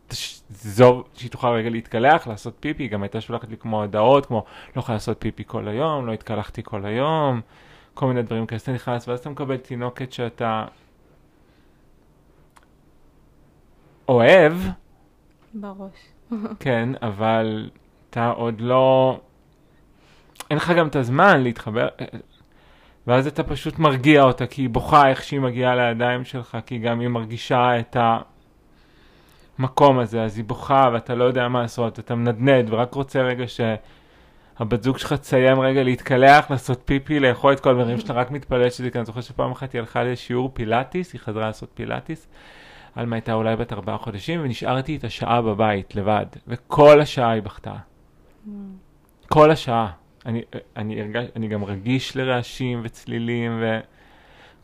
תעזוב, 0.06 1.08
שהיא 1.14 1.30
תוכל 1.30 1.48
רגע 1.48 1.70
להתקלח, 1.70 2.26
לעשות 2.26 2.56
פיפי, 2.60 2.82
היא 2.82 2.90
גם 2.90 3.02
הייתה 3.02 3.20
שולחת 3.20 3.48
לי 3.48 3.56
כמו 3.56 3.80
הודעות, 3.82 4.26
כמו 4.26 4.44
לא 4.76 4.80
יכולה 4.80 4.96
לעשות 4.96 5.16
פיפי 5.20 5.42
כל 5.46 5.68
היום, 5.68 6.06
לא 6.06 6.12
התקלחתי 6.12 6.62
כל 6.64 6.84
היום, 6.84 7.40
כל 7.94 8.06
מיני 8.06 8.22
דברים 8.22 8.46
כאלה. 8.46 8.60
אתה 8.62 8.72
נכנס, 8.72 9.08
ואז 9.08 9.18
אתה 9.18 9.30
מקבל 9.30 9.56
תינוקת 9.56 10.12
שאתה 10.12 10.64
אוהב, 14.08 14.52
בראש. 15.54 15.90
כן, 16.60 16.88
אבל 17.02 17.70
אתה 18.10 18.28
עוד 18.28 18.60
לא... 18.60 19.20
אין 20.50 20.56
לך 20.56 20.70
גם 20.70 20.88
את 20.88 20.96
הזמן 20.96 21.42
להתחבר, 21.42 21.88
ואז 23.06 23.26
אתה 23.26 23.42
פשוט 23.42 23.78
מרגיע 23.78 24.22
אותה, 24.22 24.46
כי 24.46 24.62
היא 24.62 24.68
בוכה 24.68 25.08
איך 25.08 25.22
שהיא 25.22 25.40
מגיעה 25.40 25.76
לידיים 25.76 26.24
שלך, 26.24 26.58
כי 26.66 26.78
גם 26.78 27.00
היא 27.00 27.08
מרגישה 27.08 27.80
את 27.80 27.96
המקום 29.58 29.98
הזה, 29.98 30.22
אז 30.22 30.36
היא 30.36 30.44
בוכה 30.44 30.88
ואתה 30.92 31.14
לא 31.14 31.24
יודע 31.24 31.48
מה 31.48 31.62
לעשות, 31.62 31.98
אתה 31.98 32.14
מנדנד 32.14 32.66
ורק 32.70 32.94
רוצה 32.94 33.22
רגע 33.22 33.44
שהבת 33.48 34.82
זוג 34.82 34.98
שלך 34.98 35.12
תסיים 35.12 35.60
רגע 35.60 35.82
להתקלח, 35.82 36.50
לעשות 36.50 36.82
פיפי, 36.84 37.20
לאכול 37.20 37.52
את 37.52 37.60
כל 37.60 37.70
הדברים 37.70 38.00
שאתה 38.00 38.12
רק 38.12 38.30
מתפלל 38.30 38.70
שזה, 38.70 38.90
כי 38.90 38.98
אני 38.98 39.06
זוכר 39.06 39.20
שפעם 39.20 39.52
אחת 39.52 39.72
היא 39.72 39.78
הלכה 39.80 40.04
לשיעור 40.04 40.50
פילאטיס, 40.54 41.12
היא 41.12 41.20
חזרה 41.20 41.46
לעשות 41.46 41.70
פילאטיס. 41.74 42.28
עלמה 42.94 43.16
הייתה 43.16 43.32
אולי 43.32 43.56
בת 43.56 43.72
ארבעה 43.72 43.98
חודשים, 43.98 44.40
ונשארתי 44.42 44.92
איתה 44.92 45.08
שעה 45.08 45.42
בבית, 45.42 45.94
לבד, 45.94 46.26
וכל 46.48 47.00
השעה 47.00 47.30
היא 47.30 47.42
בכתה. 47.42 47.74
כל 49.28 49.50
השעה. 49.50 49.90
אני, 50.26 50.42
אני, 50.76 51.00
הרגש, 51.00 51.24
אני 51.36 51.48
גם 51.48 51.64
רגיש 51.64 52.16
לרעשים 52.16 52.80
וצלילים, 52.84 53.62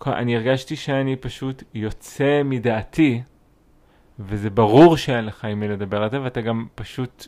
ואני 0.07 0.37
הרגשתי 0.37 0.77
שאני 0.77 1.17
פשוט 1.17 1.63
יוצא 1.75 2.43
מדעתי, 2.45 3.23
וזה 4.19 4.51
ברור 4.51 4.97
שאין 4.97 5.25
לך 5.25 5.45
עם 5.45 5.61
מי 5.61 5.69
לדבר 5.69 6.03
על 6.03 6.11
זה, 6.11 6.23
ואתה 6.23 6.41
גם 6.41 6.67
פשוט 6.75 7.27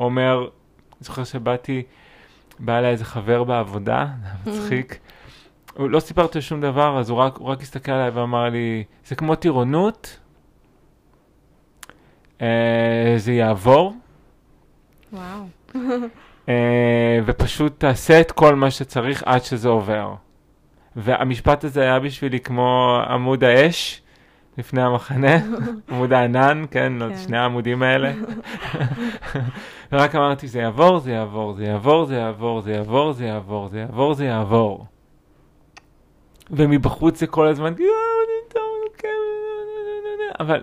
אומר, 0.00 0.38
אני 0.38 1.00
זוכר 1.00 1.24
שבאתי, 1.24 1.82
בא 2.58 2.78
אליי 2.78 2.90
איזה 2.90 3.04
חבר 3.04 3.44
בעבודה, 3.44 4.06
מצחיק. 4.46 4.98
הוא 5.76 5.90
לא 5.90 6.00
סיפרתי 6.00 6.42
שום 6.42 6.60
דבר, 6.60 6.98
אז 6.98 7.10
הוא 7.10 7.18
רק, 7.18 7.36
הוא 7.36 7.48
רק 7.48 7.60
הסתכל 7.60 7.92
עליי 7.92 8.10
ואמר 8.10 8.48
לי, 8.48 8.84
זה 9.06 9.14
כמו 9.14 9.34
טירונות, 9.34 10.20
זה 13.16 13.32
יעבור, 13.32 13.94
וואו. 15.12 15.44
אה, 16.48 17.18
ופשוט 17.26 17.80
תעשה 17.80 18.20
את 18.20 18.32
כל 18.32 18.54
מה 18.54 18.70
שצריך 18.70 19.22
עד 19.26 19.44
שזה 19.44 19.68
עובר. 19.68 20.14
והמשפט 20.96 21.64
הזה 21.64 21.80
היה 21.80 22.00
בשבילי 22.00 22.40
כמו 22.40 22.98
עמוד 23.08 23.44
האש 23.44 24.02
לפני 24.58 24.82
המחנה, 24.82 25.36
עמוד 25.90 26.12
הענן, 26.12 26.64
כן, 26.70 26.92
כן. 26.98 27.16
שני 27.18 27.38
העמודים 27.38 27.82
האלה. 27.82 28.12
ורק 29.92 30.14
אמרתי, 30.14 30.48
זה 30.48 30.58
יעבור, 30.58 30.98
זה 30.98 31.12
יעבור, 31.12 31.54
זה 31.54 31.64
יעבור, 31.64 32.04
זה 32.04 32.16
יעבור, 32.16 32.60
זה 32.60 32.72
יעבור, 32.72 33.12
זה 33.12 33.24
יעבור, 33.26 33.68
זה 33.68 33.78
יעבור, 33.78 34.14
זה 34.14 34.24
יעבור. 34.24 34.86
ומבחוץ 36.50 37.20
זה 37.20 37.26
כל 37.26 37.46
הזמן, 37.46 37.72
"יואו, 37.78 37.88
זה 38.26 38.54
טוב, 38.54 38.96
כן, 38.98 39.08
אבל 40.40 40.62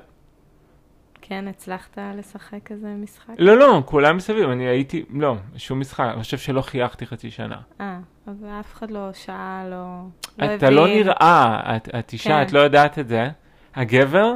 כן, 1.32 1.48
הצלחת 1.48 1.98
לשחק 2.18 2.60
כזה 2.66 2.88
משחק? 2.88 3.34
לא, 3.38 3.58
לא, 3.58 3.82
כולם 3.86 4.18
מסביב, 4.18 4.50
אני 4.50 4.68
הייתי, 4.68 5.04
לא, 5.10 5.36
שום 5.58 5.80
משחק, 5.80 6.06
אני 6.14 6.24
חושב 6.24 6.38
שלא 6.38 6.62
חייכתי 6.62 7.06
חצי 7.06 7.32
שנה. 7.32 7.58
אה, 7.82 7.98
אבל 8.28 8.48
אף 8.60 8.74
אחד 8.74 8.92
לא 8.92 9.14
שאל, 9.14 9.70
לא... 9.70 10.02
לא 10.38 10.56
אתה 10.56 10.70
לא 10.70 10.88
הבין. 10.88 10.98
נראה, 10.98 11.76
את, 11.76 11.90
את 12.00 12.14
אישה, 12.14 12.30
כן. 12.30 12.42
את 12.42 12.54
לא 12.54 12.60
יודעת 12.60 13.00
את 13.00 13.08
זה. 13.08 13.30
הגבר, 13.76 14.34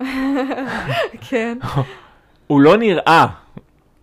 כן. 1.28 1.58
הוא 2.46 2.60
לא 2.60 2.76
נראה, 2.76 3.26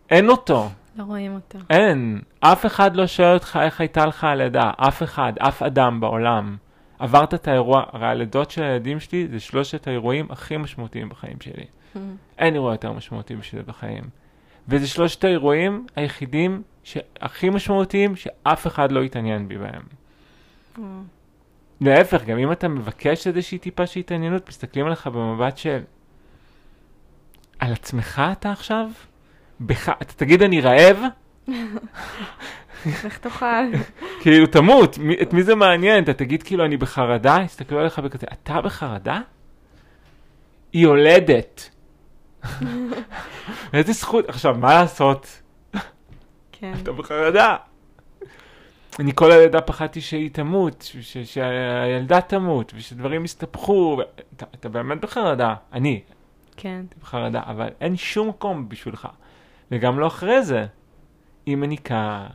אין 0.10 0.30
אותו, 0.30 0.70
לא 0.96 1.04
רואים 1.04 1.34
אותו. 1.36 1.60
אין. 1.70 2.22
אף 2.40 2.66
אחד 2.66 2.96
לא 2.96 3.08
שואל 3.08 3.34
אותך 3.34 3.60
איך 3.62 3.80
הייתה 3.82 4.06
לך 4.06 4.24
הלידה, 4.24 4.72
אף 4.78 5.04
אחד, 5.04 5.34
אף 5.40 5.64
אדם 5.64 6.00
בעולם. 6.00 6.58
עברת 7.00 7.34
את 7.34 7.48
האירוע, 7.48 7.84
הרי 7.92 8.08
הלידות 8.08 8.52
של 8.52 8.64
הילדים 8.64 9.00
שלי 9.00 9.28
זה 9.28 9.40
שלושת 9.40 9.88
האירועים 9.88 10.28
הכי 10.30 10.58
משמעותיים 10.58 11.10
בחיים 11.10 11.38
שלי. 11.42 11.66
אין 12.38 12.54
אירוע 12.54 12.72
יותר 12.72 12.92
משמעותי 12.92 13.36
בשבילי 13.36 13.66
בחיים. 13.66 14.04
וזה 14.68 14.88
שלושת 14.88 15.24
האירועים 15.24 15.86
היחידים 15.96 16.62
שהכי 16.84 17.50
משמעותיים 17.50 18.16
שאף 18.16 18.68
אחד 18.68 18.92
לא 18.92 19.04
התעניין 19.04 19.48
בי 19.48 19.58
בהם. 19.58 19.82
להפך, 21.82 22.24
גם 22.24 22.38
אם 22.38 22.52
אתה 22.52 22.68
מבקש 22.68 23.28
איזושהי 23.28 23.58
טיפה 23.58 23.88
של 23.88 24.00
התעניינות, 24.00 24.50
מסתכלים 24.50 24.86
עליך 24.86 25.08
במבט 25.08 25.58
של... 25.58 25.80
על 27.60 27.74
עצמך 27.74 28.22
אתה 28.32 28.52
עכשיו? 28.52 28.90
בך... 29.60 29.90
אתה 30.02 30.14
תגיד 30.14 30.42
אני 30.42 30.62
רעב? 30.62 30.98
איך 32.86 33.18
תאכל? 33.18 33.46
כאילו 34.22 34.48
תמות, 34.48 34.98
מי, 34.98 35.16
את 35.22 35.34
מי 35.34 35.44
זה 35.44 35.56
מעניין? 35.56 36.04
אתה 36.04 36.14
תגיד 36.14 36.44
כאילו 36.44 36.66
אני 36.66 36.78
בחרדה? 36.78 37.38
יסתכלו 37.46 37.80
עליך 37.80 38.00
בכזה, 38.00 38.28
אתה 38.34 38.62
בחרדה? 38.62 39.22
היא 40.74 40.84
יולדת. 40.84 41.70
איזה 43.74 43.94
זכות, 43.94 44.30
עכשיו 44.30 44.56
מה 44.60 44.74
לעשות? 44.74 45.42
כן. 46.52 46.74
אתה 46.84 46.92
בחרדה. 46.92 47.56
אני 49.00 49.12
כל 49.16 49.32
הלידה 49.32 49.62
פחדתי 49.62 50.02
שהיא 50.02 50.30
תמות, 50.32 50.82
ש- 51.02 51.18
שהילדה 51.18 52.22
תמות, 52.22 52.72
ושדברים 52.76 53.26
יסתבכו, 53.26 53.98
אתה, 54.36 54.46
אתה 54.56 54.70
באמת 54.70 55.02
בחרדה, 55.02 55.56
אני 55.74 56.02
כן. 56.58 56.86
בחרדה, 57.02 57.42
אבל 57.46 57.70
אין 57.82 57.96
שום 57.98 58.28
מקום 58.30 58.70
בשבילך. 58.70 59.08
וגם 59.72 60.00
לא 60.00 60.08
אחרי 60.08 60.44
זה. 60.44 60.66
היא 61.46 61.56
מניקה, 61.56 62.28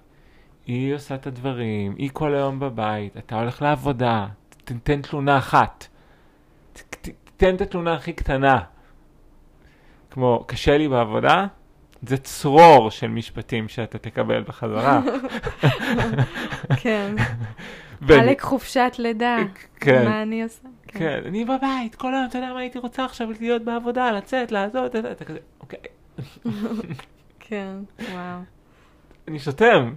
היא 0.66 0.94
עושה 0.94 1.14
את 1.14 1.27
הדברים, 1.27 1.94
היא 1.99 2.11
כל 2.12 2.35
היום 2.35 2.61
בבית, 2.61 3.16
אתה 3.16 3.40
הולך 3.40 3.62
לעבודה, 3.62 4.27
ת- 4.64 4.73
תן 4.83 5.03
תלונה 5.03 5.38
אחת. 5.38 5.87
ת- 6.73 6.79
ת- 7.09 7.09
תן 7.37 7.55
את 7.55 7.61
התלונה 7.61 7.94
הכי 7.94 8.12
קטנה. 8.12 8.59
כמו, 10.11 10.44
קשה 10.46 10.79
לי 10.79 10.88
בעבודה, 10.88 11.46
זה 12.03 12.16
צרור 12.16 12.90
של 12.90 13.09
משפטים 13.09 13.68
שאתה 13.68 13.99
תקבל 13.99 14.42
בחזרה. 14.42 15.01
כן. 16.77 17.14
עלק 18.09 18.40
חופשת 18.40 18.92
לידה. 18.99 19.37
כן. 19.81 20.05
מה 20.09 20.23
אני 20.23 20.42
עושה? 20.42 20.68
כן, 20.88 21.20
אני 21.27 21.44
בבית, 21.44 21.94
כל 21.94 22.14
היום, 22.14 22.27
אתה 22.29 22.38
יודע 22.38 22.53
מה 22.53 22.61
הייתי 22.61 22.79
רוצה 22.79 23.05
עכשיו 23.05 23.29
להיות 23.40 23.62
בעבודה, 23.62 24.12
לצאת, 24.12 24.53
לעזוב, 24.53 24.85
אתה 24.85 25.25
כזה, 25.25 25.38
אוקיי, 25.61 25.79
כן, 27.40 27.73
וואו. 27.99 28.38
אני 29.29 29.38
שותם. 29.38 29.94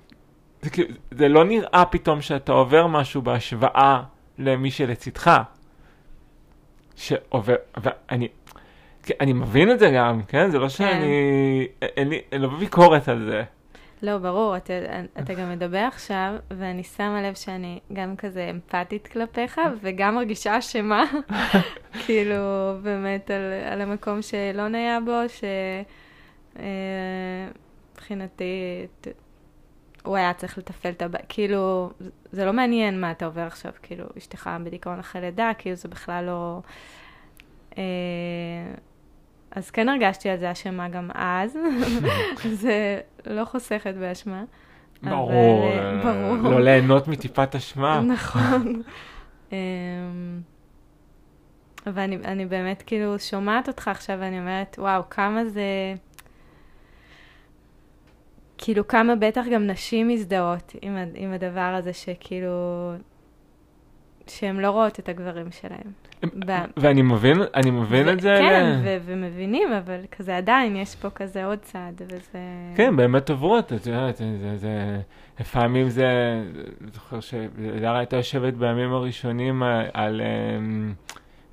זה 0.62 0.70
כאילו, 0.70 0.90
זה 1.12 1.30
לא 1.30 1.44
נראה 1.44 1.86
פתאום 1.86 2.22
שאתה 2.22 2.52
עובר 2.52 2.88
משהו 2.88 3.22
בהשוואה 3.22 4.04
למי 4.38 4.72
שלצידך. 4.72 5.42
שעובר, 6.96 7.56
ואני, 7.78 8.28
כן, 8.28 8.34
אני 9.20 9.34
מבין 9.34 9.72
את 9.72 9.80
זה 9.80 9.92
גם, 9.96 10.22
כן? 10.28 10.52
זה 10.52 10.60
לא 10.60 10.70
שאני, 10.70 11.68
אין 11.82 12.10
לי, 12.10 12.22
אין 12.32 12.42
לו 12.42 12.50
ביקורת 12.50 13.08
על 13.08 13.26
זה. 13.26 13.44
לא, 14.04 14.18
ברור, 14.18 14.58
אתה, 14.58 14.74
אתה 15.20 15.34
גם 15.34 15.52
מדבר 15.52 15.78
עכשיו, 15.78 16.34
ואני 16.52 16.84
שמה 16.84 17.22
לב 17.22 17.36
שאני 17.36 17.80
גם 17.94 18.16
כזה 18.16 18.50
אמפתית 18.50 19.08
כלפיך, 19.08 19.62
וגם 19.82 20.16
מרגישה 20.16 20.60
אשמה, 20.60 21.04
כאילו, 22.06 22.36
באמת, 22.82 23.32
על, 23.32 23.42
על 23.72 23.82
המקום 23.82 24.22
שאילון 24.22 24.76
היה 24.76 25.00
בו, 25.00 25.20
שמבחינתי, 27.96 28.86
הוא 30.04 30.16
היה 30.18 30.34
צריך 30.34 30.58
לתפעל 30.58 30.92
את 30.92 31.02
הבית, 31.02 31.26
כאילו, 31.30 31.90
זה 32.32 32.46
לא 32.46 32.54
מעניין 32.54 33.02
מה 33.02 33.12
אתה 33.12 33.26
עובר 33.26 33.42
עכשיו, 33.42 33.72
כאילו, 33.82 34.06
אשתך 34.18 34.50
בדיכאון 34.64 35.00
אחרי 35.00 35.22
לידה, 35.22 35.52
כאילו, 35.58 35.76
זה 35.76 35.88
בכלל 35.88 36.26
לא... 36.26 36.60
אה, 37.78 37.84
אז 39.56 39.72
כן 39.72 39.90
הרגשתי 39.90 40.30
על 40.30 40.38
זה 40.38 40.52
אשמה 40.52 40.90
גם 40.90 41.10
אז, 41.14 41.58
זה 42.62 43.00
לא 43.26 43.46
חוסכת 43.46 43.94
באשמה. 43.96 44.44
ברור, 45.04 45.72
אבל, 45.74 45.80
אה, 45.80 46.02
ברור. 46.04 46.52
לא 46.52 46.62
ליהנות 46.62 47.08
מטיפת 47.08 47.56
אשמה. 47.56 48.02
נכון. 48.16 48.82
אמ, 49.52 49.58
ואני 51.86 52.16
אני 52.16 52.46
באמת 52.46 52.84
כאילו 52.86 53.20
שומעת 53.20 53.68
אותך 53.68 53.88
עכשיו 53.88 54.18
ואני 54.20 54.40
אומרת, 54.40 54.76
וואו, 54.80 55.04
כמה 55.10 55.46
זה... 55.46 55.94
כאילו 58.58 58.88
כמה 58.88 59.16
בטח 59.16 59.46
גם 59.54 59.68
נשים 59.68 60.08
מזדהות 60.08 60.76
עם 61.16 61.34
הדבר 61.34 61.76
הזה 61.78 61.94
שכאילו... 61.94 62.94
שהן 64.28 64.60
לא 64.60 64.70
רואות 64.72 65.00
את 65.00 65.10
הגברים 65.10 65.48
שלהם. 65.52 65.92
ב- 66.46 66.66
ואני 66.78 67.02
מבין, 67.02 67.38
אני 67.56 67.72
מבין 67.72 68.10
את 68.10 68.20
זה. 68.22 68.38
כן, 68.42 68.80
ו- 68.84 68.98
ומבינים, 69.06 69.74
אבל 69.74 70.00
כזה 70.12 70.38
עדיין 70.38 70.76
יש 70.76 70.96
פה 70.96 71.10
כזה 71.10 71.46
עוד 71.46 71.60
צעד, 71.60 72.02
וזה... 72.06 72.40
כן, 72.76 72.96
באמת 72.96 73.30
עוברות, 73.30 73.74
את 73.74 73.86
יודעת, 73.88 74.16
זה, 74.18 74.58
זה, 74.58 75.02
לפעמים 75.40 75.90
זה, 75.90 76.08
זוכר 76.94 77.20
שדרה 77.20 77.98
הייתה 77.98 78.16
יושבת 78.18 78.54
בימים 78.54 78.94
הראשונים 78.94 79.64
על, 79.64 79.82
על 79.94 80.22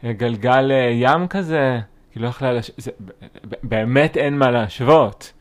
אמ, 0.04 0.12
גלגל 0.16 0.70
אה, 0.72 0.90
ים 0.92 1.28
כזה, 1.28 1.78
היא 2.14 2.22
לא 2.22 2.28
יכלה, 2.28 2.52
לש... 2.52 2.70
זה, 2.76 2.90
ב- 3.00 3.11
ב- 3.48 3.54
באמת 3.62 4.16
אין 4.16 4.38
מה 4.38 4.50
להשוות. 4.50 5.33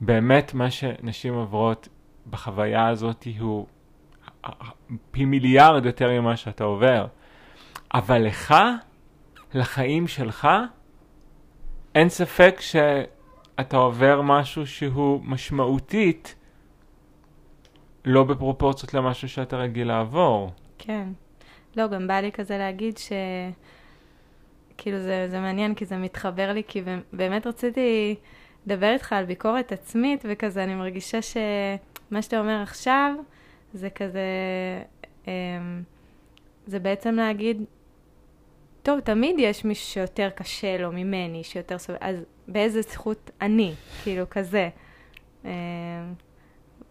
באמת 0.00 0.54
מה 0.54 0.70
שנשים 0.70 1.34
עוברות 1.34 1.88
בחוויה 2.30 2.88
הזאת 2.88 3.26
הוא 3.38 3.66
פי 5.10 5.24
מיליארד 5.24 5.86
יותר 5.86 6.20
ממה 6.20 6.36
שאתה 6.36 6.64
עובר. 6.64 7.06
אבל 7.94 8.18
לך, 8.26 8.54
לחיים 9.54 10.08
שלך, 10.08 10.48
אין 11.94 12.08
ספק 12.08 12.56
שאתה 12.60 13.76
עובר 13.76 14.22
משהו 14.22 14.66
שהוא 14.66 15.20
משמעותית 15.24 16.34
לא 18.04 18.24
בפרופורציות 18.24 18.94
למשהו 18.94 19.28
שאתה 19.28 19.56
רגיל 19.56 19.88
לעבור. 19.88 20.50
כן. 20.78 21.08
לא, 21.76 21.86
גם 21.86 22.06
בא 22.06 22.20
לי 22.20 22.32
כזה 22.32 22.58
להגיד 22.58 22.98
ש... 22.98 23.12
כאילו 24.78 24.98
זה, 24.98 25.26
זה 25.30 25.40
מעניין, 25.40 25.74
כי 25.74 25.84
זה 25.84 25.96
מתחבר 25.96 26.52
לי, 26.52 26.62
כי 26.68 26.82
באמת 27.12 27.46
רציתי 27.46 28.14
לדבר 28.66 28.92
איתך 28.92 29.12
על 29.12 29.24
ביקורת 29.24 29.72
עצמית, 29.72 30.24
וכזה 30.28 30.64
אני 30.64 30.74
מרגישה 30.74 31.22
שמה 31.22 32.22
שאתה 32.22 32.40
אומר 32.40 32.62
עכשיו, 32.62 33.12
זה 33.72 33.90
כזה, 33.90 34.20
אמ, 35.26 35.82
זה 36.66 36.78
בעצם 36.78 37.14
להגיד, 37.14 37.64
טוב, 38.82 39.00
תמיד 39.00 39.36
יש 39.38 39.64
מישהו 39.64 39.86
שיותר 39.86 40.28
קשה 40.34 40.78
לו 40.78 40.92
ממני, 40.92 41.44
שיותר 41.44 41.78
סובל, 41.78 41.98
אז 42.00 42.16
באיזה 42.48 42.82
זכות 42.82 43.30
אני, 43.40 43.74
כאילו 44.02 44.24
כזה. 44.30 44.68
אמ, 45.44 45.50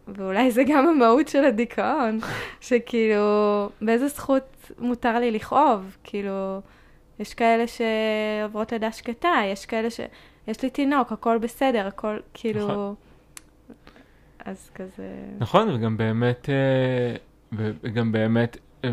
ואולי 0.08 0.52
זה 0.52 0.64
גם 0.68 0.88
המהות 0.88 1.28
של 1.28 1.46
הדיכאון, 1.46 2.20
שכאילו, 2.62 3.70
באיזה 3.82 4.08
זכות 4.08 4.72
מותר 4.80 5.20
לי 5.20 5.32
לכאוב? 5.32 5.98
כאילו, 6.04 6.62
יש 7.20 7.34
כאלה 7.34 7.64
שעוברות 7.68 8.72
לידה 8.72 8.92
שקטה, 8.92 9.34
יש 9.46 9.66
כאלה 9.66 9.90
ש... 9.90 10.00
יש 10.48 10.62
לי 10.64 10.70
תינוק, 10.70 11.12
הכל 11.12 11.38
בסדר, 11.38 11.88
הכל 11.88 12.18
כאילו... 12.34 12.96
אז 14.48 14.70
כזה... 14.76 15.08
נכון, 15.40 15.70
וגם 15.70 15.98
באמת, 15.98 16.50
אה, 16.50 17.16
וגם 17.84 18.12
באמת, 18.12 18.58
אה, 18.86 18.90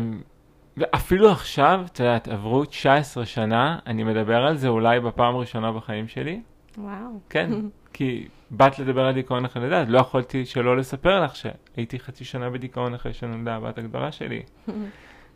ואפילו 0.77 1.31
עכשיו, 1.31 1.81
את 1.85 1.99
יודעת, 1.99 2.27
עברו 2.27 2.65
19 2.65 3.25
שנה, 3.25 3.79
אני 3.87 4.03
מדבר 4.03 4.45
על 4.45 4.57
זה 4.57 4.67
אולי 4.67 4.99
בפעם 4.99 5.35
הראשונה 5.35 5.71
בחיים 5.71 6.07
שלי. 6.07 6.41
וואו. 6.77 7.19
כן, 7.29 7.49
כי 7.93 8.27
באת 8.51 8.79
לדבר 8.79 9.05
על 9.05 9.13
דיכאון 9.13 9.45
אחרי 9.45 9.61
לידה, 9.63 9.81
אז 9.81 9.89
לא 9.89 9.99
יכולתי 9.99 10.45
שלא 10.45 10.77
לספר 10.77 11.23
לך 11.23 11.35
שהייתי 11.35 11.99
חצי 11.99 12.25
שנה 12.25 12.49
בדיכאון 12.49 12.93
אחרי 12.93 13.13
שנולדה 13.13 13.55
הבת 13.55 13.77
הגדולה 13.77 14.11
שלי, 14.11 14.41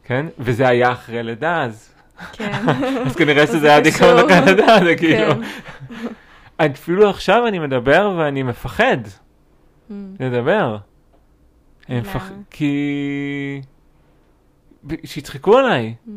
כן? 0.08 0.26
וזה 0.40 0.68
היה 0.68 0.92
אחרי 0.92 1.24
לידה, 1.24 1.64
אז, 1.64 1.94
כן. 2.32 2.52
אז 3.06 3.16
כנראה 3.16 3.48
שזה 3.48 3.60
זה 3.60 3.68
היה 3.68 3.82
דיכאון. 3.82 4.18
אחרי 4.18 4.46
לידה, 4.46 4.80
זה 4.84 4.96
כאילו. 4.96 5.34
כן. 5.36 6.66
אפילו 6.66 7.10
עכשיו 7.10 7.48
אני 7.48 7.60
מדבר 7.60 8.16
ואני 8.18 8.44
מפחד. 8.44 8.98
לדבר. 10.20 10.78
אני 11.90 11.98
למה? 11.98 12.10
מפחד, 12.10 12.34
כי... 12.50 13.62
שיצחקו 15.04 15.58
עליי, 15.58 15.96
Mm. 16.08 16.10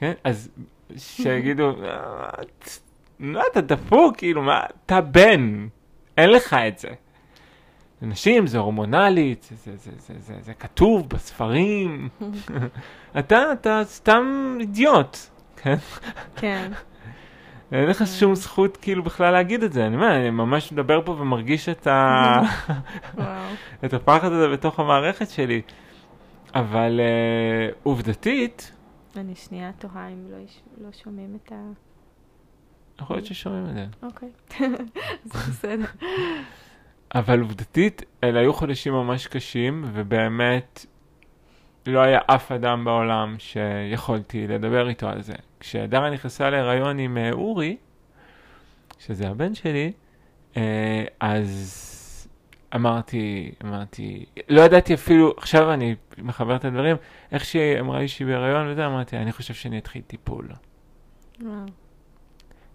כן? 0.00 0.12
אז 0.24 0.50
שיגידו, 0.96 1.70
"אה, 1.84 2.30
מה 3.18 3.40
אתה 3.52 3.60
דפוק, 3.60 4.16
כאילו, 4.16 4.42
מה, 4.42 4.60
אתה 4.86 5.00
בן, 5.00 5.66
אין 6.18 6.30
לך 6.30 6.54
את 6.68 6.78
זה. 6.78 6.88
נשים 8.02 8.46
זה 8.46 8.58
הורמונלית, 8.58 9.42
זה, 9.50 9.72
זה, 9.76 9.90
זה, 9.90 10.14
זה, 10.14 10.14
זה, 10.20 10.34
זה 10.40 10.54
כתוב 10.54 11.08
בספרים, 11.08 12.08
אתה, 13.18 13.52
אתה 13.52 13.80
סתם 13.84 14.56
אידיוט, 14.60 15.16
כן? 15.56 15.76
כן. 16.36 16.72
אין 17.72 17.88
לך 17.88 18.04
שום 18.06 18.34
זכות 18.34 18.76
כאילו 18.76 19.02
בכלל 19.02 19.30
להגיד 19.32 19.62
את 19.62 19.72
זה, 19.72 19.86
אני 19.86 19.96
אומר, 19.96 20.16
אני 20.16 20.30
ממש 20.30 20.72
מדבר 20.72 21.00
פה 21.04 21.12
ומרגיש 21.12 21.68
את, 21.68 21.86
ה... 21.86 22.32
את 23.84 23.94
הפחד 23.94 24.32
הזה 24.32 24.48
בתוך 24.48 24.80
המערכת 24.80 25.30
שלי. 25.30 25.62
אבל 26.54 27.00
uh, 27.00 27.74
עובדתית, 27.82 28.72
אני 29.16 29.34
שנייה 29.34 29.70
תוהה 29.78 30.08
אם 30.08 30.26
לא 30.30 30.36
יש- 30.44 30.60
לא 30.84 30.88
שומעים 31.04 31.36
את 31.44 31.52
ה... 31.52 31.56
יכול 33.02 33.16
להיות 33.16 33.26
ששומעים 33.26 33.66
את 33.66 33.74
זה, 33.74 33.86
אוקיי. 34.02 34.28
זה 35.24 35.38
בסדר. 35.38 35.84
אבל 37.14 37.40
עובדתית, 37.40 38.02
אלה 38.24 38.40
היו 38.40 38.52
חודשים 38.52 38.92
ממש 38.92 39.26
קשים, 39.26 39.84
ובאמת 39.92 40.86
לא 41.86 42.00
היה 42.00 42.20
אף 42.26 42.52
אדם 42.52 42.84
בעולם 42.84 43.34
שיכולתי 43.38 44.46
לדבר 44.46 44.88
איתו 44.88 45.08
על 45.08 45.22
זה. 45.22 45.32
כשדרה 45.60 46.10
נכנסה 46.10 46.50
להיריון 46.50 46.98
עם 46.98 47.18
אה, 47.18 47.32
אורי, 47.32 47.76
שזה 48.98 49.28
הבן 49.28 49.54
שלי, 49.54 49.92
אה, 50.56 51.04
אז 51.20 52.28
אמרתי, 52.74 53.52
אמרתי, 53.64 54.24
לא 54.48 54.62
ידעתי 54.62 54.94
אפילו, 54.94 55.34
עכשיו 55.36 55.72
אני 55.72 55.94
מחבר 56.18 56.56
את 56.56 56.64
הדברים, 56.64 56.96
איך 57.32 57.44
שהיא 57.44 57.80
אמרה 57.80 57.98
לי 57.98 58.08
שהיא 58.08 58.26
בהיריון 58.26 58.68
וזה, 58.68 58.86
אמרתי, 58.86 59.16
אני 59.16 59.32
חושב 59.32 59.54
שאני 59.54 59.78
אתחיל 59.78 60.02
טיפול. 60.06 60.48
וואו. 61.40 61.54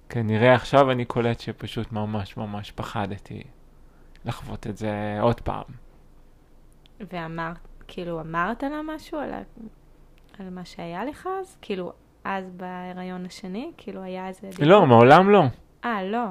כנראה 0.10 0.56
עכשיו 0.56 0.92
אני 0.92 1.06
קולט 1.06 1.40
שפשוט 1.40 1.92
ממש 1.92 2.38
ממש 2.38 2.72
פחדתי 2.72 3.44
לחוות 4.26 4.68
את 4.68 4.78
זה 4.78 5.18
עוד 5.22 5.42
פעם. 5.42 5.64
ואמרת, 7.12 7.58
כאילו, 7.88 8.22
אמרת 8.22 8.64
לה 8.64 8.82
משהו 8.96 9.18
על, 9.18 9.34
ה... 9.34 9.42
על 10.40 10.50
מה 10.50 10.66
שהיה 10.66 11.06
לך 11.06 11.30
אז? 11.42 11.58
כאילו, 11.62 11.92
אז 12.24 12.44
בהיריון 12.58 13.26
השני? 13.26 13.72
כאילו, 13.78 14.02
היה 14.02 14.28
איזה... 14.28 14.48
לא, 14.60 14.86
מעולם 14.86 15.30
לא. 15.30 15.44
אה, 15.86 16.04
לא. 16.04 16.26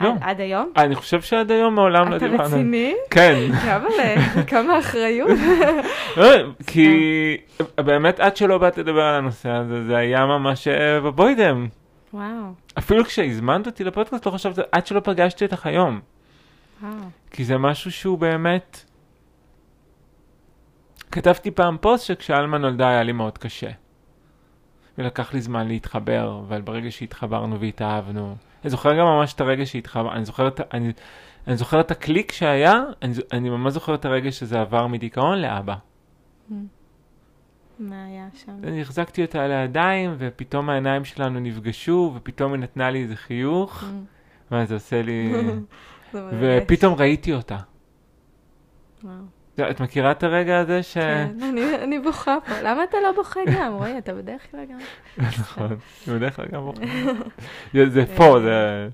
לא. 0.00 0.08
עד, 0.08 0.18
עד 0.20 0.40
היום? 0.40 0.72
אני 0.76 0.94
חושב 0.94 1.22
שעד 1.22 1.50
היום 1.50 1.74
מעולם 1.74 2.08
לא 2.08 2.16
אתה 2.16 2.28
דיברנו. 2.28 2.44
רציני? 2.44 2.94
כן. 3.10 3.34
כמה 4.46 4.78
אחריות. 4.78 5.38
לא, 6.16 6.26
כי 6.66 7.36
באמת 7.76 8.20
עד 8.20 8.36
שלא 8.36 8.58
באת 8.58 8.78
לדבר 8.78 9.02
על 9.02 9.14
הנושא 9.14 9.50
הזה, 9.50 9.84
זה 9.84 9.96
היה 9.96 10.26
ממש 10.26 10.68
אה, 10.68 11.00
בבוידם. 11.00 11.66
וואו. 12.14 12.52
אפילו 12.78 13.04
כשהזמנת 13.04 13.66
אותי 13.66 13.84
לפודקאסט 13.84 14.26
לא 14.26 14.30
חשבתי, 14.30 14.60
עד 14.72 14.86
שלא 14.86 15.00
פגשתי 15.00 15.44
אותך 15.44 15.66
היום. 15.66 16.00
וואו. 16.82 16.92
כי 17.30 17.44
זה 17.44 17.58
משהו 17.58 17.92
שהוא 17.92 18.18
באמת... 18.18 18.84
כתבתי 21.14 21.50
פעם 21.50 21.76
פוסט 21.80 22.06
שכשאלמה 22.06 22.58
נולדה 22.58 22.88
היה 22.88 23.02
לי 23.02 23.12
מאוד 23.12 23.38
קשה. 23.38 23.70
ולקח 24.98 25.34
לי 25.34 25.40
זמן 25.40 25.68
להתחבר, 25.68 26.42
אבל 26.48 26.60
ברגע 26.60 26.90
שהתחברנו 26.90 27.60
והתאהבנו, 27.60 28.36
אני 28.64 28.70
זוכר 28.70 28.98
גם 28.98 29.06
ממש 29.06 29.34
את 29.34 29.40
הרגע 29.40 29.66
שהתחברנו, 29.66 30.12
אני 30.12 30.24
זוכר 30.24 30.48
את, 30.48 30.60
אני, 30.74 30.92
אני 31.46 31.56
זוכר 31.56 31.80
את 31.80 31.90
הקליק 31.90 32.32
שהיה, 32.32 32.82
אני, 33.02 33.14
אני 33.32 33.50
ממש 33.50 33.72
זוכר 33.72 33.94
את 33.94 34.04
הרגע 34.04 34.32
שזה 34.32 34.60
עבר 34.60 34.86
מדיכאון 34.86 35.38
לאבא. 35.38 35.74
מה 37.78 38.04
היה 38.04 38.28
שם? 38.34 38.52
אני 38.62 38.80
החזקתי 38.80 39.22
אותה 39.22 39.44
על 39.44 39.52
הידיים, 39.52 40.14
ופתאום 40.18 40.70
העיניים 40.70 41.04
שלנו 41.04 41.40
נפגשו, 41.40 42.12
ופתאום 42.16 42.52
היא 42.52 42.60
נתנה 42.60 42.90
לי 42.90 43.02
איזה 43.02 43.16
חיוך, 43.16 43.84
ואז 44.50 44.68
זה 44.68 44.74
עושה 44.74 45.02
לי... 45.02 45.32
ופתאום 46.40 46.94
ראיתי 46.94 47.32
אותה. 47.32 47.58
וואו. 49.04 49.33
את 49.70 49.80
מכירה 49.80 50.10
את 50.10 50.22
הרגע 50.22 50.58
הזה 50.58 50.82
ש... 50.82 50.94
כן, 50.94 51.28
אני- 51.42 51.74
אני 51.82 51.98
בוכה 51.98 52.36
פה. 52.46 52.60
למה 52.60 52.84
אתה 52.84 52.96
לא 53.02 53.12
בוכה 53.12 53.40
גם? 53.52 53.72
רועי, 53.74 53.98
אתה 53.98 54.14
בדרך 54.14 54.50
כלל 54.50 54.60
גם... 54.64 54.78
נכון, 55.18 55.76
זה 56.04 56.14
בדרך 56.18 56.36
כלל 56.36 56.46
גם 56.52 56.60
בוכה. 56.64 56.80
זה- 57.74 57.90
זה 57.90 58.04
פה, 58.16 58.36
זה... 58.40 58.88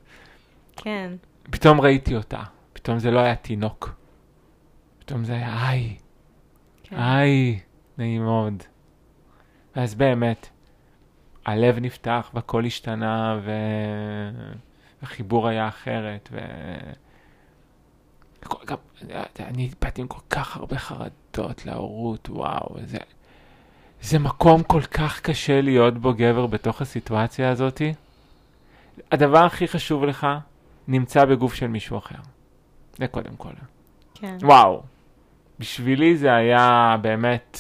כן. 0.77 1.13
פתאום 1.51 1.81
ראיתי 1.81 2.17
אותה, 2.17 2.41
פתאום 2.73 2.99
זה 2.99 3.11
לא 3.11 3.21
היה 3.21 3.35
תינוק. 3.35 3.95
פתאום 4.99 5.25
זה 5.25 5.33
היה 5.33 5.69
היי, 5.69 5.97
כן. 6.83 6.97
היי, 6.99 7.59
נעים 7.99 8.23
מאוד. 8.25 8.63
ואז 9.77 9.95
באמת, 9.95 10.49
הלב 11.47 11.79
נפתח 11.79 12.31
והכל 12.35 12.65
השתנה 12.65 13.41
והחיבור 15.03 15.49
היה 15.49 15.69
אחרת 15.69 16.29
ו... 16.33 16.39
גם, 18.67 18.77
אני 19.41 19.71
באתי 19.83 20.01
עם 20.01 20.09
כל 20.09 20.21
כך 20.31 20.57
הרבה 20.57 20.79
חרדות 20.79 21.67
להורות, 21.67 22.29
וואו, 22.29 22.77
זה... 22.85 22.99
זה 24.03 24.19
מקום 24.19 24.63
כל 24.63 24.83
כך 24.83 25.21
קשה 25.21 25.61
להיות 25.61 25.99
בו 25.99 26.15
גבר 26.15 26.47
בתוך 26.47 26.83
הסיטואציה 26.83 27.51
הזאתי. 27.51 27.95
הדבר 29.13 29.45
הכי 29.45 29.69
חשוב 29.69 30.05
לך 30.05 30.27
נמצא 30.89 31.25
בגוף 31.25 31.55
של 31.55 31.67
מישהו 31.67 31.99
אחר. 31.99 32.19
זה 32.99 33.07
קודם 33.07 33.37
כל. 33.37 33.53
כן. 34.15 34.37
וואו. 34.43 34.83
בשבילי 35.59 36.17
זה 36.17 36.35
היה 36.35 36.97
באמת 37.03 37.59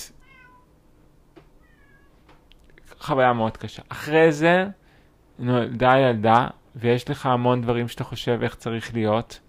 חוויה 3.00 3.32
מאוד 3.32 3.56
קשה. 3.56 3.82
אחרי 3.88 4.32
זה 4.32 4.66
נולדה 5.38 5.98
ילדה, 5.98 6.46
ויש 6.76 7.10
לך 7.10 7.26
המון 7.26 7.62
דברים 7.62 7.88
שאתה 7.88 8.04
חושב 8.04 8.38
איך 8.42 8.54
צריך 8.54 8.94
להיות. 8.94 9.40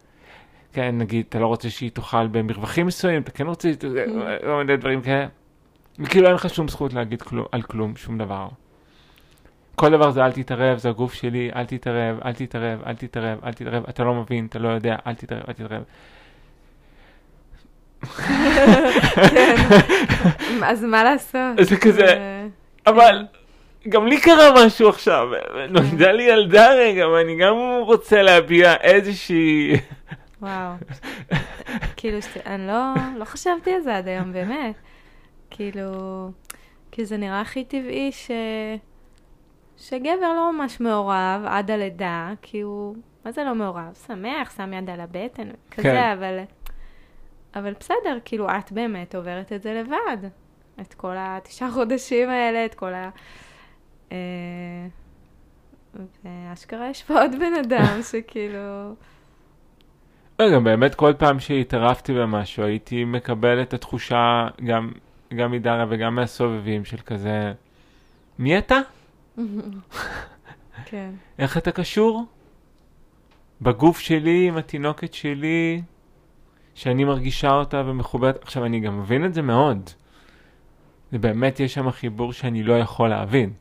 כן, 0.73 0.97
נגיד, 0.97 1.25
אתה 1.29 1.39
לא 1.39 1.47
רוצה 1.47 1.69
שהיא 1.69 1.91
תאכל 1.93 2.27
במרווחים 2.27 2.85
מסוימים, 2.85 3.21
אתה 3.21 3.31
כן 3.31 3.47
רוצה, 3.47 3.69
לא 4.43 4.57
מיני 4.57 4.77
דברים 4.77 5.01
כאלה. 5.01 5.25
וכאילו 5.99 6.27
אין 6.27 6.35
לך 6.35 6.49
שום 6.49 6.67
זכות 6.67 6.93
להגיד 6.93 7.21
כלום, 7.21 7.45
על 7.51 7.61
כלום, 7.61 7.95
שום 7.95 8.17
דבר. 8.17 8.47
כל 9.75 9.89
דבר 9.89 10.11
זה 10.11 10.25
אל 10.25 10.31
תתערב, 10.31 10.77
זה 10.77 10.89
הגוף 10.89 11.13
שלי, 11.13 11.49
אל 11.55 11.65
תתערב, 11.65 12.19
אל 12.25 12.33
תתערב, 12.33 12.79
אל 12.85 12.93
תתערב, 12.93 13.39
אל 13.45 13.53
תתערב, 13.53 13.83
אתה 13.89 14.03
לא 14.03 14.13
מבין, 14.13 14.45
אתה 14.45 14.59
לא 14.59 14.69
יודע, 14.69 14.95
אל 15.07 15.13
תתערב, 15.13 15.43
אל 15.47 15.53
תתערב. 15.53 15.83
כן. 19.29 19.55
אז 20.63 20.83
מה 20.83 21.03
לעשות? 21.03 21.41
זה 21.61 21.77
כזה, 21.77 22.37
אבל 22.87 23.25
גם 23.89 24.07
לי 24.07 24.21
קרה 24.21 24.65
משהו 24.65 24.89
עכשיו, 24.89 25.27
נולדה 25.69 26.11
לי 26.11 26.23
ילדה 26.23 26.69
רגע, 26.73 27.07
ואני 27.07 27.35
גם 27.35 27.55
רוצה 27.81 28.21
להביע 28.21 28.73
איזושהי... 28.81 29.75
וואו. 30.41 30.73
כאילו, 31.97 32.21
שת- 32.21 32.47
אני 32.47 32.67
לא, 32.67 32.93
לא 33.17 33.25
חשבתי 33.25 33.73
על 33.73 33.81
זה 33.81 33.97
עד 33.97 34.07
היום, 34.07 34.33
באמת. 34.33 34.75
כאילו, 35.49 35.91
כי 36.91 37.05
זה 37.05 37.17
נראה 37.17 37.41
הכי 37.41 37.65
טבעי 37.65 38.11
ש... 38.11 38.31
שגבר 39.77 40.33
לא 40.35 40.51
ממש 40.53 40.79
מעורב 40.79 41.41
עד 41.45 41.71
הלידה, 41.71 42.33
כי 42.41 42.61
הוא, 42.61 42.95
מה 43.25 43.31
זה 43.31 43.43
לא 43.43 43.55
מעורב? 43.55 43.93
שמח, 44.07 44.57
שם 44.57 44.73
יד 44.73 44.89
על 44.89 45.01
הבטן, 45.01 45.49
כזה, 45.71 45.83
כן. 45.83 46.11
אבל... 46.17 46.39
אבל 47.55 47.73
בסדר, 47.79 48.17
כאילו, 48.25 48.47
את 48.49 48.71
באמת 48.71 49.15
עוברת 49.15 49.53
את 49.53 49.61
זה 49.61 49.73
לבד. 49.73 50.29
את 50.81 50.93
כל 50.93 51.15
התשעה 51.19 51.71
חודשים 51.77 52.29
האלה, 52.29 52.65
את 52.65 52.75
כל 52.75 52.93
ה... 52.93 53.09
אה, 54.11 54.17
ואשכרה 56.23 56.89
יש 56.89 57.03
פה 57.03 57.21
עוד 57.21 57.31
בן 57.31 57.53
אדם 57.65 57.99
שכאילו... 58.11 58.95
רגע, 60.41 60.59
באמת 60.59 60.95
כל 60.95 61.13
פעם 61.17 61.39
שהתערבתי 61.39 62.13
במשהו, 62.13 62.63
הייתי 62.63 63.03
מקבל 63.05 63.61
את 63.61 63.73
התחושה, 63.73 64.47
גם, 64.65 64.91
גם 65.35 65.51
מדריה 65.51 65.85
וגם 65.89 66.15
מהסובבים, 66.15 66.85
של 66.85 66.97
כזה, 66.97 67.53
מי 68.39 68.57
אתה? 68.57 68.79
כן. 70.85 71.11
איך 71.39 71.57
אתה 71.57 71.71
קשור? 71.71 72.25
בגוף 73.61 73.99
שלי, 73.99 74.47
עם 74.47 74.57
התינוקת 74.57 75.13
שלי, 75.13 75.81
שאני 76.75 77.03
מרגישה 77.03 77.51
אותה 77.51 77.83
ומחוברת. 77.85 78.43
עכשיו, 78.43 78.65
אני 78.65 78.79
גם 78.79 78.99
מבין 78.99 79.25
את 79.25 79.33
זה 79.33 79.41
מאוד. 79.41 79.89
זה 81.11 81.19
באמת, 81.19 81.59
יש 81.59 81.73
שם 81.73 81.91
חיבור 81.91 82.33
שאני 82.33 82.63
לא 82.63 82.73
יכול 82.73 83.09
להבין. 83.09 83.53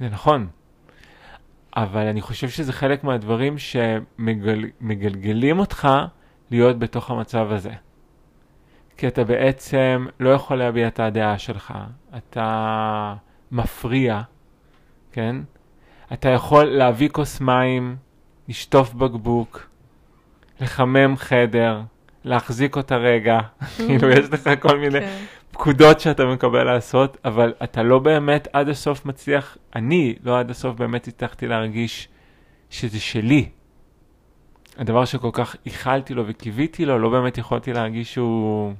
זה 0.00 0.08
נכון. 0.08 0.48
אבל 1.76 2.06
אני 2.06 2.20
חושב 2.20 2.48
שזה 2.48 2.72
חלק 2.72 3.04
מהדברים 3.04 3.56
שמגלגלים 3.58 5.58
אותך 5.58 5.88
להיות 6.50 6.78
בתוך 6.78 7.10
המצב 7.10 7.52
הזה. 7.52 7.72
כי 8.96 9.08
אתה 9.08 9.24
בעצם 9.24 10.06
לא 10.20 10.30
יכול 10.30 10.56
להביע 10.56 10.88
את 10.88 11.00
הדעה 11.00 11.38
שלך, 11.38 11.74
אתה 12.16 13.14
מפריע, 13.52 14.20
כן? 15.12 15.36
אתה 16.12 16.28
יכול 16.28 16.64
להביא 16.64 17.08
כוס 17.08 17.40
מים, 17.40 17.96
לשטוף 18.48 18.94
בקבוק, 18.94 19.68
לחמם 20.60 21.16
חדר, 21.16 21.80
להחזיק 22.24 22.76
אותה 22.76 22.96
רגע, 22.96 23.38
כאילו 23.76 24.10
יש 24.10 24.26
לך 24.32 24.50
כל 24.60 24.78
מיני 24.78 25.00
כן. 25.00 25.24
פקודות 25.52 26.00
שאתה 26.00 26.24
מקבל 26.26 26.64
לעשות, 26.64 27.16
אבל 27.24 27.54
אתה 27.64 27.82
לא 27.82 27.98
באמת 27.98 28.48
עד 28.52 28.68
הסוף 28.68 29.06
מצליח, 29.06 29.56
אני 29.74 30.14
לא 30.24 30.38
עד 30.40 30.50
הסוף 30.50 30.76
באמת 30.76 31.08
הצלחתי 31.08 31.46
להרגיש 31.46 32.08
שזה 32.70 33.00
שלי. 33.00 33.48
הדבר 34.78 35.04
שכל 35.04 35.30
כך 35.32 35.56
ייחלתי 35.66 36.14
לו 36.14 36.24
וקיוויתי 36.26 36.84
לו, 36.84 36.98
לא 36.98 37.08
באמת 37.10 37.38
יכולתי 37.38 37.72
להרגיש 37.72 38.14
שהוא, 38.14 38.72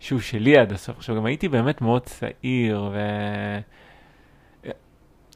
שהוא 0.00 0.20
שלי 0.20 0.58
עד 0.58 0.72
הסוף. 0.72 0.96
עכשיו, 0.96 1.16
גם 1.16 1.26
הייתי 1.26 1.48
באמת 1.48 1.80
מאוד 1.82 2.02
צעיר, 2.02 2.90
ו... 2.92 2.98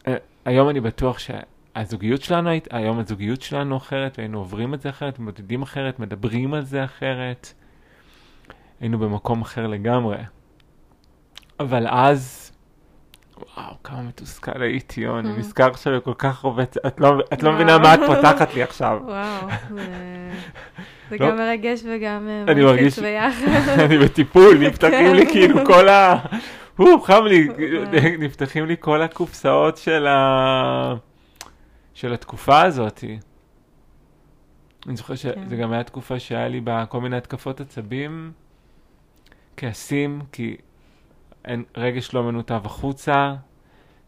אה, 0.08 0.16
היום 0.44 0.68
אני 0.68 0.80
בטוח 0.80 1.18
שהזוגיות 1.18 2.22
שלנו, 2.22 2.50
היית- 2.50 2.68
היום 2.70 2.98
הזוגיות 2.98 3.42
שלנו 3.42 3.76
אחרת, 3.76 4.18
והיינו 4.18 4.38
עוברים 4.38 4.74
את 4.74 4.80
זה 4.80 4.88
אחרת, 4.88 5.18
מתמודדים 5.18 5.62
אחרת, 5.62 5.98
מדברים 5.98 6.54
על 6.54 6.62
זה 6.64 6.84
אחרת. 6.84 7.52
היינו 8.80 8.98
במקום 8.98 9.42
אחר 9.42 9.66
לגמרי. 9.66 10.16
אבל 11.60 11.86
אז, 11.90 12.52
וואו, 13.36 13.74
כמה 13.84 14.02
מתוסכל 14.02 14.62
הייתי, 14.62 15.00
יו, 15.00 15.18
אני 15.18 15.34
Mm. 15.34 15.38
נזכר 15.38 15.66
עכשיו 15.70 15.96
בכל 15.96 16.14
כך 16.18 16.44
הרבה, 16.44 16.62
את 16.62 16.76
לא, 16.98 17.12
את 17.32 17.42
לא. 17.42 17.52
מבינה 17.52 17.78
מה 17.78 17.94
את 17.94 18.00
פותחת 18.06 18.54
לי 18.54 18.62
עכשיו. 18.62 19.00
וואו, 19.04 19.48
זה- 19.74 19.86
לא. 21.10 21.16
גם 21.30 21.36
מרגש 21.36 21.80
וגם 21.84 22.28
אה, 22.28 22.42
אני 22.52 22.64
מלחיץ 22.64 22.98
מרגיש- 22.98 22.98
ביחד. 22.98 23.46
אני 23.84 23.98
בטיפול, 23.98 24.58
נפתחים 24.66 25.14
לי 25.14 25.26
כן. 25.26 25.32
כאילו 25.32 25.66
כל 25.66 25.88
ה... 25.88 26.18
הו, 26.76 27.00
חם 27.00 27.24
לי. 27.24 27.48
נפתחים 28.18 28.66
לי 28.66 28.76
כל 28.80 29.02
הקופסאות 29.02 29.76
של 29.76 30.06
ה... 30.06 30.94
של 31.94 32.12
התקופה 32.12 32.62
הזאת. 32.62 33.04
אני 34.86 34.96
זוכר 34.96 35.14
שזה 35.14 35.32
כן. 35.50 35.56
גם 35.56 35.72
היה 35.72 35.82
תקופה 35.84 36.18
שהיה 36.18 36.48
לי 36.48 36.60
בה 36.60 36.84
כל 36.86 37.00
מיני 37.00 37.16
התקפות 37.16 37.60
עצבים, 37.60 38.32
כעסים, 39.58 40.20
כי 40.32 40.56
אין, 41.44 41.64
רגש 41.76 42.14
לא 42.14 42.22
מנותב 42.22 42.60
החוצה, 42.64 43.34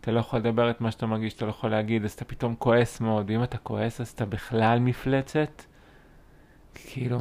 אתה 0.01 0.11
לא 0.11 0.21
יכול 0.21 0.39
לדבר 0.39 0.71
את 0.71 0.81
מה 0.81 0.91
שאתה 0.91 1.07
מרגיש, 1.07 1.35
אתה 1.35 1.45
לא 1.45 1.51
יכול 1.51 1.71
להגיד, 1.71 2.05
אז 2.05 2.13
אתה 2.13 2.25
פתאום 2.25 2.55
כועס 2.59 3.01
מאוד, 3.01 3.31
ואם 3.31 3.43
אתה 3.43 3.59
כועס 3.59 4.01
אז 4.01 4.09
אתה 4.09 4.27
בכלל 4.27 4.79
מפלצת. 4.79 5.63
כאילו, 6.75 7.19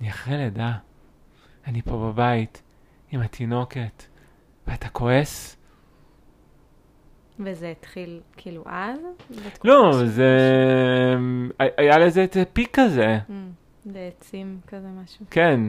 אני 0.00 0.10
אחרי 0.10 0.36
לידה, 0.36 0.72
אני 1.66 1.82
פה 1.82 2.10
בבית 2.12 2.62
עם 3.10 3.20
התינוקת, 3.20 4.02
ואתה 4.66 4.88
כועס? 4.88 5.56
וזה 7.40 7.68
התחיל 7.68 8.20
כאילו 8.36 8.64
אז? 8.66 8.98
לא, 9.64 9.92
זה... 10.04 10.36
היה 11.58 11.98
לזה 11.98 12.24
את 12.24 12.36
הפיק 12.36 12.80
כזה. 12.80 13.18
Mm, 13.28 13.32
זה 13.84 13.98
העצים 13.98 14.60
כזה 14.66 14.88
משהו. 14.88 15.26
כן, 15.30 15.60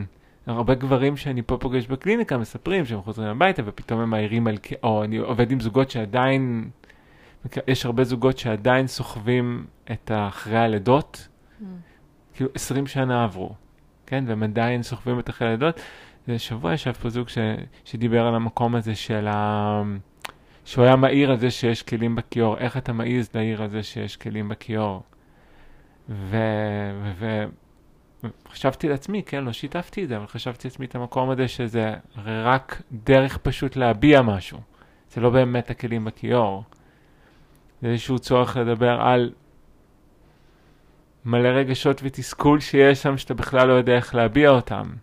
הרבה 0.48 0.76
גברים 0.76 1.18
שאני 1.18 1.41
פה 1.41 1.58
פוגש 1.58 1.88
בקליניקה 1.88 2.38
מספרים 2.38 2.86
שהם 2.86 3.02
חוזרים 3.02 3.30
הביתה 3.30 3.62
ופתאום 3.66 4.00
הם 4.00 4.10
מעירים 4.10 4.48
על... 4.48 4.58
או 4.84 5.04
אני 5.04 5.18
עובד 5.18 5.52
עם 5.52 5.60
זוגות 5.60 5.91
שעדיין... 5.91 6.70
יש 7.68 7.86
הרבה 7.86 8.04
זוגות 8.04 8.38
שעדיין 8.38 8.88
סוחבים 8.88 9.66
את 9.91 10.12
אחרי 10.14 10.58
הלידות, 10.58 11.28
Mm, 11.62 11.66
כאילו 12.34 12.50
20 12.56 12.88
שנה 12.88 13.24
עברו, 13.24 13.56
כן? 14.06 14.24
והם 14.28 14.44
עדיין 14.44 14.84
סוחבים 14.84 15.20
את 15.20 15.30
החלדות. 15.30 15.82
שבוע 16.38 16.74
ישב 16.74 16.91
פה 16.91 17.10
זוג 17.10 17.30
ש, 17.30 17.38
שדיבר 17.86 18.28
על 18.28 18.36
המקום 18.36 18.76
הזה 18.76 18.96
של 18.96 19.28
ה... 19.28 19.82
שהוא 20.66 20.86
היה 20.86 20.96
מעיר 20.96 21.32
על 21.32 21.38
זה 21.38 21.52
שיש 21.52 21.84
כלים 21.84 22.16
בכיור, 22.16 22.58
איך 22.58 22.78
אתה 22.78 22.94
מעז 22.94 23.30
להעיר 23.34 23.62
על 23.64 23.70
זה 23.70 23.84
שיש 23.84 24.18
כלים 24.18 24.50
בכיור? 24.50 25.04
וחשבתי 28.24 28.89
לעצמי, 28.89 29.24
כן, 29.24 29.43
לא 29.43 29.51
שיתפתי 29.51 30.03
את 30.03 30.09
זה, 30.09 30.17
אבל 30.17 30.28
חשבתי 30.28 30.67
לעצמי 30.67 30.86
את 30.86 30.95
המקום 30.95 31.30
הזה 31.30 31.47
שזה 31.47 31.93
רק 32.26 32.82
דרך 32.91 33.38
פשוט 33.38 33.76
להביע 33.76 34.21
משהו. 34.21 34.59
זה 35.11 35.21
לא 35.21 35.30
באמת 35.30 35.69
הכלים 35.69 36.05
בכיור. 36.05 36.63
זה 37.82 37.88
איזשהו 37.88 38.19
צורך 38.19 38.57
לדבר 38.57 39.01
על 39.01 39.34
מלא 41.26 41.47
רגשות 41.47 42.01
ותסכול 42.03 42.59
שיש 42.59 43.01
שם 43.01 43.17
שאתה 43.17 43.34
בכלל 43.34 43.67
לא 43.67 43.74
יודע 43.74 43.95
איך 43.95 44.15
להביע 44.15 44.49
אותם. 44.49 44.93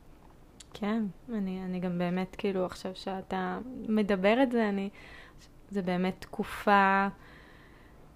כן, 0.74 1.02
אני, 1.32 1.60
אני 1.64 1.80
גם 1.80 1.98
באמת, 1.98 2.36
כאילו, 2.38 2.66
עכשיו 2.66 2.92
שאתה 2.94 3.58
מדבר 3.88 4.42
את 4.42 4.52
זה, 4.52 4.68
אני... 4.68 4.90
זה 5.70 5.82
באמת 5.82 6.14
תקופה 6.18 7.06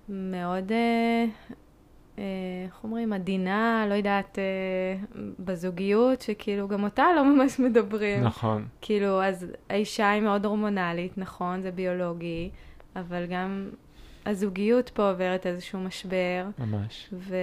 מאוד, 0.08 0.72
אה, 0.72 1.24
איך 2.18 2.84
אומרים, 2.84 3.12
עדינה, 3.12 3.86
לא 3.88 3.94
יודעת, 3.94 4.38
אה, 4.38 5.22
בזוגיות, 5.38 6.20
שכאילו 6.20 6.68
גם 6.68 6.84
אותה 6.84 7.04
לא 7.16 7.24
ממש 7.24 7.58
מדברים. 7.58 8.24
נכון. 8.24 8.66
כאילו, 8.80 9.22
אז 9.22 9.46
האישה 9.70 10.10
היא 10.10 10.22
מאוד 10.22 10.44
הורמונלית, 10.44 11.18
נכון, 11.18 11.60
זה 11.60 11.70
ביולוגי, 11.70 12.50
אבל 12.96 13.26
גם 13.26 13.68
הזוגיות 14.26 14.88
פה 14.88 15.10
עוברת 15.10 15.46
איזשהו 15.46 15.80
משבר. 15.80 16.46
ממש. 16.58 17.08
ו... 17.12 17.36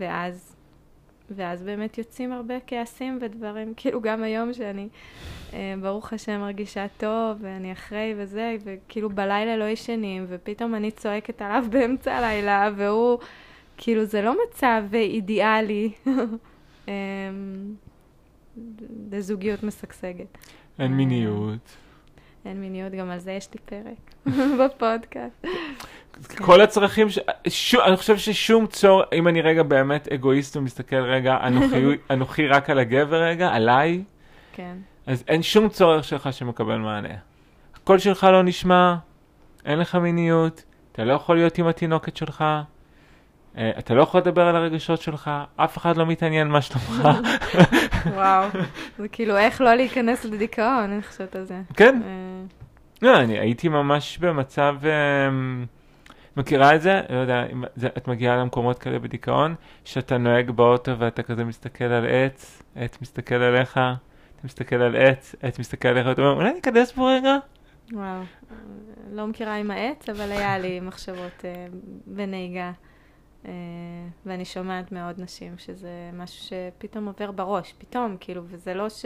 ואז, 0.00 0.56
ואז 1.30 1.62
באמת 1.62 1.98
יוצאים 1.98 2.32
הרבה 2.32 2.54
כעסים 2.66 3.18
ודברים, 3.20 3.74
כאילו 3.76 4.00
גם 4.00 4.22
היום 4.22 4.52
שאני, 4.52 4.88
אה, 5.52 5.74
ברוך 5.82 6.12
השם, 6.12 6.40
מרגישה 6.40 6.86
טוב, 6.96 7.38
ואני 7.40 7.72
אחרי 7.72 8.14
וזה, 8.16 8.56
וכאילו 8.64 9.10
בלילה 9.10 9.56
לא 9.56 9.64
ישנים, 9.64 10.26
ופתאום 10.28 10.74
אני 10.74 10.90
צועקת 10.90 11.42
עליו 11.42 11.64
באמצע 11.70 12.14
הלילה, 12.14 12.70
והוא, 12.76 13.18
כאילו 13.76 14.04
זה 14.04 14.22
לא 14.22 14.34
מצב 14.48 14.82
אידיאלי 14.94 15.92
אמ, 16.88 16.92
לזוגיות 19.10 19.62
משגשגת. 19.62 20.38
אין 20.78 20.92
מיניות. 20.92 21.76
אין 22.44 22.60
מיניות, 22.60 22.92
גם 22.92 23.10
על 23.10 23.18
זה 23.18 23.32
יש 23.32 23.48
לי 23.54 23.60
פרק 23.64 24.34
בפודקאסט. 24.60 25.46
כל 26.36 26.60
הצרכים, 26.60 27.10
ש... 27.10 27.18
ש... 27.48 27.74
אני 27.74 27.96
חושב 27.96 28.16
ששום 28.16 28.66
צור, 28.66 29.02
אם 29.12 29.28
אני 29.28 29.42
רגע 29.42 29.62
באמת 29.62 30.08
אגואיסט 30.08 30.56
ומסתכל 30.56 30.96
רגע, 30.96 31.38
אנוכי, 31.46 31.84
אנוכי 32.12 32.46
רק 32.46 32.70
על 32.70 32.78
הגבר 32.78 33.22
רגע, 33.22 33.48
עליי, 33.48 34.04
כן. 34.52 34.76
אז 35.06 35.24
אין 35.28 35.42
שום 35.42 35.68
צורך 35.68 36.04
שלך 36.04 36.32
שמקבל 36.32 36.78
מענה. 36.78 37.14
הקול 37.74 37.98
שלך 37.98 38.24
לא 38.24 38.42
נשמע, 38.42 38.96
אין 39.64 39.78
לך 39.78 39.94
מיניות, 39.94 40.64
אתה 40.92 41.04
לא 41.04 41.12
יכול 41.12 41.36
להיות 41.36 41.58
עם 41.58 41.66
התינוקת 41.66 42.16
שלך, 42.16 42.42
אה, 42.42 42.62
אתה 43.58 43.94
לא 43.94 44.02
יכול 44.02 44.20
לדבר 44.20 44.42
על 44.42 44.56
הרגשות 44.56 45.00
שלך, 45.00 45.30
אף 45.56 45.76
אחד 45.78 45.96
לא 45.96 46.06
מתעניין 46.06 46.48
מה 46.48 46.62
שלומך. 46.62 47.08
וואו, 48.14 48.48
זה 48.98 49.08
כאילו 49.08 49.36
איך 49.36 49.60
לא 49.60 49.74
להיכנס 49.74 50.24
לדיכאון, 50.24 50.90
אני 50.92 51.02
חושבת 51.02 51.36
על 51.36 51.44
זה. 51.44 51.60
כן. 51.74 52.00
אה, 52.04 52.44
לא, 53.02 53.16
אני 53.16 53.38
הייתי 53.38 53.68
ממש 53.68 54.18
במצב, 54.18 54.76
אמ, 54.84 55.64
מכירה 56.36 56.74
את 56.74 56.82
זה? 56.82 57.00
לא 57.10 57.16
יודע, 57.16 57.44
את 57.86 58.08
מגיעה 58.08 58.36
למקומות 58.36 58.78
כאלה 58.78 58.98
בדיכאון, 58.98 59.54
שאתה 59.84 60.18
נוהג 60.18 60.50
באוטו 60.50 60.98
ואתה 60.98 61.22
כזה 61.22 61.44
מסתכל 61.44 61.84
על 61.84 62.06
עץ, 62.08 62.62
עץ 62.76 62.98
מסתכל 63.02 63.34
עליך, 63.34 63.72
אתה 63.72 64.44
מסתכל 64.44 64.76
על 64.76 64.96
עץ, 64.96 65.34
עץ 65.42 65.58
מסתכל 65.58 65.88
עליך, 65.88 66.06
ואתה 66.06 66.22
אומר, 66.22 66.32
אולי 66.32 66.52
ניכנס 66.52 66.92
פה 66.92 67.10
רגע? 67.10 67.36
וואו, 67.92 68.20
לא 69.12 69.26
מכירה 69.26 69.54
עם 69.54 69.70
העץ, 69.70 70.08
אבל 70.08 70.32
היה 70.32 70.58
לי 70.58 70.80
מחשבות 70.80 71.44
אה, 71.44 71.66
בנהיגה. 72.06 72.72
אה, 73.44 73.50
ואני 74.26 74.44
שומעת 74.44 74.92
מעוד 74.92 75.20
נשים 75.20 75.58
שזה 75.58 76.10
משהו 76.12 76.44
שפתאום 76.44 77.06
עובר 77.06 77.30
בראש, 77.30 77.74
פתאום, 77.78 78.16
כאילו, 78.20 78.42
וזה 78.46 78.74
לא 78.74 78.88
ש... 78.88 79.04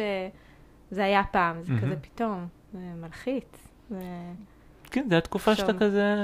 זה 0.91 1.05
היה 1.05 1.23
פעם, 1.25 1.63
זה. 1.63 1.73
כזה 1.83 1.97
פתאום, 1.97 2.47
זה 2.73 2.79
מלחיץ. 3.01 3.69
זה... 3.91 4.03
כן, 4.91 5.07
זו 5.11 5.17
התקופה 5.17 5.55
שאתה 5.55 5.73
שום. 5.73 5.79
כזה... 5.79 6.15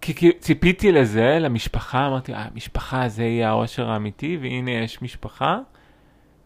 כי, 0.00 0.14
כי 0.14 0.32
ציפיתי 0.38 0.92
לזה, 0.92 1.38
למשפחה, 1.40 2.06
אמרתי, 2.06 2.34
אה, 2.34 2.48
משפחה 2.54 3.08
זה 3.08 3.24
יהיה 3.24 3.48
העושר 3.48 3.90
האמיתי, 3.90 4.38
והנה 4.40 4.70
יש 4.70 5.02
משפחה, 5.02 5.58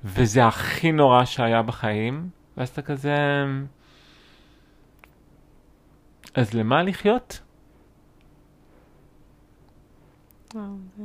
וזה 0.04 0.46
הכי 0.46 0.92
נורא 0.92 1.24
שהיה 1.24 1.62
בחיים, 1.62 2.28
ואז 2.56 2.68
אתה 2.68 2.82
כזה... 2.82 3.14
אז 6.34 6.54
למה 6.54 6.82
לחיות? 6.82 7.40
וואו, 10.54 10.64
זה... 10.98 11.04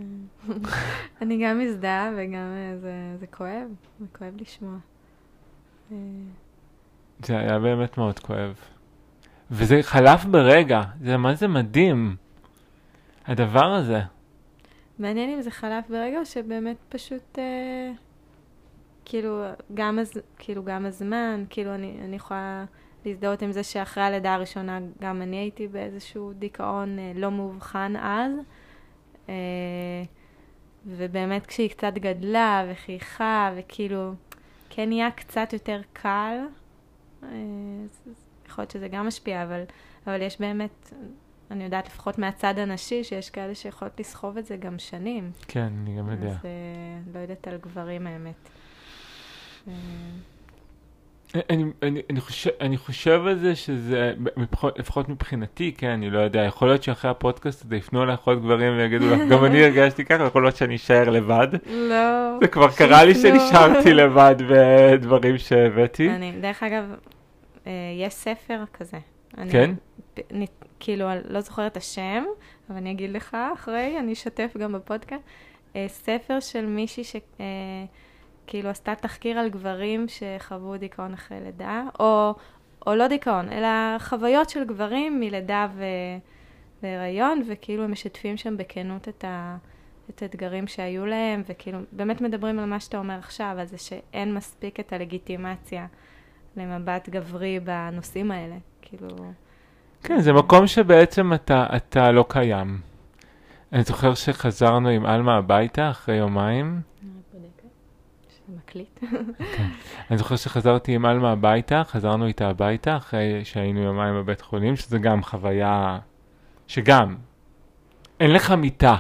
אני 1.21 1.43
גם 1.43 1.59
מזדהה 1.59 2.11
וגם 2.17 2.33
אה, 2.35 2.77
זה, 2.77 2.93
זה 3.19 3.27
כואב, 3.27 3.67
זה 3.99 4.05
כואב 4.17 4.33
לשמוע. 4.41 4.77
אה, 5.91 5.97
זה 7.25 7.37
היה 7.37 7.59
באמת 7.59 7.97
מאוד 7.97 8.19
כואב. 8.19 8.55
וזה 9.51 9.79
חלף 9.81 10.25
ברגע, 10.25 10.81
זה 11.03 11.17
מה 11.17 11.35
זה 11.35 11.47
מדהים, 11.47 12.15
הדבר 13.25 13.73
הזה. 13.73 14.01
מעניין 14.99 15.29
אם 15.29 15.41
זה 15.41 15.51
חלף 15.51 15.89
ברגע 15.89 16.19
או 16.19 16.25
שבאמת 16.25 16.77
פשוט, 16.89 17.39
אה, 17.39 17.91
כאילו, 19.05 19.43
גם, 19.73 19.99
הז... 19.99 20.13
כאילו, 20.37 20.63
גם 20.63 20.85
הזמן, 20.85 21.43
כאילו, 21.49 21.75
אני, 21.75 21.97
אני 22.05 22.15
יכולה 22.15 22.65
להזדהות 23.05 23.41
עם 23.41 23.51
זה 23.51 23.63
שאחרי 23.63 24.03
הלידה 24.03 24.33
הראשונה 24.33 24.79
גם 25.01 25.21
אני 25.21 25.37
הייתי 25.37 25.67
באיזשהו 25.67 26.33
דיכאון 26.33 26.99
אה, 26.99 27.11
לא 27.15 27.31
מאובחן 27.31 27.93
אז. 28.01 28.31
אה, 29.30 29.34
ובאמת 30.86 31.45
כשהיא 31.45 31.69
קצת 31.69 31.93
גדלה 31.93 32.65
וחייכה 32.72 33.51
וכאילו, 33.57 34.11
כן 34.69 34.89
נהיה 34.89 35.11
קצת 35.11 35.53
יותר 35.53 35.82
קל, 35.93 36.38
אה, 37.24 37.28
יכול 38.47 38.61
להיות 38.61 38.72
שזה 38.72 38.88
גם 38.88 39.07
משפיע, 39.07 39.43
אבל, 39.43 39.63
אבל 40.07 40.22
יש 40.22 40.39
באמת, 40.39 40.93
אני 41.51 41.63
יודעת 41.63 41.88
לפחות 41.88 42.17
מהצד 42.17 42.57
הנשי, 42.57 43.03
שיש 43.03 43.30
כאלה 43.30 43.55
שיכולות 43.55 43.99
לסחוב 43.99 44.38
את 44.38 44.45
זה 44.45 44.57
גם 44.57 44.80
שנים. 44.80 45.32
כן, 45.47 45.74
אני 45.82 45.97
גם 45.97 46.11
יודע. 46.11 46.28
אז 46.28 46.45
אה, 46.45 46.99
לא 47.13 47.19
יודעת 47.19 47.47
על 47.47 47.57
גברים 47.57 48.07
האמת. 48.07 48.49
אה, 51.36 51.41
אני, 51.49 51.63
אני, 51.82 52.01
אני, 52.09 52.21
חושב, 52.21 52.49
אני 52.61 52.77
חושב 52.77 53.21
על 53.27 53.39
זה 53.39 53.55
שזה, 53.55 54.13
לפחות, 54.38 54.79
לפחות 54.79 55.09
מבחינתי, 55.09 55.73
כן, 55.77 55.89
אני 55.89 56.09
לא 56.09 56.19
יודע, 56.19 56.39
יכול 56.39 56.67
להיות 56.67 56.84
שאחרי 56.84 57.11
הפודקאסט 57.11 57.65
הזה 57.65 57.75
יפנו 57.75 58.03
אליי 58.03 58.15
עוד 58.23 58.43
גברים 58.43 58.77
ויגידו 58.77 59.05
לך, 59.09 59.19
גם 59.29 59.45
אני 59.45 59.61
הרגשתי 59.65 60.05
ככה, 60.05 60.23
יכול 60.23 60.43
להיות 60.43 60.55
שאני 60.55 60.75
אשאר 60.75 61.09
לבד. 61.09 61.47
לא. 61.67 62.39
זה 62.41 62.47
כבר 62.47 62.71
קרה 62.71 63.03
לי. 63.03 63.15
שנשארתי 63.15 63.93
לבד 63.93 64.36
בדברים 64.49 65.38
שהבאתי. 65.38 66.09
אני, 66.09 66.32
דרך 66.41 66.63
אגב, 66.63 66.84
אה, 67.67 67.71
יש 67.97 68.13
ספר 68.13 68.63
כזה. 68.73 68.97
אני, 69.38 69.51
כן? 69.51 69.71
אני, 70.32 70.47
כאילו, 70.79 71.09
לא 71.29 71.41
זוכרת 71.41 71.71
את 71.71 71.77
השם, 71.77 72.23
אבל 72.69 72.77
אני 72.77 72.91
אגיד 72.91 73.09
לך 73.09 73.38
אחרי, 73.53 73.95
אני 73.99 74.13
אשתף 74.13 74.57
גם 74.59 74.71
בפודקאסט. 74.71 75.23
אה, 75.75 75.86
ספר 75.88 76.39
של 76.39 76.65
מישהי 76.65 77.03
ש... 77.03 77.15
כאילו 78.52 78.70
עשתה 78.70 78.95
תחקיר 78.95 79.39
על 79.39 79.49
גברים 79.49 80.06
שחוו 80.08 80.78
דיכאון 80.78 81.14
אחרי 81.14 81.38
לידה, 81.45 81.84
או, 81.99 82.34
או 82.88 82.95
לא 82.95 83.08
דיכאון, 83.08 83.49
אלא 83.49 83.99
חוויות 83.99 84.49
של 84.49 84.64
גברים 84.64 85.20
מלידה 85.20 85.68
ו... 85.76 85.84
והיריון, 86.84 87.41
וכאילו 87.47 87.84
הם 87.84 87.91
משתפים 87.91 88.38
שם 88.38 88.58
בכנות 88.58 89.08
את, 89.10 89.26
ה... 89.28 89.58
את 90.10 90.22
האתגרים 90.22 90.68
שהיו 90.68 91.06
להם, 91.06 91.43
וכאילו 91.49 91.80
באמת 91.91 92.22
מדברים 92.22 92.60
על 92.60 92.66
מה 92.66 92.80
שאתה 92.80 92.97
אומר 92.97 93.18
עכשיו, 93.20 93.56
על 93.60 93.66
זה 93.66 93.78
שאין 93.78 94.34
מספיק 94.34 94.80
את 94.80 94.93
הלגיטימציה 94.93 95.86
למבט 96.58 97.10
גברי 97.10 97.60
בנושאים 97.60 98.32
האלה. 98.32 98.56
כאילו, 98.82 99.08
כן, 100.04 100.20
זה 100.20 100.34
מקום 100.34 100.68
שבעצם 100.68 101.34
אתה, 101.34 101.66
אתה 101.76 102.12
לא 102.12 102.26
קיים. 102.28 102.80
אני 103.74 103.84
זוכר 103.84 104.14
שחזרנו 104.14 104.89
עם 104.89 105.06
עלמה 105.06 105.38
הביתה 105.38 105.89
אחרי 105.89 106.16
יומיים. 106.16 106.82
שזה 107.02 107.11
מקליט. 108.58 108.99
אני 110.12 110.18
זוכר 110.18 110.36
שחזרתי 110.36 110.95
עם 110.95 111.06
עלמה 111.06 111.32
הביתה, 111.32 111.82
חזרנו 111.86 112.26
איתה 112.28 112.49
הביתה 112.49 112.97
אחרי 112.97 113.41
שהיינו 113.45 113.80
יומיים 113.80 114.16
בבית 114.16 114.41
חולים, 114.41 114.76
שזה 114.76 114.99
גם 114.99 115.24
חוויה 115.24 115.99
שגם, 116.68 117.16
אין 118.20 118.32
לך 118.34 118.52
מיטה. 118.52 118.95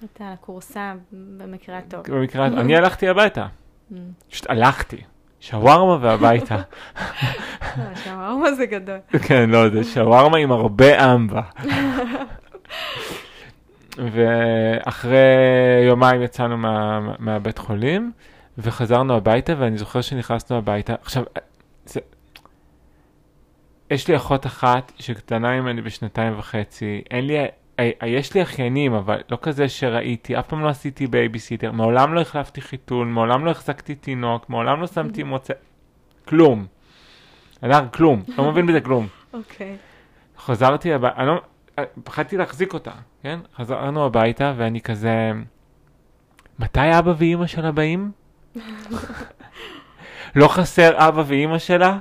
הייתה 0.00 0.34
כורסה 0.40 0.94
במקרה 1.12 1.78
הטוב. 1.78 2.00
במקרה, 2.10 2.46
אני 2.60 2.76
הלכתי 2.76 3.08
הביתה, 3.08 3.46
Mm. 3.92 3.94
פשוט 4.30 4.50
הלכתי. 4.50 4.96
שווארמה 5.40 5.98
והביתה. 6.00 6.56
לא, 6.56 6.62
שווארמה 8.04 8.52
זה 8.52 8.66
גדול. 8.66 8.98
כן, 9.22 9.50
לא, 9.50 9.68
זה 9.70 9.84
שווארמה 9.84 10.38
עם 10.38 10.52
הרבה 10.52 11.14
אמבה. 11.14 11.42
ואחרי 14.12 15.18
יומיים 15.86 16.22
יצאנו 16.22 16.56
מה, 16.56 17.00
מהבית 17.18 17.58
חולים, 17.58 18.12
וחזרנו 18.58 19.16
הביתה, 19.16 19.52
ואני 19.58 19.78
זוכר 19.78 20.00
שנכנסנו 20.00 20.56
הביתה. 20.56 20.94
עכשיו, 21.02 21.24
זה... 21.84 22.00
יש 23.90 24.08
לי 24.08 24.16
אחות 24.16 24.46
אחת 24.46 24.92
שקטנה 24.98 25.60
ממני 25.60 25.82
בשנתיים 25.82 26.38
וחצי, 26.38 27.02
אין 27.10 27.26
לי, 27.26 27.38
אה, 27.38 27.46
אה, 27.78 28.08
יש 28.08 28.34
לי 28.34 28.42
אחיינים, 28.42 28.94
אבל 28.94 29.20
לא 29.30 29.38
כזה 29.42 29.68
שראיתי, 29.68 30.38
אף 30.38 30.46
פעם 30.46 30.62
לא 30.62 30.68
עשיתי 30.68 31.06
בייביסיטר, 31.06 31.72
מעולם 31.72 32.14
לא 32.14 32.20
החלפתי 32.20 32.60
חיתול, 32.60 33.06
מעולם 33.06 33.44
לא 33.44 33.50
החזקתי 33.50 33.94
תינוק, 33.94 34.50
מעולם 34.50 34.80
לא 34.80 34.86
שמתי 34.86 35.22
מוצץ, 35.22 35.54
כלום. 36.28 36.66
אדר, 37.60 37.88
כלום, 37.92 38.22
לא 38.38 38.50
מבין 38.50 38.66
בזה 38.66 38.80
כלום. 38.80 39.06
אוקיי. 39.32 39.76
חזרתי 40.38 40.92
הביתה, 40.92 41.16
אני 41.16 41.26
לא, 41.26 41.40
אה, 41.78 41.84
פחדתי 42.04 42.36
להחזיק 42.36 42.74
אותה, 42.74 42.92
כן? 43.22 43.38
חזרנו 43.56 44.04
הביתה 44.04 44.54
ואני 44.56 44.80
כזה, 44.80 45.32
מתי 46.58 46.98
אבא 46.98 47.12
ואימא 47.18 47.46
שלה 47.46 47.72
באים? 47.72 48.10
לא 50.36 50.48
חסר 50.48 51.08
אבא 51.08 51.22
ואימא 51.26 51.58
שלה? 51.58 51.98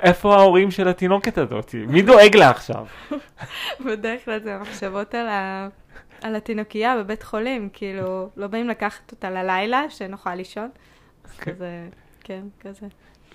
איפה 0.00 0.34
ההורים 0.34 0.70
של 0.70 0.88
התינוקת 0.88 1.38
הזאת? 1.38 1.74
מי 1.88 2.02
דואג 2.02 2.36
לה 2.36 2.50
עכשיו? 2.50 2.86
בדרך 3.86 4.24
כלל 4.24 4.40
זה 4.40 4.54
המחשבות 4.54 5.14
על, 5.14 5.28
ה... 5.28 5.68
על 6.22 6.36
התינוקייה 6.36 6.96
בבית 6.96 7.22
חולים, 7.22 7.68
כאילו, 7.72 8.28
לא 8.36 8.46
באים 8.46 8.68
לקחת 8.68 9.12
אותה 9.12 9.30
ללילה, 9.30 9.82
שנוכל 9.88 10.34
לישון. 10.34 10.70
אז 11.24 11.38
כן. 11.38 11.52
כזה, 11.52 11.88
כן, 12.20 12.42
כזה. 12.60 12.86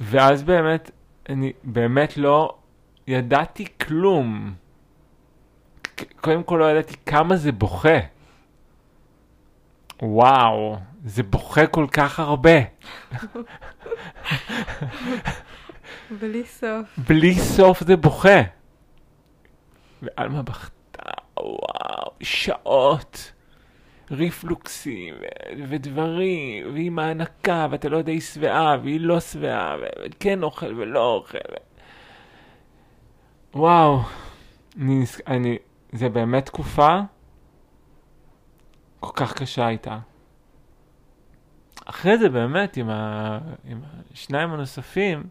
ואז 0.01 0.43
באמת, 0.43 0.91
אני 1.29 1.53
באמת 1.63 2.17
לא 2.17 2.55
ידעתי 3.07 3.65
כלום. 3.81 4.53
קודם 6.21 6.43
כל 6.43 6.57
לא 6.59 6.71
ידעתי 6.71 6.95
כמה 7.05 7.35
זה 7.35 7.51
בוכה. 7.51 7.97
וואו, 10.01 10.77
זה 11.05 11.23
בוכה 11.23 11.67
כל 11.67 11.85
כך 11.91 12.19
הרבה. 12.19 12.59
בלי 16.19 16.45
סוף. 16.45 16.99
בלי 17.07 17.35
סוף 17.35 17.83
זה 17.83 17.97
בוכה. 17.97 18.41
ועלמה 20.01 20.41
בכתה, 20.41 21.11
וואו, 21.39 22.11
שעות. 22.21 23.31
ריפלוקסים 24.11 25.15
ו- 25.15 25.63
ודברים, 25.69 26.73
והיא 26.73 26.91
מהנקה, 26.91 27.67
ואתה 27.71 27.89
לא 27.89 27.97
יודע, 27.97 28.11
היא 28.11 28.21
שבעה, 28.21 28.77
והיא 28.83 28.99
לא 29.01 29.19
שבעה, 29.19 29.75
וכן 30.05 30.43
אוכל 30.43 30.73
ולא 30.77 31.13
אוכל. 31.13 31.37
ו... 31.37 31.55
וואו, 33.59 33.99
אני, 34.81 35.03
אני, 35.27 35.57
זה 35.91 36.09
באמת 36.09 36.45
תקופה 36.45 36.99
כל 38.99 39.11
כך 39.15 39.33
קשה 39.33 39.65
הייתה. 39.65 39.99
אחרי 41.85 42.17
זה 42.17 42.29
באמת, 42.29 42.77
עם, 42.77 42.89
ה... 42.89 43.39
עם 43.65 43.81
השניים 44.13 44.51
הנוספים, 44.53 45.23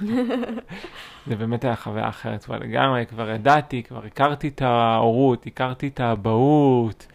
זה 1.26 1.36
באמת 1.36 1.64
היה 1.64 1.76
חוויה 1.76 2.08
אחרת 2.08 2.44
כבר 2.44 2.58
לגמרי, 2.58 3.06
כבר 3.06 3.30
ידעתי, 3.30 3.82
כבר 3.82 4.04
הכרתי 4.04 4.48
את 4.48 4.62
ההורות, 4.62 5.46
הכרתי 5.46 5.88
את 5.88 6.00
האבהות. 6.00 7.06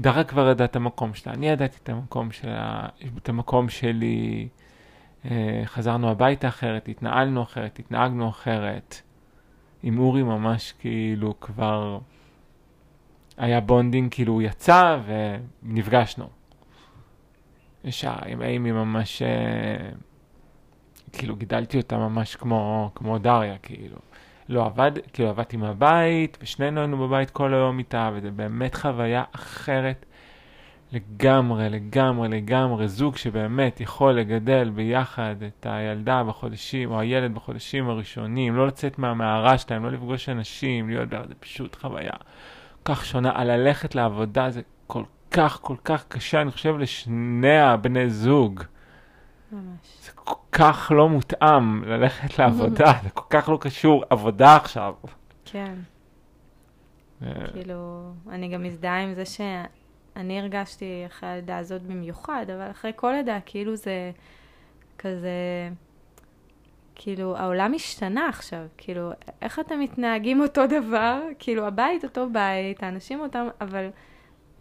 דרה 0.00 0.24
כבר 0.24 0.48
ידעה 0.48 0.64
את 0.64 0.76
המקום 0.76 1.14
שלה, 1.14 1.32
אני 1.32 1.48
ידעתי 1.48 1.78
את 1.82 1.88
המקום 1.88 2.30
שלה, 2.30 2.86
את 3.18 3.28
המקום 3.28 3.68
שלי. 3.68 4.48
אה, 5.24 5.62
חזרנו 5.64 6.10
הביתה 6.10 6.48
אחרת, 6.48 6.88
התנהלנו 6.88 7.42
אחרת, 7.42 7.78
התנהגנו 7.78 8.28
אחרת. 8.28 9.00
עם 9.82 9.98
אורי 9.98 10.22
ממש 10.22 10.72
כאילו 10.78 11.40
כבר 11.40 11.98
היה 13.40 13.60
bonding, 13.60 14.14
כאילו 14.14 14.32
הוא 14.32 14.42
יצא 14.42 14.98
ונפגשנו. 15.06 16.28
ישר, 17.84 18.14
עם 18.26 18.42
אימי 18.42 18.72
ממש, 18.72 19.22
אה, 19.22 19.90
כאילו 21.12 21.36
גידלתי 21.36 21.76
אותה 21.76 21.96
ממש 21.96 22.36
כמו, 22.36 22.90
כמו 22.94 23.18
דריה, 23.18 23.58
כאילו. 23.58 23.96
לא 24.48 24.66
עבד, 24.66 24.92
כאילו 25.12 25.28
עבדתי 25.28 25.56
מהבית, 25.56 26.38
ושנינו 26.42 26.80
היינו 26.80 27.08
בבית 27.08 27.30
כל 27.30 27.54
היום 27.54 27.78
איתה, 27.78 28.10
וזה 28.14 28.30
באמת 28.30 28.74
חוויה 28.74 29.24
אחרת 29.34 30.06
לגמרי, 30.92 31.68
לגמרי, 31.68 32.28
לגמרי. 32.28 32.88
זוג 32.88 33.16
שבאמת 33.16 33.80
יכול 33.80 34.12
לגדל 34.12 34.70
ביחד 34.74 35.34
את 35.46 35.66
הילדה 35.70 36.24
בחודשים, 36.24 36.90
או 36.90 37.00
הילד 37.00 37.34
בחודשים 37.34 37.88
הראשונים, 37.88 38.56
לא 38.56 38.66
לצאת 38.66 38.98
מהמערה 38.98 39.58
שלהם, 39.58 39.84
לא 39.84 39.90
לפגוש 39.90 40.28
אנשים, 40.28 40.88
להיות 40.88 41.08
ביחד, 41.08 41.26
זה 41.28 41.34
פשוט 41.34 41.76
חוויה 41.76 42.12
כך 42.84 43.04
שונה. 43.04 43.32
על 43.34 43.56
ללכת 43.56 43.94
לעבודה 43.94 44.50
זה 44.50 44.60
כל 44.86 45.02
כך, 45.30 45.58
כל 45.62 45.76
כך 45.84 46.04
קשה, 46.08 46.42
אני 46.42 46.50
חושב, 46.50 46.78
לשני 46.78 47.60
הבני 47.60 48.10
זוג. 48.10 48.62
ממש. 49.52 49.62
זה 50.02 50.12
כל 50.14 50.34
כך 50.52 50.92
לא 50.94 51.08
מותאם 51.08 51.84
ללכת 51.84 52.38
לעבודה, 52.38 52.92
זה 53.02 53.10
כל 53.10 53.24
כך 53.30 53.48
לא 53.48 53.58
קשור, 53.60 54.04
עבודה 54.10 54.56
עכשיו. 54.56 54.94
כן. 55.44 55.74
אה, 57.22 57.28
כאילו, 57.52 58.12
אני 58.30 58.48
גם 58.48 58.62
מזדהה 58.62 59.02
עם 59.02 59.14
זה 59.14 59.24
שאני 59.24 60.40
הרגשתי 60.40 61.02
אחרי 61.06 61.28
הלידה 61.28 61.58
הזאת 61.58 61.82
במיוחד, 61.82 62.46
אבל 62.54 62.70
אחרי 62.70 62.92
כל 62.96 63.12
לידה, 63.12 63.38
כאילו 63.46 63.76
זה 63.76 64.10
כזה, 64.98 65.68
כאילו, 67.02 67.36
העולם 67.36 67.74
השתנה 67.74 68.28
עכשיו, 68.28 68.66
כאילו, 68.76 69.10
איך 69.42 69.58
אתם 69.58 69.80
מתנהגים 69.80 70.40
אותו 70.40 70.66
דבר? 70.66 71.22
כאילו, 71.38 71.66
הבית 71.66 72.04
אותו 72.04 72.28
בית, 72.32 72.82
האנשים 72.82 73.20
אותם, 73.20 73.48
אבל 73.60 73.88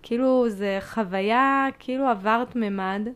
כאילו, 0.01 0.49
זה 0.49 0.77
חוויה, 0.81 1.67
כאילו 1.79 2.07
עברת 2.07 2.55
ממד, 2.55 3.07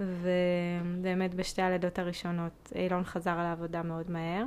ובאמת 0.00 1.34
בשתי 1.34 1.62
הלידות 1.62 1.98
הראשונות 1.98 2.72
אילון 2.74 3.04
חזר 3.04 3.36
לעבודה 3.36 3.82
מאוד 3.82 4.10
מהר, 4.10 4.44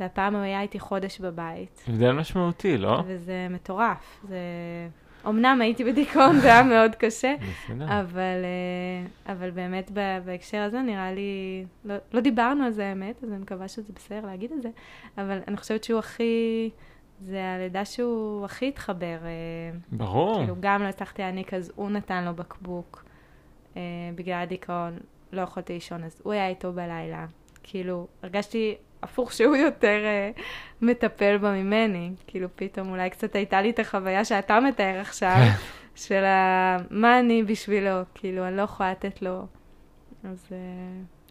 והפעם 0.00 0.34
הוא 0.34 0.42
היה 0.42 0.60
איתי 0.60 0.78
חודש 0.78 1.20
בבית. 1.20 1.84
הבדל 1.88 2.12
משמעותי, 2.12 2.78
לא? 2.78 3.02
וזה 3.06 3.46
מטורף. 3.50 4.20
זה... 4.28 4.38
אמנם 5.28 5.58
הייתי 5.60 5.84
בדיכאון, 5.84 6.38
זה 6.40 6.46
היה 6.46 6.62
מאוד 6.62 6.94
קשה. 6.94 7.34
אבל, 7.70 8.44
אה, 8.44 9.32
אבל 9.32 9.50
באמת 9.50 9.90
בהקשר 10.24 10.58
הזה 10.58 10.82
נראה 10.82 11.12
לי, 11.12 11.64
לא, 11.84 11.94
לא 12.12 12.20
דיברנו 12.20 12.64
על 12.64 12.70
זה 12.70 12.86
האמת, 12.86 13.24
אז 13.24 13.32
אני 13.32 13.38
מקווה 13.38 13.68
שזה 13.68 13.92
בסדר 13.92 14.26
להגיד 14.26 14.52
את 14.52 14.62
זה, 14.62 14.68
אבל 15.18 15.38
אני 15.48 15.56
חושבת 15.56 15.84
שהוא 15.84 15.98
הכי, 15.98 16.70
זה 17.20 17.54
הלידה 17.54 17.84
שהוא 17.84 18.44
הכי 18.44 18.68
התחבר. 18.68 19.18
אה, 19.24 19.78
ברור. 19.92 20.38
כאילו 20.38 20.56
גם 20.60 20.82
לא 20.82 20.88
הצלחתי 20.88 21.22
להעניק, 21.22 21.54
אז 21.54 21.72
הוא 21.74 21.90
נתן 21.90 22.24
לו 22.24 22.34
בקבוק. 22.34 23.04
אה, 23.76 23.82
בגלל 24.14 24.42
הדיכאון 24.42 24.98
לא 25.32 25.40
יכולתי 25.42 25.72
לישון, 25.72 26.04
אז 26.04 26.20
הוא 26.24 26.32
היה 26.32 26.48
איתו 26.48 26.72
בלילה. 26.72 27.26
כאילו, 27.62 28.06
הרגשתי 28.22 28.74
הפוך 29.02 29.32
שהוא 29.32 29.56
יותר 29.56 30.04
אה, 30.04 30.30
מטפל 30.82 31.38
בה 31.38 31.52
ממני. 31.52 32.12
כאילו, 32.26 32.48
פתאום 32.54 32.90
אולי 32.90 33.10
קצת 33.10 33.34
הייתה 33.34 33.62
לי 33.62 33.70
את 33.70 33.78
החוויה 33.78 34.24
שאתה 34.24 34.60
מתאר 34.60 35.00
עכשיו, 35.00 35.36
של 35.94 36.24
ה... 36.24 36.76
מה 36.90 37.20
אני 37.20 37.42
בשבילו, 37.42 37.90
כאילו, 38.14 38.48
אני 38.48 38.56
לא 38.56 38.62
יכולה 38.62 38.90
לתת 38.90 39.22
לו. 39.22 39.46
אז... 40.24 40.48
אה, 40.52 40.58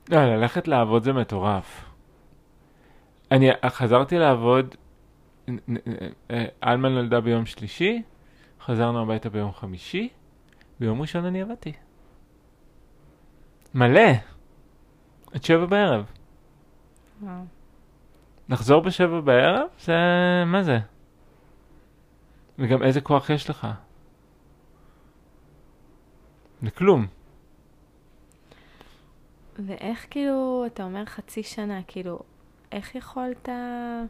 לא, 0.09 0.36
ללכת 0.36 0.68
לעבוד 0.68 1.03
זה 1.03 1.13
מטורף. 1.13 1.86
אני 3.32 3.49
חזרתי 3.65 4.18
לעבוד, 4.18 4.76
אה, 5.49 6.45
אלמה 6.63 6.89
נולדה 6.89 7.22
ביום 7.22 7.45
שלישי, 7.45 8.01
חזרנו 8.61 9.01
הביתה 9.01 9.30
ביום 9.30 9.51
חמישי, 9.51 10.09
ביום 10.80 11.01
ראשון 11.01 11.26
אני 11.26 11.41
עבדתי. 11.41 11.74
מלא. 13.74 14.11
עד 15.34 15.43
שבע 15.43 15.65
בערב. 15.65 16.05
וואו. 17.22 17.57
לחזור 18.49 18.81
בשבע 18.81 19.19
בערב? 19.21 19.67
זה... 19.79 19.93
מה 20.45 20.63
זה? 20.63 20.79
וגם 22.59 22.83
איזה 22.83 23.01
כוח 23.01 23.29
יש 23.29 23.49
לך? 23.49 23.67
לכלום. 26.61 27.05
ואיך 29.65 30.05
כאילו, 30.09 30.63
אתה 30.67 30.83
אומר 30.83 31.05
חצי 31.05 31.43
שנה, 31.43 31.79
כאילו, 31.87 32.19
איך 32.71 32.95
יכולת 32.95 33.49
אה, 33.49 34.03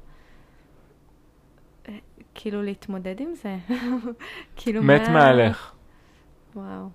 כאילו 2.35 2.61
להתמודד 2.63 3.19
עם 3.19 3.35
זה? 3.35 3.57
כאילו, 4.55 4.83
מת 4.83 5.01
מה- 5.07 5.13
מעליך. 5.13 5.73
וואו. 6.55 6.89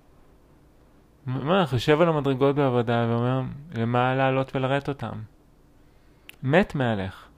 מה, 1.25 1.61
איך 1.61 1.73
יושב 1.73 2.01
על 2.01 2.09
המדרגות 2.09 2.55
בעבודה 2.55 3.05
ואומר, 3.09 3.41
למה 3.75 4.15
לעלות 4.15 4.55
ולרדת 4.55 4.89
אותם? 4.89 5.21
מת 6.43 6.75
מעליך. 6.75 7.29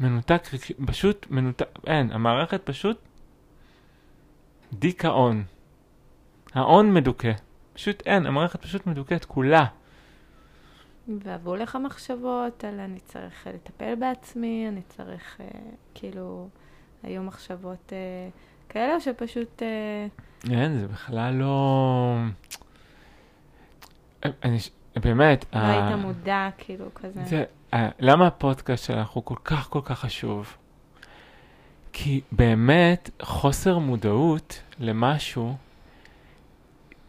מנותק, 0.00 0.42
פשוט 0.86 1.26
מנותק, 1.30 1.66
אין, 1.86 2.12
המערכת 2.12 2.60
פשוט 2.64 2.98
דיכאון. 4.72 5.44
ההון 6.54 6.94
מדוכא. 6.94 7.32
פשוט 7.74 8.02
אין, 8.06 8.26
המערכת 8.26 8.62
פשוט 8.62 8.86
מדוכאת 8.86 9.24
כולה. 9.24 9.64
ועברו 11.24 11.56
לך 11.56 11.78
מחשבות 11.84 12.64
על 12.64 12.80
אני 12.80 13.00
צריך 13.00 13.46
אה, 13.46 13.52
לטפל 13.52 13.94
בעצמי, 13.94 14.66
אני 14.68 14.82
צריך, 14.88 15.40
אה, 15.40 15.46
כאילו, 15.94 16.48
היו 17.02 17.22
מחשבות 17.22 17.92
אה, 17.92 18.28
כאלה, 18.68 18.94
או 18.94 19.00
שפשוט... 19.00 19.62
אה, 19.62 20.06
אין, 20.50 20.78
זה 20.78 20.88
בכלל 20.88 21.34
לא... 21.34 22.16
אני, 24.44 24.58
ש- 24.60 24.70
באמת, 24.96 25.44
לא 25.54 25.58
ה- 25.58 25.86
היית 25.88 25.98
מודע, 25.98 26.48
כאילו, 26.58 26.86
כזה. 26.94 27.24
זה, 27.24 27.44
למה 27.74 28.26
הפודקאסט 28.26 28.84
שלך 28.84 29.08
הוא 29.08 29.24
כל 29.24 29.34
כך 29.44 29.68
כל 29.70 29.80
כך 29.84 29.98
חשוב? 29.98 30.56
כי 31.92 32.20
באמת 32.32 33.10
חוסר 33.22 33.78
מודעות 33.78 34.62
למשהו, 34.78 35.56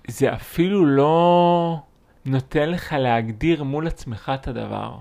זה 0.08 0.34
אפילו 0.34 0.86
לא 0.86 1.82
נותן 2.26 2.70
לך 2.70 2.94
להגדיר 3.00 3.64
מול 3.64 3.88
עצמך 3.88 4.32
את 4.36 4.48
הדבר. 4.48 4.98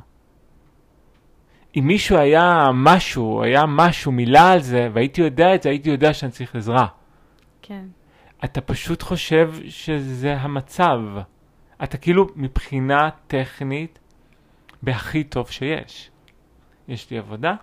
אם 1.76 1.86
מישהו 1.86 2.18
היה 2.18 2.68
משהו, 2.74 3.42
היה 3.42 3.66
משהו, 3.66 4.12
מילה 4.12 4.52
על 4.52 4.60
זה, 4.60 4.88
והייתי 4.92 5.20
יודע 5.20 5.54
את 5.54 5.62
זה, 5.62 5.68
הייתי 5.68 5.90
יודע 5.90 6.14
שאני 6.14 6.32
צריך 6.32 6.56
עזרה. 6.56 6.86
כן. 7.62 7.84
אתה 8.44 8.60
פשוט 8.60 9.02
חושב 9.02 9.54
שזה 9.68 10.36
המצב. 10.36 11.00
אתה 11.82 11.96
כאילו 11.96 12.26
מבחינה 12.36 13.08
טכנית 13.26 13.98
בהכי 14.86 15.24
טוב 15.24 15.50
שיש. 15.50 16.10
יש 16.88 17.10
לי 17.10 17.18
עבודה, 17.18 17.54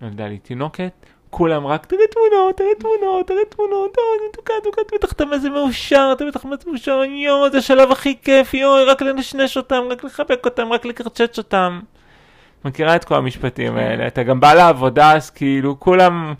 נולדה 0.00 0.26
לי 0.26 0.38
תינוקת, 0.38 0.92
כולם 1.30 1.66
רק 1.66 1.86
תראה 1.86 2.06
תמונות, 2.10 2.56
תראה 2.56 2.74
תמונות, 2.78 3.26
תראה 3.26 3.44
תמונות, 3.48 3.96
אוי, 3.98 4.28
מתוקה, 4.28 4.52
מתוקה, 4.60 4.82
בטח 4.94 5.12
אתה 5.12 5.24
איזה 5.32 5.50
מאושר, 5.50 6.10
אתה 6.12 6.24
בטח 6.24 6.44
מאושר, 6.44 7.02
יואו, 7.04 7.50
זה 7.50 7.58
השלב 7.58 7.92
הכי 7.92 8.16
כיפי, 8.22 8.64
אוי, 8.64 8.84
רק 8.84 9.02
לנשנש 9.02 9.56
אותם, 9.56 9.82
רק 9.90 10.04
לחבק 10.04 10.44
אותם, 10.44 10.72
רק 10.72 10.84
לקרצ'ץ' 10.84 11.38
אותם. 11.38 11.80
מכירה 12.64 12.96
את 12.96 13.04
כל 13.04 13.14
המשפטים 13.14 13.72
כן. 13.72 13.78
האלה, 13.78 14.06
אתה 14.06 14.22
גם 14.22 14.40
בא 14.40 14.54
לעבודה, 14.54 15.16
אז 15.16 15.30
כאילו, 15.30 15.80
כולם, 15.80 16.34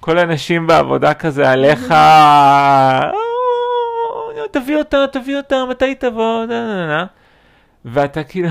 כל 0.00 0.18
האנשים 0.18 0.66
בעבודה 0.66 1.14
כזה 1.14 1.50
עליך, 1.50 1.90
"או, 3.12 4.48
תביא 4.50 4.76
אותה, 4.76 5.04
תביא 5.12 5.36
אותה, 5.36 5.64
מתי 5.70 5.94
תבוא, 5.94 6.44
נה 6.44 6.66
נה 6.66 6.86
נה, 6.86 7.06
ואתה 7.90 8.24
כאילו, 8.24 8.48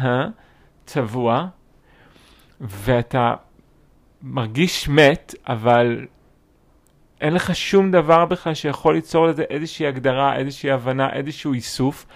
צבוע, 0.86 1.46
ואתה 2.60 3.34
מרגיש 4.22 4.88
מת, 4.88 5.34
אבל 5.46 6.06
אין 7.20 7.34
לך 7.34 7.56
שום 7.56 7.90
דבר 7.90 8.24
בכלל 8.24 8.54
שיכול 8.54 8.94
ליצור 8.94 9.26
לזה 9.26 9.44
איזושהי 9.50 9.86
הגדרה, 9.86 10.36
איזושהי 10.36 10.70
הבנה, 10.70 11.12
איזשהו 11.12 11.52
איסוף, 11.52 12.06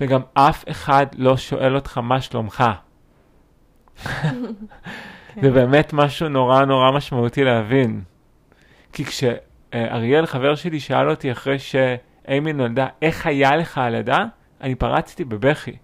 וגם 0.00 0.20
אף 0.34 0.64
אחד 0.70 1.06
לא 1.14 1.36
שואל 1.36 1.74
אותך 1.74 1.98
מה 1.98 2.20
שלומך. 2.20 2.64
זה 5.42 5.50
באמת 5.50 5.92
משהו 5.92 6.28
נורא 6.28 6.64
נורא 6.64 6.90
משמעותי 6.90 7.44
להבין. 7.44 8.02
כי 8.92 9.04
כשאריאל, 9.04 10.26
חבר 10.26 10.54
שלי, 10.54 10.80
שאל 10.80 11.10
אותי 11.10 11.32
אחרי 11.32 11.58
שאימי 11.58 12.52
נולדה, 12.52 12.86
איך 13.02 13.26
היה 13.26 13.56
לך 13.56 13.78
הלידה? 13.78 14.24
אני 14.60 14.74
פרצתי 14.74 15.24
בבכי. 15.24 15.76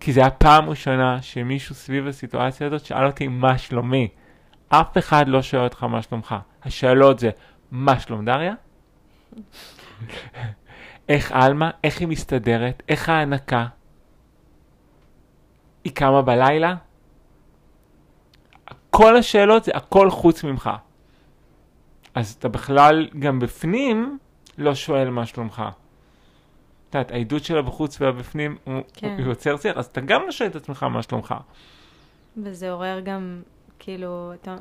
כי 0.00 0.12
זה 0.12 0.26
הפעם 0.26 0.70
ראשונה 0.70 1.22
שמישהו 1.22 1.74
סביב 1.74 2.06
הסיטואציה 2.06 2.66
הזאת 2.66 2.84
שאל 2.84 3.06
אותי 3.06 3.28
מה 3.28 3.58
שלומי. 3.58 4.08
אף 4.68 4.98
אחד 4.98 5.28
לא 5.28 5.42
שואל 5.42 5.64
אותך 5.64 5.82
מה 5.82 6.02
שלומך. 6.02 6.34
השאלות 6.62 7.18
זה, 7.18 7.30
מה 7.70 8.00
שלום 8.00 8.24
דריה? 8.24 8.54
איך 11.08 11.32
עלמה? 11.32 11.70
איך 11.84 12.00
היא 12.00 12.08
מסתדרת? 12.08 12.82
איך 12.88 13.08
ההנקה? 13.08 13.66
היא 15.84 15.94
קמה 15.94 16.22
בלילה? 16.22 16.74
כל 18.90 19.16
השאלות 19.16 19.64
זה 19.64 19.72
הכל 19.74 20.10
חוץ 20.10 20.44
ממך. 20.44 20.70
אז 22.14 22.32
אתה 22.38 22.48
בכלל 22.48 23.08
גם 23.18 23.38
בפנים 23.38 24.18
לא 24.58 24.74
שואל 24.74 25.10
מה 25.10 25.26
שלומך. 25.26 25.62
את 26.94 26.98
יודעת, 26.98 27.10
העדות 27.10 27.44
של 27.44 27.58
הבחוץ 27.58 28.00
והבפנים 28.00 28.56
הוא, 28.64 28.74
כן. 28.92 29.16
הוא 29.18 29.28
יוצר 29.28 29.56
שיח, 29.56 29.76
אז 29.76 29.86
אתה 29.86 30.00
גם 30.00 30.22
שואל 30.30 30.48
את 30.48 30.56
עצמך 30.56 30.82
מה 30.82 31.02
שלומך. 31.02 31.34
וזה 32.36 32.70
עורר 32.70 33.00
גם, 33.00 33.42
כאילו, 33.78 34.32
אתה, 34.34 34.56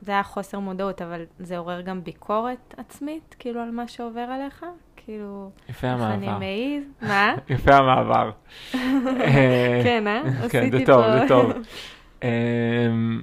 זה 0.00 0.12
היה 0.12 0.22
חוסר 0.22 0.58
מודעות, 0.58 1.02
אבל 1.02 1.24
זה 1.38 1.58
עורר 1.58 1.80
גם 1.80 2.04
ביקורת 2.04 2.74
עצמית, 2.76 3.36
כאילו, 3.38 3.60
על 3.60 3.70
מה 3.70 3.88
שעובר 3.88 4.20
עליך? 4.20 4.66
כאילו, 4.96 5.50
יפה 5.68 5.86
איך 5.86 6.00
אני 6.00 6.26
המעבר. 6.26 6.38
מעז? 6.38 7.10
מה? 7.10 7.34
יפה 7.54 7.74
המעבר. 7.74 8.30
כן, 9.84 10.06
אה? 10.06 10.48
כן, 10.50 10.70
זה 10.70 10.78
טוב, 10.86 11.04
זה 11.12 11.24
טוב. 11.28 11.52
אמ, 12.22 13.20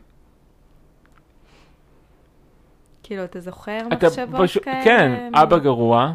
כאילו, 3.03 3.23
אתה 3.23 3.39
זוכר 3.39 3.77
מחשבות 3.91 4.63
כאלה? 4.63 4.83
כן, 4.83 5.31
אבא 5.33 5.57
גרוע, 5.57 6.13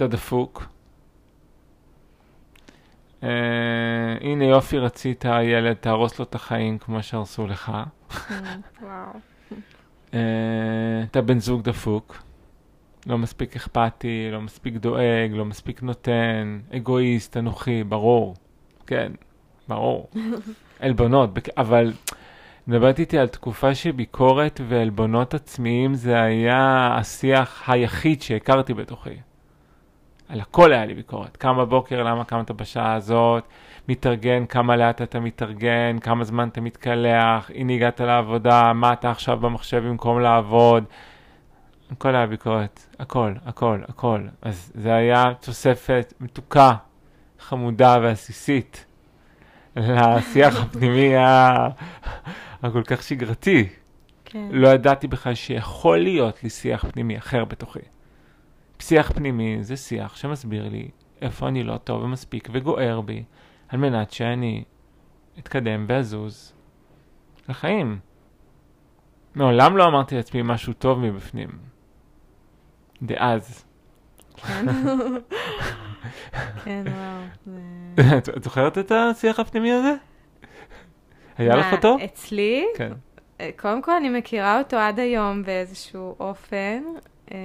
אתה 0.00 0.08
דפוק. 0.08 0.66
אה, 3.22 3.28
הנה 4.20 4.44
יופי 4.44 4.78
רצית 4.78 5.24
ילד, 5.42 5.72
תהרוס 5.76 6.18
לו 6.18 6.24
את 6.24 6.34
החיים 6.34 6.78
כמו 6.78 7.02
שהרסו 7.02 7.46
לך. 7.46 7.72
וואו. 8.82 8.90
אה, 10.14 10.18
אתה 11.10 11.20
בן 11.20 11.38
זוג 11.38 11.62
דפוק, 11.62 12.22
לא 13.06 13.18
מספיק 13.18 13.56
אכפתי, 13.56 14.28
לא 14.32 14.40
מספיק 14.40 14.74
דואג, 14.74 15.30
לא 15.30 15.44
מספיק 15.44 15.82
נותן, 15.82 16.60
אגואיסט, 16.76 17.36
אנוכי, 17.36 17.84
ברור. 17.84 18.34
כן, 18.86 19.12
ברור. 19.68 20.10
עלבונות, 20.80 21.34
בק- 21.34 21.58
אבל 21.58 21.92
מדברת 22.66 22.98
איתי 22.98 23.18
על 23.18 23.28
תקופה 23.28 23.74
של 23.74 23.90
ביקורת 23.92 24.60
ועלבונות 24.68 25.34
עצמיים, 25.34 25.94
זה 25.94 26.20
היה 26.22 26.88
השיח 26.98 27.68
היחיד 27.70 28.22
שהכרתי 28.22 28.74
בתוכי. 28.74 29.16
על 30.32 30.40
הכל 30.40 30.72
היה 30.72 30.84
לי 30.86 30.94
ביקורת. 30.94 31.36
קם 31.36 31.56
בבוקר, 31.58 32.02
למה 32.02 32.24
קמת 32.24 32.50
בשעה 32.50 32.94
הזאת? 32.94 33.44
מתארגן, 33.88 34.46
כמה 34.46 34.76
לאט 34.76 35.02
אתה 35.02 35.20
מתארגן, 35.20 35.98
כמה 35.98 36.24
זמן 36.24 36.48
אתה 36.48 36.60
מתקלח, 36.60 37.50
הנה 37.54 37.72
הגעת 37.72 38.00
לעבודה, 38.00 38.72
מה 38.72 38.92
אתה 38.92 39.10
עכשיו 39.10 39.36
במחשב 39.36 39.82
במקום 39.86 40.20
לעבוד. 40.20 40.84
הכל 41.92 42.14
היה 42.16 42.26
ביקורת, 42.26 42.86
הכל, 42.98 43.32
הכל, 43.46 43.80
הכל. 43.88 44.20
אז 44.42 44.72
זה 44.74 44.94
היה 44.94 45.24
תוספת 45.40 46.14
מתוקה, 46.20 46.74
חמודה 47.40 47.96
ועסיסית 48.02 48.86
לשיח 49.76 50.56
הפנימי 50.62 51.12
הכל 52.62 52.82
כך 52.82 53.02
שגרתי. 53.02 53.68
כן. 54.24 54.48
לא 54.50 54.68
ידעתי 54.68 55.08
בכלל 55.08 55.34
שיכול 55.34 55.98
להיות 55.98 56.42
לי 56.44 56.50
שיח 56.50 56.84
פנימי 56.92 57.18
אחר 57.18 57.44
בתוכי. 57.44 57.80
שיח 58.80 59.12
פנימי 59.12 59.58
זה 59.60 59.76
שיח 59.76 60.16
שמסביר 60.16 60.68
לי 60.68 60.90
איפה 61.22 61.48
אני 61.48 61.62
לא 61.62 61.76
טוב 61.76 62.02
ומספיק 62.02 62.48
וגוער 62.52 63.00
בי, 63.00 63.24
על 63.68 63.78
מנת 63.78 64.10
שאני 64.10 64.64
אתקדם 65.38 65.84
ואזוז 65.88 66.52
לחיים. 67.48 67.98
מעולם 69.34 69.76
לא 69.76 69.86
אמרתי 69.86 70.16
לעצמי 70.16 70.42
משהו 70.44 70.72
טוב 70.72 70.98
מבפנים. 70.98 71.48
דאז. 73.02 73.64
כן. 74.36 74.66
כן, 76.64 76.84
וואו. 76.86 78.18
את 78.36 78.44
זוכרת 78.44 78.78
את 78.78 78.92
השיח 78.92 79.40
הפנימי 79.40 79.72
הזה? 79.72 79.94
היה 81.38 81.56
לך 81.56 81.72
אותו? 81.72 81.96
אצלי? 82.04 82.64
כן. 82.76 82.92
קודם 83.56 83.82
כל, 83.82 83.92
אני 83.92 84.08
מכירה 84.08 84.58
אותו 84.58 84.76
עד 84.76 84.98
היום 84.98 85.42
באיזשהו 85.42 86.16
אופן. 86.20 86.82
אה, 87.30 87.36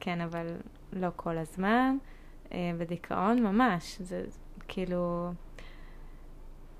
כן, 0.00 0.20
אבל 0.20 0.46
לא 0.92 1.08
כל 1.16 1.38
הזמן. 1.38 1.96
אה, 2.52 2.70
בדיכאון 2.78 3.42
ממש. 3.42 3.96
זה 4.00 4.24
כאילו... 4.68 5.30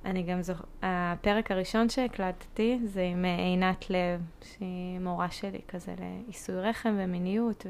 אני 0.05 0.23
גם 0.23 0.43
זוכרת, 0.43 0.67
הפרק 0.83 1.51
הראשון 1.51 1.89
שהקלטתי 1.89 2.79
זה 2.85 3.03
עם 3.03 3.25
אה, 3.25 3.37
עינת 3.37 3.91
לב, 3.91 4.21
שהיא 4.43 4.99
מורה 4.99 5.31
שלי 5.31 5.61
כזה 5.69 5.95
לעיסוי 5.99 6.61
רחם 6.61 6.95
ומיניות, 6.99 7.67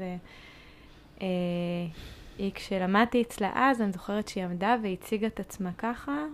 והיא 2.37 2.51
כשלמדתי 2.53 3.21
אצלה 3.21 3.51
אז, 3.55 3.81
אני 3.81 3.91
זוכרת 3.91 4.27
שהיא 4.27 4.43
עמדה 4.43 4.75
והציגה 4.83 5.27
את 5.27 5.39
עצמה 5.39 5.71
ככה, 5.77 6.25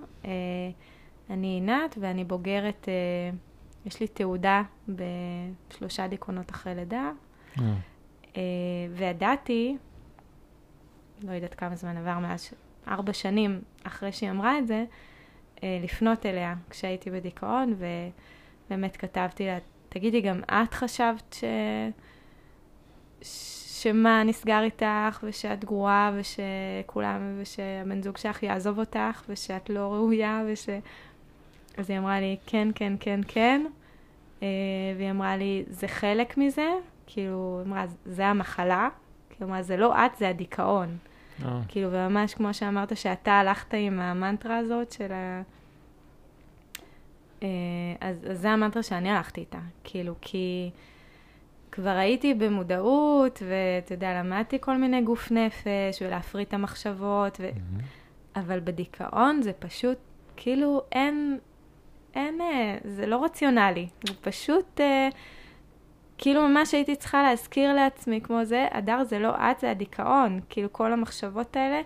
אני 1.29 1.47
עינת 1.47 1.97
ואני 1.99 2.23
בוגרת, 2.23 2.87
יש 3.85 3.99
לי 3.99 4.07
תעודה 4.07 4.61
בשלושה 4.89 6.07
דיכאונות 6.07 6.51
אחרי 6.51 6.75
לידה, 6.75 7.11
אה, 7.59 7.73
וידעתי, 8.95 9.77
לא 11.23 11.31
יודעת 11.31 11.53
כמה 11.53 11.75
זמן 11.75 11.97
עבר 11.97 12.19
מאז, 12.19 12.53
ארבע 12.87 13.13
שנים 13.13 13.61
אחרי 13.83 14.11
שהיא 14.11 14.29
אמרה 14.29 14.59
את 14.59 14.67
זה, 14.67 14.85
אה, 15.63 15.79
לפנות 15.83 16.25
אליה 16.25 16.55
כשהייתי 16.69 17.11
בדיכאון, 17.11 17.75
ובאמת 18.67 18.97
כתבתי 18.97 19.45
לה, 19.45 19.57
תגידי, 19.89 20.21
גם 20.21 20.41
את 20.43 20.73
חשבת 20.73 21.35
ש... 21.39 21.43
שמה 23.83 24.23
נסגר 24.23 24.61
איתך, 24.63 25.23
ושאת 25.23 25.65
גרועה, 25.65 26.11
ושכולם, 26.15 27.37
ושהבן 27.41 28.01
זוג 28.01 28.17
שלך 28.17 28.43
יעזוב 28.43 28.79
אותך, 28.79 29.23
ושאת 29.29 29.69
לא 29.69 29.93
ראויה, 29.93 30.43
וש... 30.47 30.69
אז 31.77 31.89
היא 31.89 31.99
אמרה 31.99 32.19
לי, 32.19 32.37
כן, 32.45 32.67
כן, 32.75 32.93
כן, 32.99 33.19
כן. 33.27 33.65
אה, 34.43 34.47
והיא 34.97 35.11
אמרה 35.11 35.37
לי, 35.37 35.63
זה 35.67 35.87
חלק 35.87 36.37
מזה, 36.37 36.69
כאילו, 37.07 37.59
היא 37.59 37.71
אמרה, 37.71 37.85
זה 38.05 38.27
המחלה. 38.27 38.89
כלומר, 39.37 39.61
זה 39.61 39.77
לא 39.77 40.05
את, 40.05 40.15
זה 40.17 40.29
הדיכאון. 40.29 40.97
אה. 41.45 41.61
כאילו, 41.67 41.89
וממש 41.91 42.33
כמו 42.33 42.53
שאמרת, 42.53 42.97
שאתה 42.97 43.31
הלכת 43.31 43.73
עם 43.73 43.99
המנטרה 43.99 44.57
הזאת 44.57 44.91
של 44.91 45.11
ה... 45.11 45.41
אה, 47.43 47.47
אז, 48.01 48.27
אז 48.31 48.39
זה 48.39 48.49
המנטרה 48.49 48.83
שאני 48.83 49.11
הלכתי 49.11 49.41
איתה. 49.41 49.59
כאילו, 49.83 50.13
כי 50.21 50.69
כבר 51.71 51.89
הייתי 51.89 52.33
במודעות, 52.33 53.43
ואתה 53.49 53.93
יודע, 53.93 54.19
למדתי 54.19 54.57
כל 54.61 54.77
מיני 54.77 55.01
גוף 55.01 55.31
נפש, 55.31 56.01
ולהפריט 56.01 56.47
את 56.47 56.53
המחשבות, 56.53 57.37
ו... 57.39 57.43
מהמם. 57.43 57.83
אבל 58.35 58.59
בדיכאון 58.59 59.41
זה 59.41 59.53
פשוט, 59.53 59.97
כאילו, 60.35 60.81
אין, 60.91 61.39
אין, 62.15 62.41
אה, 62.41 62.77
זה 62.83 63.05
לא 63.05 63.23
רציונלי. 63.23 63.87
זה 64.07 64.13
פשוט, 64.21 64.81
אה, 64.81 65.09
כאילו 66.23 66.47
ממש 66.47 66.73
הייתי 66.73 66.95
צריכה 66.95 67.23
להזכיר 67.23 67.73
לעצמי 67.73 68.21
כמו 68.21 68.45
זה, 68.45 68.67
הדר 68.71 69.03
זה 69.03 69.19
לא 69.19 69.35
את, 69.35 69.59
זה 69.59 69.71
הדיכאון. 69.71 70.39
כאילו 70.49 70.73
כל 70.73 70.93
המחשבות 70.93 71.55
האלה, 71.55 71.81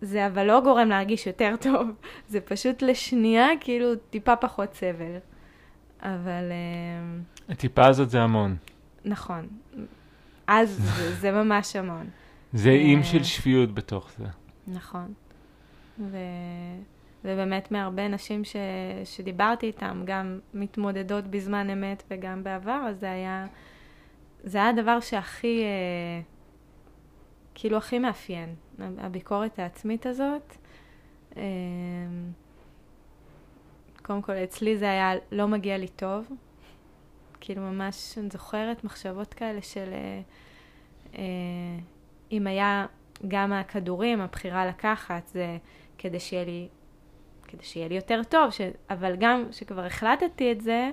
זה 0.00 0.26
אבל 0.26 0.44
לא 0.46 0.60
גורם 0.60 0.88
להרגיש 0.88 1.26
יותר 1.26 1.54
טוב. 1.66 1.88
זה 2.28 2.40
פשוט 2.40 2.82
לשנייה, 2.82 3.48
כאילו, 3.60 3.94
טיפה 4.10 4.36
פחות 4.36 4.74
סבל. 4.74 5.16
אבל, 6.00 6.50
אה, 6.50 7.18
הטיפה 7.48 7.86
הזאת 7.86 8.10
זה 8.10 8.22
המון. 8.22 8.56
נכון. 9.04 9.46
אז 10.46 10.70
זה, 10.70 11.14
זה 11.20 11.32
ממש 11.32 11.76
המון. 11.76 12.06
זה 12.52 12.68
אה. 12.68 12.74
איים 12.74 13.02
של 13.02 13.24
שפיות 13.24 13.74
בתוך 13.74 14.10
זה. 14.18 14.26
נכון. 14.66 15.12
ו... 15.98 16.16
ובאמת 17.26 17.70
מהרבה 17.70 18.08
נשים 18.08 18.44
ש... 18.44 18.56
שדיברתי 19.04 19.66
איתן, 19.66 20.02
גם 20.04 20.38
מתמודדות 20.54 21.24
בזמן 21.26 21.70
אמת 21.70 22.02
וגם 22.10 22.44
בעבר, 22.44 22.84
אז 22.88 23.00
זה 23.00 23.10
היה, 23.10 23.46
זה 24.44 24.58
היה 24.58 24.68
הדבר 24.68 25.00
שהכי, 25.00 25.62
אה, 25.62 26.20
כאילו 27.54 27.76
הכי 27.76 27.98
מאפיין, 27.98 28.54
הביקורת 28.78 29.58
העצמית 29.58 30.06
הזאת. 30.06 30.56
אה, 31.36 31.42
קודם 34.02 34.22
כל, 34.22 34.32
אצלי 34.32 34.78
זה 34.78 34.90
היה 34.90 35.12
לא 35.32 35.48
מגיע 35.48 35.78
לי 35.78 35.88
טוב. 35.88 36.28
כאילו 37.40 37.62
ממש, 37.62 38.18
אני 38.18 38.28
זוכרת 38.30 38.84
מחשבות 38.84 39.34
כאלה 39.34 39.62
של 39.62 39.88
אה, 39.92 40.20
אה, 41.18 41.78
אם 42.32 42.46
היה 42.46 42.86
גם 43.28 43.52
הכדורים, 43.52 44.20
הבחירה 44.20 44.66
לקחת, 44.66 45.26
זה 45.26 45.58
כדי 45.98 46.20
שיהיה 46.20 46.44
לי, 46.44 46.68
כדי 47.48 47.64
שיהיה 47.64 47.88
לי 47.88 47.94
יותר 47.94 48.22
טוב, 48.28 48.50
ש... 48.50 48.60
אבל 48.90 49.16
גם 49.18 49.44
שכבר 49.52 49.84
החלטתי 49.84 50.52
את 50.52 50.60
זה, 50.60 50.90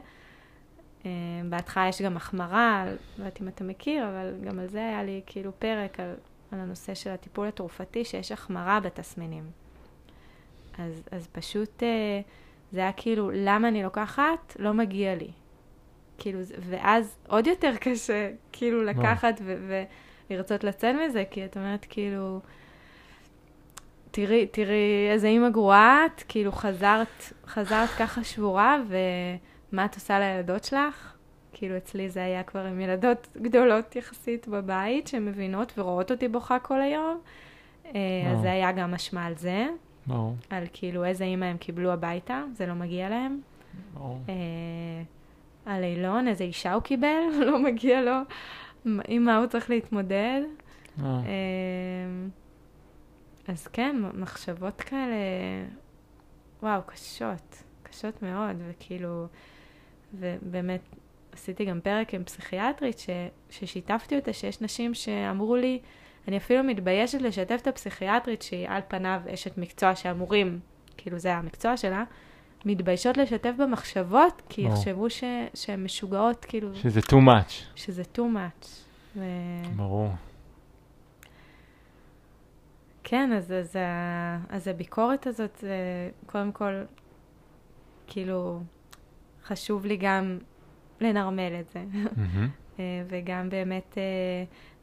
אה, 1.06 1.12
בהתחלה 1.50 1.88
יש 1.88 2.02
גם 2.02 2.18
החמרה, 2.18 2.86
לא 2.88 2.94
יודעת 3.18 3.42
אם 3.42 3.48
אתה 3.48 3.64
מכיר, 3.64 4.08
אבל 4.10 4.34
גם 4.44 4.60
על 4.60 4.68
זה 4.68 4.80
היה 4.80 5.04
לי 5.04 5.22
כאילו 5.26 5.52
פרק 5.60 6.00
על, 6.00 6.16
על 6.52 6.60
הנושא 6.60 6.94
של 6.96 7.10
הטיפול 7.10 7.48
התרופתי, 7.48 8.06
שיש 8.06 8.32
החמרה 8.32 8.80
בתסמינים. 8.80 9.44
אז, 10.78 11.04
אז 11.12 11.28
פשוט 11.32 11.84
אה, 11.84 12.22
זה 12.72 12.80
היה 12.80 12.92
כאילו, 12.92 13.32
למה 13.34 13.68
אני 13.68 13.84
לוקחת? 13.84 14.56
לא 14.60 14.74
מגיע 14.74 15.16
לי. 15.16 15.32
כאילו, 16.18 16.40
ואז 16.70 17.18
עוד 17.28 17.48
יותר 17.48 17.76
קשה, 17.76 18.32
כאילו, 18.52 18.84
לקחת 18.84 19.42
ו- 19.44 19.84
ולרצות 20.30 20.64
לצאת 20.64 20.96
מזה, 20.96 21.24
כי 21.32 21.46
את 21.46 21.58
אומרת, 21.58 21.86
כאילו, 21.90 22.40
תראי, 24.16 24.48
תראי 24.48 25.10
איזה 25.12 25.28
אימא 25.28 25.50
גרועה 25.50 26.06
את, 26.06 26.24
כאילו, 26.28 26.52
חזרת, 26.52 27.34
חזרת 27.48 27.90
ככה 27.90 28.24
שבורה, 28.24 28.78
ומה 28.88 29.86
את 29.86 29.96
עושה 29.96 30.20
לילדות 30.20 30.64
שלך? 30.64 31.14
כאילו, 31.54 31.78
אצלי 31.78 32.10
זה 32.10 32.24
היה 32.24 32.44
כבר 32.44 32.66
עם 32.66 32.80
ילדות 32.80 33.28
גדולות 33.42 33.96
יחסית 33.96 34.48
בבית, 34.48 35.08
שמבינות 35.08 35.74
ורואות 35.78 36.12
אותי 36.12 36.28
בוכה 36.28 36.60
כל 36.60 36.82
היום. 36.82 37.20
אה, 37.86 38.32
אז. 38.32 38.42
זה 38.42 38.52
היה 38.52 38.72
גם 38.72 38.94
אשמה 38.94 39.26
על 39.26 39.34
זה, 39.36 39.68
ברור, 40.08 40.36
על 40.50 40.64
כאילו 40.74 41.06
איזה 41.06 41.24
אימא 41.24 41.46
הם 41.46 41.58
קיבלו 41.58 41.92
הביתה, 41.92 42.44
זה 42.54 42.66
לא 42.66 42.74
מגיע 42.74 43.10
להם. 43.10 43.40
ברור. 43.94 44.20
אה, 44.30 44.34
על 45.66 45.84
אילון, 45.84 46.28
איזה 46.28 46.44
אישה 46.44 46.74
הוא 46.74 46.82
קיבל, 46.82 47.22
לא 47.48 47.60
מגיע 47.60 48.02
לו, 48.02 48.16
עם 49.08 49.24
מה 49.24 49.38
הוא 49.38 49.46
צריך 49.46 49.70
להתמודד. 49.70 50.42
אז 53.48 53.68
כן, 53.68 53.96
מחשבות 54.14 54.82
כאלה, 54.82 55.16
וואו, 56.64 56.82
קשות, 56.86 57.64
קשות 57.84 58.24
מאוד, 58.24 58.56
וכאילו, 58.70 59.28
ובאמת, 60.14 60.82
עשיתי 61.34 61.66
גם 61.66 61.80
פרק 61.84 62.14
עם 62.14 62.24
פסיכיאטרית, 62.24 63.00
ש, 63.00 63.10
ששיתפתי 63.50 64.16
אותה, 64.16 64.34
שיש 64.34 64.62
נשים 64.62 64.94
שאמרו 64.94 65.56
לי, 65.56 65.80
אני 66.28 66.38
אפילו 66.38 66.64
מתביישת 66.64 67.22
לשתף 67.22 67.60
את 67.62 67.68
הפסיכיאטרית, 67.68 68.42
שהיא 68.42 68.70
על 68.70 68.82
פניו 68.88 69.22
אשת 69.34 69.58
מקצוע 69.58 69.96
שאמורים, 69.96 70.60
כאילו 70.98 71.20
זה 71.20 71.34
המקצוע 71.34 71.78
שלה, 71.78 72.04
מתביישות 72.66 73.18
לשתף 73.18 73.52
במחשבות, 73.58 74.42
כי 74.50 74.64
ברור. 74.64 74.74
יחשבו 74.78 75.10
ש, 75.10 75.24
שהן 75.54 75.84
משוגעות, 75.84 76.46
כאילו, 76.46 76.76
שזה 76.76 77.00
too 77.00 77.14
much. 77.14 77.52
שזה 77.76 78.04
too 78.16 78.20
much. 78.20 78.68
ו... 79.16 79.24
ברור. 79.76 80.10
כן, 83.14 83.34
אז, 83.34 83.52
אז, 83.52 83.76
ה- 83.76 84.38
אז 84.50 84.68
הביקורת 84.68 85.28
הזאת, 85.28 85.58
זה 85.60 85.76
קודם 86.26 86.52
כל, 86.52 86.74
כאילו, 88.08 88.60
חשוב 89.46 89.86
לי 89.86 89.98
גם 89.98 90.38
לנרמל 91.02 91.54
את 91.60 91.70
זה. 91.70 91.84
אה, 92.80 93.04
וגם 93.08 93.50
באמת 93.50 93.98
אה, 93.98 94.04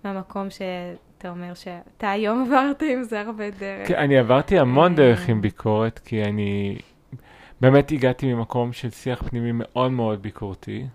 מהמקום 0.05 0.51
שאתה 0.51 1.31
אומר 1.31 1.55
שאתה 1.55 2.11
היום 2.11 2.45
עברת 2.47 2.83
עם 2.83 3.03
זה 3.03 3.21
הרבה 3.21 3.51
דרך. 3.51 3.89
כן, 3.89 3.95
אני 3.95 4.19
עברתי 4.19 4.59
המון 4.59 4.95
דרך 4.95 5.27
אה. 5.27 5.31
עם 5.31 5.41
ביקורת, 5.41 5.99
כי 5.99 6.23
אני 6.25 6.79
באמת 7.61 7.93
הגעתי 7.93 8.35
ממקום 8.35 8.73
של 8.73 8.91
שיח 8.91 9.23
פנימי 9.29 9.51
מאוד 9.53 9.91
מאוד 9.91 10.23
ביקורתי, 10.23 10.87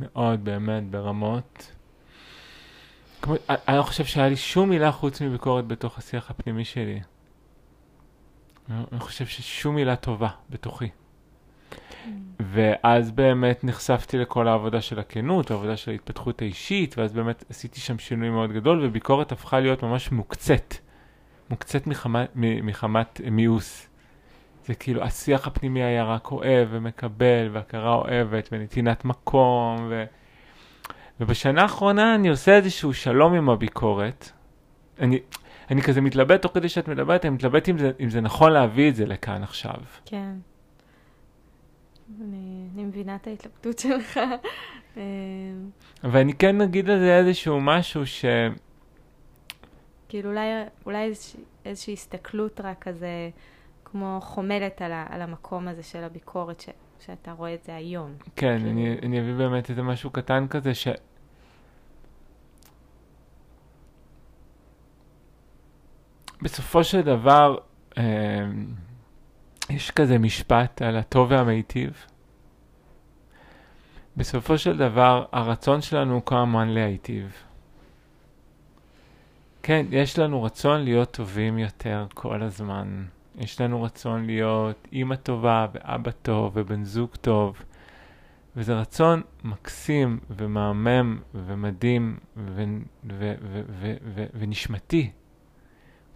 מאוד 0.00 0.44
באמת 0.44 0.84
ברמות. 0.90 1.72
כמו, 3.22 3.34
אני- 3.48 3.58
אני 3.68 3.76
לא 3.76 3.82
חושב 3.82 4.04
שהיה 4.04 4.28
לי 4.28 4.36
שום 4.36 4.68
מילה 4.68 4.92
חוץ 4.92 5.22
מביקורת 5.22 5.66
בתוך 5.66 5.98
השיח 5.98 6.30
הפנימי 6.30 6.64
שלי. 6.64 7.00
אני 8.70 8.78
אני 8.92 9.00
חושב 9.00 9.26
ששום 9.26 9.74
מילה 9.74 9.96
טובה 9.96 10.28
בתוכי. 10.50 10.88
ואז 12.40 13.10
באמת 13.10 13.64
נחשפתי 13.64 14.18
לכל 14.18 14.48
העבודה 14.48 14.80
של 14.80 14.98
הכנות, 14.98 15.50
העבודה 15.50 15.76
של 15.76 15.90
ההתפתחות 15.90 16.42
האישית, 16.42 16.98
ואז 16.98 17.12
באמת 17.12 17.44
עשיתי 17.50 17.80
שם 17.80 17.98
שינוי 17.98 18.30
מאוד 18.30 18.52
גדול, 18.52 18.84
וביקורת 18.84 19.32
הפכה 19.32 19.60
להיות 19.60 19.82
ממש 19.82 20.12
מוקצת. 20.12 20.74
מוקצת 21.50 21.86
מחמת, 21.86 22.30
מחמת 22.34 23.20
מיאוס. 23.30 23.88
זה 24.66 24.74
כאילו, 24.74 25.02
השיח 25.02 25.46
הפנימי 25.46 25.82
היה 25.82 26.04
רק 26.04 26.30
אוהב 26.32 26.68
ומקבל, 26.70 27.48
והכרה 27.52 27.94
אוהבת, 27.94 28.48
ונתינת 28.52 29.04
מקום, 29.04 29.86
ו... 29.90 30.04
ובשנה 31.20 31.62
האחרונה 31.62 32.14
אני 32.14 32.28
עושה 32.28 32.56
איזשהו 32.56 32.94
שלום 32.94 33.34
עם 33.34 33.50
הביקורת. 33.50 34.30
אני, 35.00 35.20
אני 35.70 35.82
כזה 35.82 36.00
מתלבט, 36.00 36.42
תוך 36.42 36.52
כדי 36.54 36.68
שאת 36.68 36.88
מדברת, 36.88 37.24
אני 37.24 37.34
מתלבט 37.34 37.68
אם 37.68 37.78
זה, 37.78 37.90
אם 38.00 38.10
זה 38.10 38.20
נכון 38.20 38.52
להביא 38.52 38.88
את 38.88 38.96
זה 38.96 39.06
לכאן 39.06 39.42
עכשיו. 39.42 39.74
כן. 40.04 40.32
אני, 42.20 42.68
אני 42.74 42.84
מבינה 42.84 43.16
את 43.16 43.26
ההתלבטות 43.26 43.78
שלך. 43.78 44.20
אה, 44.96 45.02
ואני 46.02 46.34
כן 46.34 46.60
אגיד 46.60 46.90
על 46.90 46.98
זה 46.98 47.18
איזשהו 47.18 47.60
משהו 47.60 48.06
ש... 48.06 48.24
כאילו 50.08 50.30
אולי, 50.30 50.46
אולי 50.86 51.04
איזוש, 51.04 51.36
איזושהי 51.64 51.92
הסתכלות 51.92 52.60
רק 52.60 52.88
כזה, 52.88 53.30
כמו 53.84 54.18
חומלת 54.22 54.82
על, 54.82 54.92
ה, 54.92 55.06
על 55.10 55.22
המקום 55.22 55.68
הזה 55.68 55.82
של 55.82 56.04
הביקורת, 56.04 56.60
ש, 56.60 56.68
שאתה 57.06 57.32
רואה 57.32 57.54
את 57.54 57.64
זה 57.64 57.76
היום. 57.76 58.14
כן, 58.36 58.58
כאילו- 58.58 58.70
אני, 58.70 58.96
אני 59.02 59.20
אביא 59.20 59.34
באמת 59.34 59.70
איזה 59.70 59.82
משהו 59.82 60.10
קטן 60.10 60.46
כזה, 60.48 60.74
ש... 60.74 60.88
בסופו 66.42 66.84
של 66.84 67.02
דבר, 67.02 67.58
אה, 67.98 68.02
יש 69.70 69.90
כזה 69.90 70.18
משפט 70.18 70.82
על 70.82 70.96
הטוב 70.96 71.30
והמיטיב. 71.30 72.06
בסופו 74.16 74.58
של 74.58 74.76
דבר, 74.78 75.24
הרצון 75.32 75.80
שלנו 75.82 76.14
הוא 76.14 76.22
כמובן 76.22 76.68
להיטיב. 76.68 77.32
כן, 79.62 79.86
יש 79.90 80.18
לנו 80.18 80.42
רצון 80.42 80.80
להיות 80.80 81.10
טובים 81.10 81.58
יותר 81.58 82.06
כל 82.14 82.42
הזמן. 82.42 83.04
יש 83.38 83.60
לנו 83.60 83.82
רצון 83.82 84.26
להיות 84.26 84.88
אימא 84.92 85.14
טובה 85.14 85.66
ואבא 85.72 86.10
טוב 86.10 86.52
ובן 86.54 86.84
זוג 86.84 87.10
טוב. 87.20 87.62
וזה 88.56 88.74
רצון 88.74 89.22
מקסים 89.44 90.18
ומהמם 90.30 91.18
ומדהים 91.34 92.18
ו- 92.36 92.74
ו- 93.10 93.96
ו- 94.14 94.26
ונשמתי. 94.34 95.10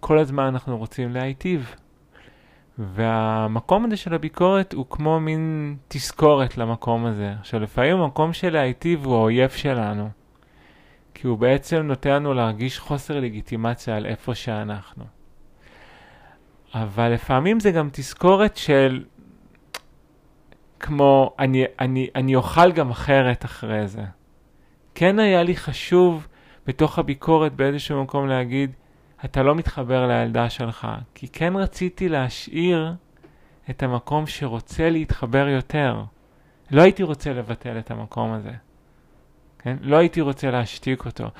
כל 0.00 0.18
הזמן 0.18 0.44
אנחנו 0.44 0.78
רוצים 0.78 1.12
להיטיב. 1.12 1.74
והמקום 2.78 3.84
הזה 3.84 3.96
של 3.96 4.14
הביקורת 4.14 4.72
הוא 4.72 4.86
כמו 4.90 5.20
מין 5.20 5.76
תזכורת 5.88 6.58
למקום 6.58 7.06
הזה. 7.06 7.34
עכשיו, 7.40 7.60
לפעמים 7.60 7.96
המקום 7.96 8.32
של 8.32 8.52
להיטיב 8.52 9.04
הוא 9.04 9.14
האויב 9.14 9.50
שלנו. 9.50 10.08
כי 11.14 11.26
הוא 11.26 11.38
בעצם 11.38 11.76
נותן 11.76 12.10
לנו 12.10 12.34
להרגיש 12.34 12.78
חוסר 12.78 13.20
לגיטימציה 13.20 13.96
על 13.96 14.06
איפה 14.06 14.34
שאנחנו. 14.34 15.15
אבל 16.82 17.08
לפעמים 17.08 17.60
זה 17.60 17.70
גם 17.70 17.88
תזכורת 17.92 18.56
של 18.56 19.04
כמו 20.80 21.34
אני, 21.38 21.64
אני, 21.80 22.08
אני 22.14 22.34
אוכל 22.36 22.72
גם 22.72 22.90
אחרת 22.90 23.44
אחרי 23.44 23.88
זה. 23.88 24.02
כן 24.94 25.18
היה 25.18 25.42
לי 25.42 25.56
חשוב 25.56 26.26
בתוך 26.66 26.98
הביקורת 26.98 27.52
באיזשהו 27.54 28.02
מקום 28.02 28.26
להגיד, 28.26 28.70
אתה 29.24 29.42
לא 29.42 29.54
מתחבר 29.54 30.06
לילדה 30.06 30.50
שלך, 30.50 30.88
כי 31.14 31.28
כן 31.28 31.56
רציתי 31.56 32.08
להשאיר 32.08 32.92
את 33.70 33.82
המקום 33.82 34.26
שרוצה 34.26 34.90
להתחבר 34.90 35.48
יותר. 35.48 36.02
לא 36.70 36.82
הייתי 36.82 37.02
רוצה 37.02 37.32
לבטל 37.32 37.78
את 37.78 37.90
המקום 37.90 38.32
הזה. 38.32 38.52
כן? 39.58 39.76
לא 39.80 39.96
הייתי 39.96 40.20
רוצה 40.20 40.50
להשתיק 40.50 41.06
אותו. 41.06 41.30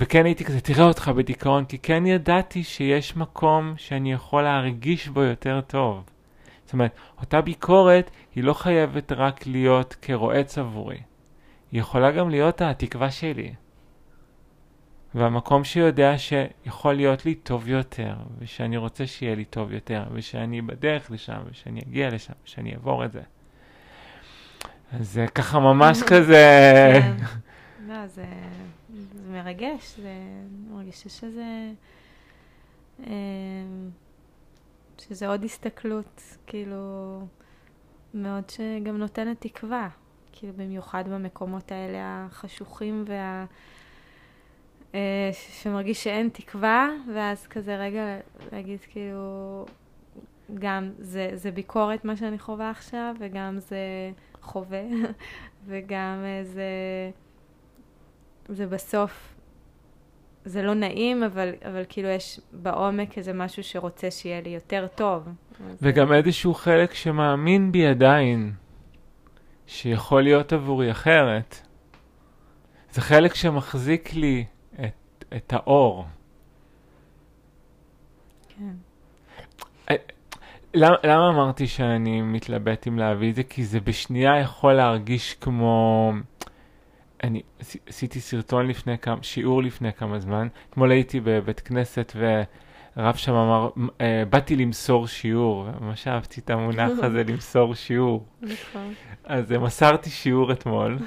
וכן 0.00 0.24
הייתי 0.24 0.44
כזה, 0.44 0.60
תראה 0.60 0.84
אותך 0.84 1.08
בדיכאון, 1.08 1.64
כי 1.64 1.78
כן 1.78 2.06
ידעתי 2.06 2.64
שיש 2.64 3.16
מקום 3.16 3.74
שאני 3.76 4.12
יכול 4.12 4.42
להרגיש 4.42 5.08
בו 5.08 5.22
יותר 5.22 5.60
טוב. 5.60 6.04
זאת 6.64 6.72
אומרת, 6.72 6.96
אותה 7.20 7.40
ביקורת 7.40 8.10
היא 8.34 8.44
לא 8.44 8.52
חייבת 8.52 9.12
רק 9.12 9.46
להיות 9.46 9.96
כרועץ 10.02 10.58
עבורי. 10.58 10.98
היא 11.72 11.80
יכולה 11.80 12.10
גם 12.10 12.30
להיות 12.30 12.62
התקווה 12.62 13.10
שלי. 13.10 13.54
והמקום 15.14 15.64
שיודע 15.64 16.14
שיכול 16.18 16.94
להיות 16.94 17.24
לי 17.24 17.34
טוב 17.34 17.68
יותר, 17.68 18.14
ושאני 18.38 18.76
רוצה 18.76 19.06
שיהיה 19.06 19.34
לי 19.34 19.44
טוב 19.44 19.72
יותר, 19.72 20.04
ושאני 20.12 20.62
בדרך 20.62 21.10
לשם, 21.10 21.38
ושאני 21.50 21.80
אגיע 21.88 22.10
לשם, 22.10 22.32
ושאני 22.44 22.74
אעבור 22.74 23.04
את 23.04 23.12
זה. 23.12 23.20
אז 24.92 25.12
זה 25.12 25.26
ככה 25.34 25.58
ממש 25.58 26.02
כזה... 26.10 27.00
לא, 27.86 28.06
זה, 28.06 28.26
זה 28.94 29.30
מרגש, 29.32 29.96
זה 29.96 30.12
מרגישה 30.70 31.08
שזה... 31.08 31.72
אה, 33.06 33.12
שזה 34.98 35.28
עוד 35.28 35.44
הסתכלות, 35.44 36.22
כאילו, 36.46 37.20
מאוד 38.14 38.50
שגם 38.50 38.96
נותנת 38.98 39.40
תקווה, 39.40 39.88
כאילו 40.32 40.52
במיוחד 40.56 41.04
במקומות 41.08 41.72
האלה 41.72 42.26
החשוכים 42.26 43.04
וה... 43.06 43.44
אה, 44.94 45.30
שמרגיש 45.32 46.04
שאין 46.04 46.28
תקווה, 46.28 46.88
ואז 47.14 47.46
כזה 47.46 47.76
רגע 47.76 48.18
להגיד 48.52 48.80
כאילו, 48.80 49.64
גם 50.54 50.90
זה, 50.98 51.30
זה 51.34 51.50
ביקורת 51.50 52.04
מה 52.04 52.16
שאני 52.16 52.38
חווה 52.38 52.70
עכשיו, 52.70 53.14
וגם 53.18 53.58
זה 53.58 54.10
חווה, 54.42 54.82
וגם 55.66 56.22
אה, 56.24 56.44
זה, 56.44 56.70
זה 58.48 58.66
בסוף, 58.66 59.34
זה 60.44 60.62
לא 60.62 60.74
נעים, 60.74 61.22
אבל, 61.22 61.52
אבל 61.68 61.84
כאילו 61.88 62.08
יש 62.08 62.40
בעומק 62.52 63.18
איזה 63.18 63.32
משהו 63.32 63.64
שרוצה 63.64 64.10
שיהיה 64.10 64.40
לי 64.40 64.50
יותר 64.50 64.86
טוב. 64.94 65.28
וגם 65.82 66.08
זה- 66.08 66.14
איזשהו 66.14 66.54
חלק 66.54 66.94
שמאמין 66.94 67.72
בי 67.72 67.86
עדיין, 67.86 68.52
שיכול 69.66 70.22
להיות 70.22 70.52
עבורי 70.52 70.90
אחרת. 70.90 71.56
זה 72.90 73.00
חלק 73.00 73.34
שמחזיק 73.34 74.14
לי 74.14 74.44
את, 74.74 75.24
את 75.36 75.52
האור. 75.52 76.06
כן. 78.48 78.74
למה, 80.74 80.96
למה 81.04 81.28
אמרתי 81.28 81.66
שאני 81.66 82.22
מתלבט 82.22 82.88
אם 82.88 82.98
להביא 82.98 83.30
את 83.30 83.34
זה? 83.34 83.42
כי 83.42 83.64
זה 83.64 83.80
בשנייה 83.80 84.40
יכול 84.40 84.72
להרגיש 84.72 85.34
כמו... 85.34 86.12
אני 87.26 87.42
עשי- 87.60 87.78
עשיתי 87.86 88.20
סרטון 88.20 88.66
לפני 88.66 88.98
כמה, 88.98 89.22
שיעור 89.22 89.62
לפני 89.62 89.92
כמה 89.92 90.18
זמן. 90.18 90.48
אתמול 90.70 90.90
הייתי 90.90 91.20
בבית 91.20 91.60
כנסת 91.60 92.12
ורב 92.96 93.14
שם 93.16 93.32
אמר, 93.32 93.68
"אה, 94.00 94.22
באתי 94.30 94.56
למסור 94.56 95.06
שיעור. 95.06 95.68
ממש 95.80 96.08
אהבתי 96.08 96.40
את 96.40 96.50
המונח 96.50 96.90
הזה, 97.02 97.22
למסור 97.28 97.74
שיעור. 97.74 98.26
נכון. 98.42 98.94
אז 99.24 99.52
אה, 99.52 99.58
מסרתי 99.58 100.10
שיעור 100.10 100.52
אתמול. 100.52 100.98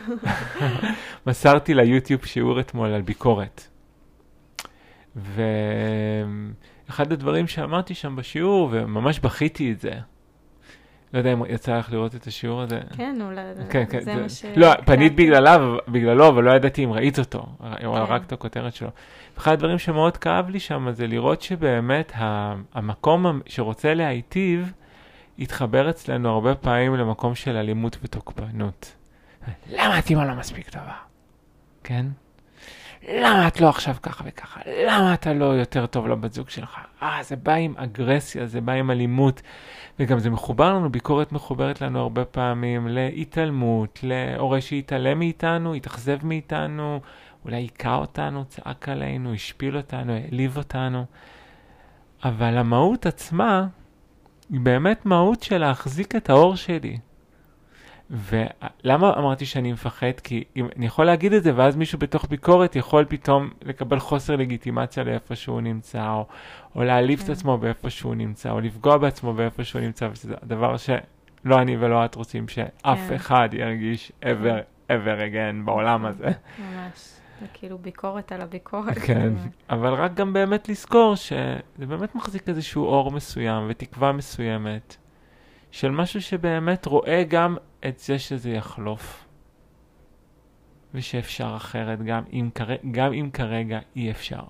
מסרתי 1.27 1.73
ליוטיוב 1.73 2.25
שיעור 2.25 2.59
אתמול 2.59 2.89
על 2.89 3.01
ביקורת. 3.01 3.67
ואחד 5.15 7.11
הדברים 7.11 7.47
שאמרתי 7.47 7.93
שם 7.95 8.15
בשיעור, 8.15 8.69
וממש 8.71 9.19
בכיתי 9.19 9.71
את 9.71 9.79
זה, 9.79 9.91
לא 11.13 11.17
יודע 11.17 11.33
אם 11.33 11.43
יצא 11.49 11.77
לך 11.77 11.91
לראות 11.91 12.15
את 12.15 12.27
השיעור 12.27 12.61
הזה. 12.61 12.79
כן, 12.97 13.17
אולי 13.21 13.41
כן, 13.69 13.83
כן, 13.89 14.01
זה 14.01 14.15
מה 14.15 14.29
ש... 14.29 14.45
לא, 14.55 14.73
פנית. 14.85 15.15
בגלליו, 15.15 15.77
בגללו, 15.87 16.27
אבל 16.27 16.43
לא 16.43 16.51
ידעתי 16.51 16.83
אם 16.83 16.91
ראית 16.93 17.19
אותו, 17.19 17.45
או 17.59 17.65
כן. 17.93 17.97
רק 18.13 18.23
את 18.23 18.31
הכותרת 18.31 18.75
שלו. 18.75 18.89
אחד 19.37 19.51
הדברים 19.51 19.77
שמאוד 19.79 20.17
כאב 20.17 20.49
לי 20.49 20.59
שם 20.59 20.87
זה 20.91 21.07
לראות 21.07 21.41
שבאמת 21.41 22.11
המקום 22.73 23.25
המ- 23.25 23.41
שרוצה 23.45 23.93
להיטיב, 23.93 24.73
התחבר 25.39 25.89
אצלנו 25.89 26.29
הרבה 26.29 26.55
פעמים 26.55 26.95
למקום 26.95 27.35
של 27.35 27.55
אלימות 27.57 27.97
ותוקפנות. 28.03 28.95
למה 29.71 29.99
את 29.99 30.09
אימא 30.09 30.21
לא 30.21 30.33
מספיק 30.35 30.69
טובה? 30.69 30.93
כן? 31.83 32.05
למה 33.13 33.47
את 33.47 33.61
לא 33.61 33.69
עכשיו 33.69 33.95
ככה 34.03 34.23
וככה? 34.27 34.61
למה 34.87 35.13
אתה 35.13 35.33
לא 35.33 35.45
יותר 35.45 35.85
טוב 35.85 36.07
לבת 36.07 36.33
זוג 36.33 36.49
שלך? 36.49 36.77
אה, 37.03 37.19
זה 37.23 37.35
בא 37.35 37.53
עם 37.53 37.73
אגרסיה, 37.77 38.45
זה 38.45 38.61
בא 38.61 38.73
עם 38.73 38.91
אלימות. 38.91 39.41
וגם 39.99 40.19
זה 40.19 40.29
מחובר 40.29 40.73
לנו, 40.73 40.89
ביקורת 40.89 41.31
מחוברת 41.31 41.81
לנו 41.81 41.99
הרבה 41.99 42.25
פעמים 42.25 42.87
להתעלמות, 42.87 43.99
להורה 44.03 44.61
שהתעלם 44.61 45.19
מאיתנו, 45.19 45.73
התאכזב 45.73 46.25
מאיתנו, 46.25 46.99
אולי 47.45 47.55
היכה 47.55 47.95
אותנו, 47.95 48.45
צעק 48.45 48.89
עלינו, 48.89 49.33
השפיל 49.33 49.77
אותנו, 49.77 50.13
העליב 50.13 50.57
אותנו. 50.57 51.05
אבל 52.23 52.57
המהות 52.57 53.05
עצמה 53.05 53.67
היא 54.49 54.59
באמת 54.59 55.05
מהות 55.05 55.43
של 55.43 55.57
להחזיק 55.57 56.15
את 56.15 56.29
האור 56.29 56.55
שלי. 56.55 56.97
ולמה 58.11 59.13
אמרתי 59.17 59.45
שאני 59.45 59.71
מפחד? 59.71 60.19
כי 60.23 60.43
אם, 60.55 60.67
אני 60.77 60.85
יכול 60.85 61.05
להגיד 61.05 61.33
את 61.33 61.43
זה, 61.43 61.51
ואז 61.55 61.75
מישהו 61.75 61.99
בתוך 61.99 62.25
ביקורת 62.29 62.75
יכול 62.75 63.05
פתאום 63.09 63.49
לקבל 63.61 63.99
חוסר 63.99 64.35
לגיטימציה 64.35 65.03
לאיפה 65.03 65.35
שהוא 65.35 65.61
נמצא, 65.61 66.09
או, 66.09 66.25
או 66.75 66.83
להעליב 66.83 67.19
את 67.19 67.25
כן. 67.25 67.31
עצמו 67.31 67.57
באיפה 67.57 67.89
שהוא 67.89 68.15
נמצא, 68.15 68.51
או 68.51 68.59
לפגוע 68.59 68.97
בעצמו 68.97 69.33
באיפה 69.33 69.63
שהוא 69.63 69.81
נמצא, 69.81 70.09
וזה 70.11 70.35
דבר 70.43 70.77
שלא 70.77 71.61
אני 71.61 71.77
ולא 71.79 72.05
את 72.05 72.15
רוצים 72.15 72.47
שאף 72.47 73.07
כן. 73.07 73.13
אחד 73.15 73.49
ירגיש 73.53 74.11
ever, 74.21 74.89
ever 74.89 75.19
again 75.31 75.65
בעולם 75.65 76.05
הזה. 76.05 76.31
ממש. 76.59 77.19
זה 77.41 77.45
כאילו 77.53 77.77
ביקורת 77.77 78.31
על 78.31 78.41
הביקורת. 78.41 78.97
כן, 78.97 79.33
אבל 79.69 79.93
רק 79.93 80.13
גם 80.13 80.33
באמת 80.33 80.69
לזכור 80.69 81.15
שזה 81.15 81.85
באמת 81.87 82.15
מחזיק 82.15 82.49
איזשהו 82.49 82.85
אור 82.85 83.11
מסוים 83.11 83.65
ותקווה 83.69 84.11
מסוימת 84.11 84.97
של 85.71 85.91
משהו 85.91 86.21
שבאמת 86.21 86.85
רואה 86.85 87.23
גם 87.23 87.57
את 87.87 87.99
זה 87.99 88.19
שזה 88.19 88.49
יחלוף. 88.49 89.25
ושאפשר 90.93 91.53
אחרת 91.55 92.01
גם 92.01 92.23
אם. 92.33 92.49
גם 92.91 93.13
אם 93.13 93.29
כרגע 93.33 93.79
אי 93.95 94.11
אפשר. 94.11 94.43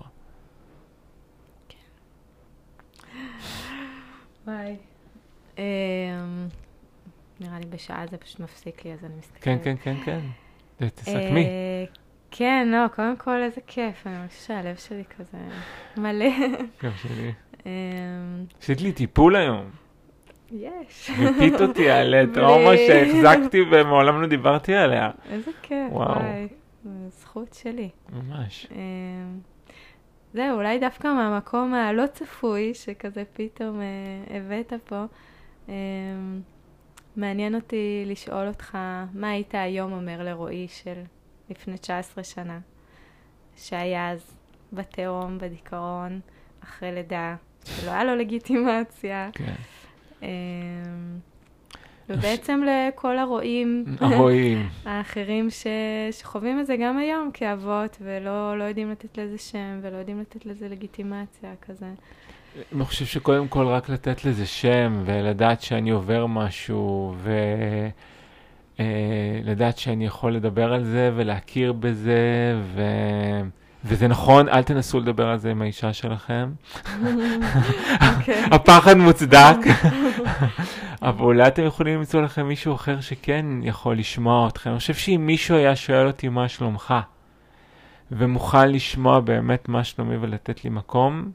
וואי. 4.46 4.76
אמ, 5.58 5.62
נראה 7.40 7.58
לי 7.58 7.66
בשעה 7.66 8.06
זה 8.06 8.16
פשוט 8.16 8.40
מפסיק 8.40 8.84
לי, 8.84 8.92
אז 8.92 9.04
אני 9.04 9.14
מסתכלת. 9.18 9.42
כן, 9.42 9.58
כן, 9.62 9.76
כן, 9.82 9.96
כן. 10.04 10.88
תסכמי. 10.88 11.44
אה, 11.44 11.84
כן, 12.30 12.68
לא, 12.72 12.88
קודם 12.88 13.16
כל 13.16 13.42
איזה 13.42 13.60
כיף, 13.66 14.06
אני 14.06 14.18
מרגישה 14.18 14.46
שהלב 14.46 14.76
שלי 14.76 15.04
כזה 15.18 15.38
מלא. 15.96 16.26
גם 16.82 16.90
שלי. 16.96 17.32
אמ, 17.66 17.70
עשית 18.60 18.80
לי 18.80 18.92
טיפול 18.92 19.36
היום. 19.36 19.70
יש. 20.52 21.10
ריפית 21.18 21.60
אותי 21.60 21.90
על 22.00 22.24
בלי- 22.26 22.34
טראומה 22.34 22.70
שהחזקתי 22.76 23.62
ומעולם 23.72 24.22
לא 24.22 24.26
דיברתי 24.28 24.74
עליה. 24.74 25.10
איזה 25.30 25.50
כיף. 25.62 25.92
וואי. 25.92 26.48
זכות 27.08 27.54
שלי. 27.54 27.88
ממש. 28.12 28.66
אמ, 28.70 29.38
זהו, 30.34 30.56
אולי 30.56 30.78
דווקא 30.78 31.08
מהמקום 31.08 31.74
הלא 31.74 32.06
צפוי, 32.06 32.74
שכזה 32.74 33.22
פתאום 33.32 33.80
אה, 33.80 33.86
הבאת 34.36 34.72
פה, 34.84 35.04
אמ, 35.68 35.72
מעניין 37.16 37.54
אותי 37.54 38.02
לשאול 38.06 38.48
אותך, 38.48 38.78
מה 39.14 39.30
היית 39.30 39.54
היום 39.54 39.92
אומר 39.92 40.22
לרועי 40.22 40.66
של 40.68 41.00
לפני 41.50 41.78
19 41.78 42.24
שנה, 42.24 42.58
שהיה 43.56 44.10
אז 44.10 44.36
בתהום, 44.72 45.38
בדיכאון, 45.38 46.20
אחרי 46.64 46.92
לידה, 46.92 47.36
שלא 47.64 47.90
היה 47.90 48.04
לו 48.04 48.16
לגיטימציה. 48.16 49.28
כן. 49.32 49.52
אמ, 50.22 50.28
ובעצם 52.08 52.62
לכל 52.66 53.18
הרועים 53.18 53.84
הרואים. 54.00 54.68
האחרים 54.84 55.50
ש... 55.50 55.66
שחווים 56.10 56.60
את 56.60 56.66
זה 56.66 56.76
גם 56.76 56.98
היום 56.98 57.30
כאבות, 57.34 57.96
ולא 58.00 58.58
לא 58.58 58.64
יודעים 58.64 58.90
לתת 58.90 59.18
לזה 59.18 59.38
שם, 59.38 59.78
ולא 59.82 59.96
יודעים 59.96 60.20
לתת 60.20 60.46
לזה 60.46 60.68
לגיטימציה 60.68 61.50
כזה. 61.68 61.86
אני 62.74 62.84
חושב 62.84 63.04
שקודם 63.04 63.48
כל 63.48 63.66
רק 63.66 63.88
לתת 63.88 64.24
לזה 64.24 64.46
שם, 64.46 65.02
ולדעת 65.04 65.62
שאני 65.62 65.90
עובר 65.90 66.26
משהו, 66.26 67.14
ולדעת 68.78 69.78
שאני 69.78 70.06
יכול 70.06 70.34
לדבר 70.34 70.72
על 70.72 70.84
זה, 70.84 71.10
ולהכיר 71.16 71.72
בזה, 71.72 72.54
ו... 72.74 72.82
וזה 73.84 74.08
נכון, 74.08 74.48
אל 74.48 74.62
תנסו 74.62 75.00
לדבר 75.00 75.28
על 75.28 75.38
זה 75.38 75.50
עם 75.50 75.62
האישה 75.62 75.92
שלכם. 75.92 76.50
אוקיי. 78.16 78.44
הפחד 78.50 78.94
מוצדק. 78.96 79.56
אבל 81.02 81.24
אולי 81.24 81.48
אתם 81.48 81.64
יכולים 81.64 81.98
למצוא 81.98 82.22
לכם 82.22 82.48
מישהו 82.48 82.74
אחר 82.74 83.00
שכן 83.00 83.46
יכול 83.62 83.98
לשמוע 83.98 84.48
אתכם. 84.48 84.70
אני 84.70 84.78
חושב 84.78 84.94
שאם 84.94 85.22
מישהו 85.26 85.56
היה 85.56 85.76
שואל 85.76 86.06
אותי 86.06 86.28
מה 86.28 86.48
שלומך, 86.48 86.94
ומוכן 88.12 88.72
לשמוע 88.72 89.20
באמת 89.20 89.68
מה 89.68 89.84
שלומי 89.84 90.16
ולתת 90.16 90.64
לי 90.64 90.70
מקום, 90.70 91.30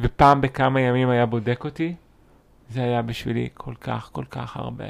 ופעם 0.00 0.40
בכמה 0.40 0.80
ימים 0.80 1.10
היה 1.10 1.26
בודק 1.26 1.64
אותי, 1.64 1.94
זה 2.70 2.82
היה 2.82 3.02
בשבילי 3.02 3.48
כל 3.54 3.74
כך 3.80 4.08
כל 4.12 4.24
כך 4.30 4.56
הרבה. 4.56 4.84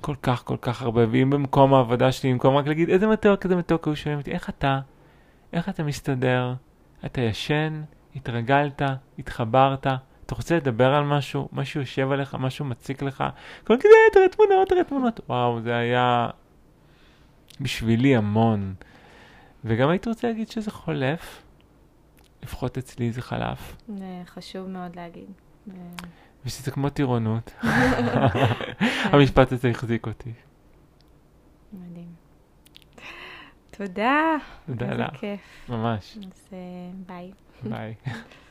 כל 0.00 0.14
כך 0.22 0.44
כל 0.44 0.56
כך 0.60 0.82
הרבה. 0.82 1.04
ואם 1.10 1.30
במקום 1.30 1.74
העבודה 1.74 2.12
שלי, 2.12 2.32
במקום 2.32 2.56
רק 2.56 2.66
להגיד 2.66 2.88
איזה 2.88 3.06
מתוק, 3.06 3.44
איזה 3.44 3.56
מתוק, 3.56 3.86
היו 3.86 3.96
שואלים 3.96 4.18
אותי, 4.18 4.32
איך 4.32 4.48
אתה? 4.48 4.80
איך 5.52 5.68
אתה 5.68 5.82
מסתדר? 5.82 6.54
אתה 7.06 7.20
ישן? 7.20 7.82
התרגלת? 8.16 8.82
התחברת? 9.18 9.86
אתה 10.26 10.34
רוצה 10.34 10.56
לדבר 10.56 10.94
על 10.94 11.04
משהו? 11.04 11.48
משהו 11.52 11.80
יושב 11.80 12.10
עליך? 12.12 12.34
משהו 12.34 12.64
מציק 12.64 13.02
לך? 13.02 13.24
כל 13.64 13.76
כזה, 13.78 13.88
תראה 14.12 14.28
תמונות, 14.28 14.68
תראה 14.68 14.84
תמונות. 14.84 15.20
וואו, 15.28 15.60
זה 15.60 15.76
היה 15.76 16.28
בשבילי 17.60 18.16
המון. 18.16 18.74
וגם 19.64 19.88
הייתי 19.88 20.08
רוצה 20.08 20.28
להגיד 20.28 20.50
שזה 20.50 20.70
חולף. 20.70 21.42
לפחות 22.42 22.78
אצלי 22.78 23.12
זה 23.12 23.22
חלף. 23.22 23.76
זה 23.88 24.22
חשוב 24.26 24.68
מאוד 24.68 24.96
להגיד. 24.96 25.30
ושזה 26.44 26.70
כמו 26.70 26.90
טירונות. 26.90 27.52
המשפט 29.12 29.52
הזה 29.52 29.68
החזיק 29.68 30.06
אותי. 30.06 30.32
מדהים. 31.72 32.11
תודה. 33.76 34.36
תודה 34.66 34.94
לך. 34.94 35.24
ממש. 35.68 36.18
אז 36.18 36.48
אה, 36.52 36.58
ביי. 37.06 37.32
ביי. 37.62 37.94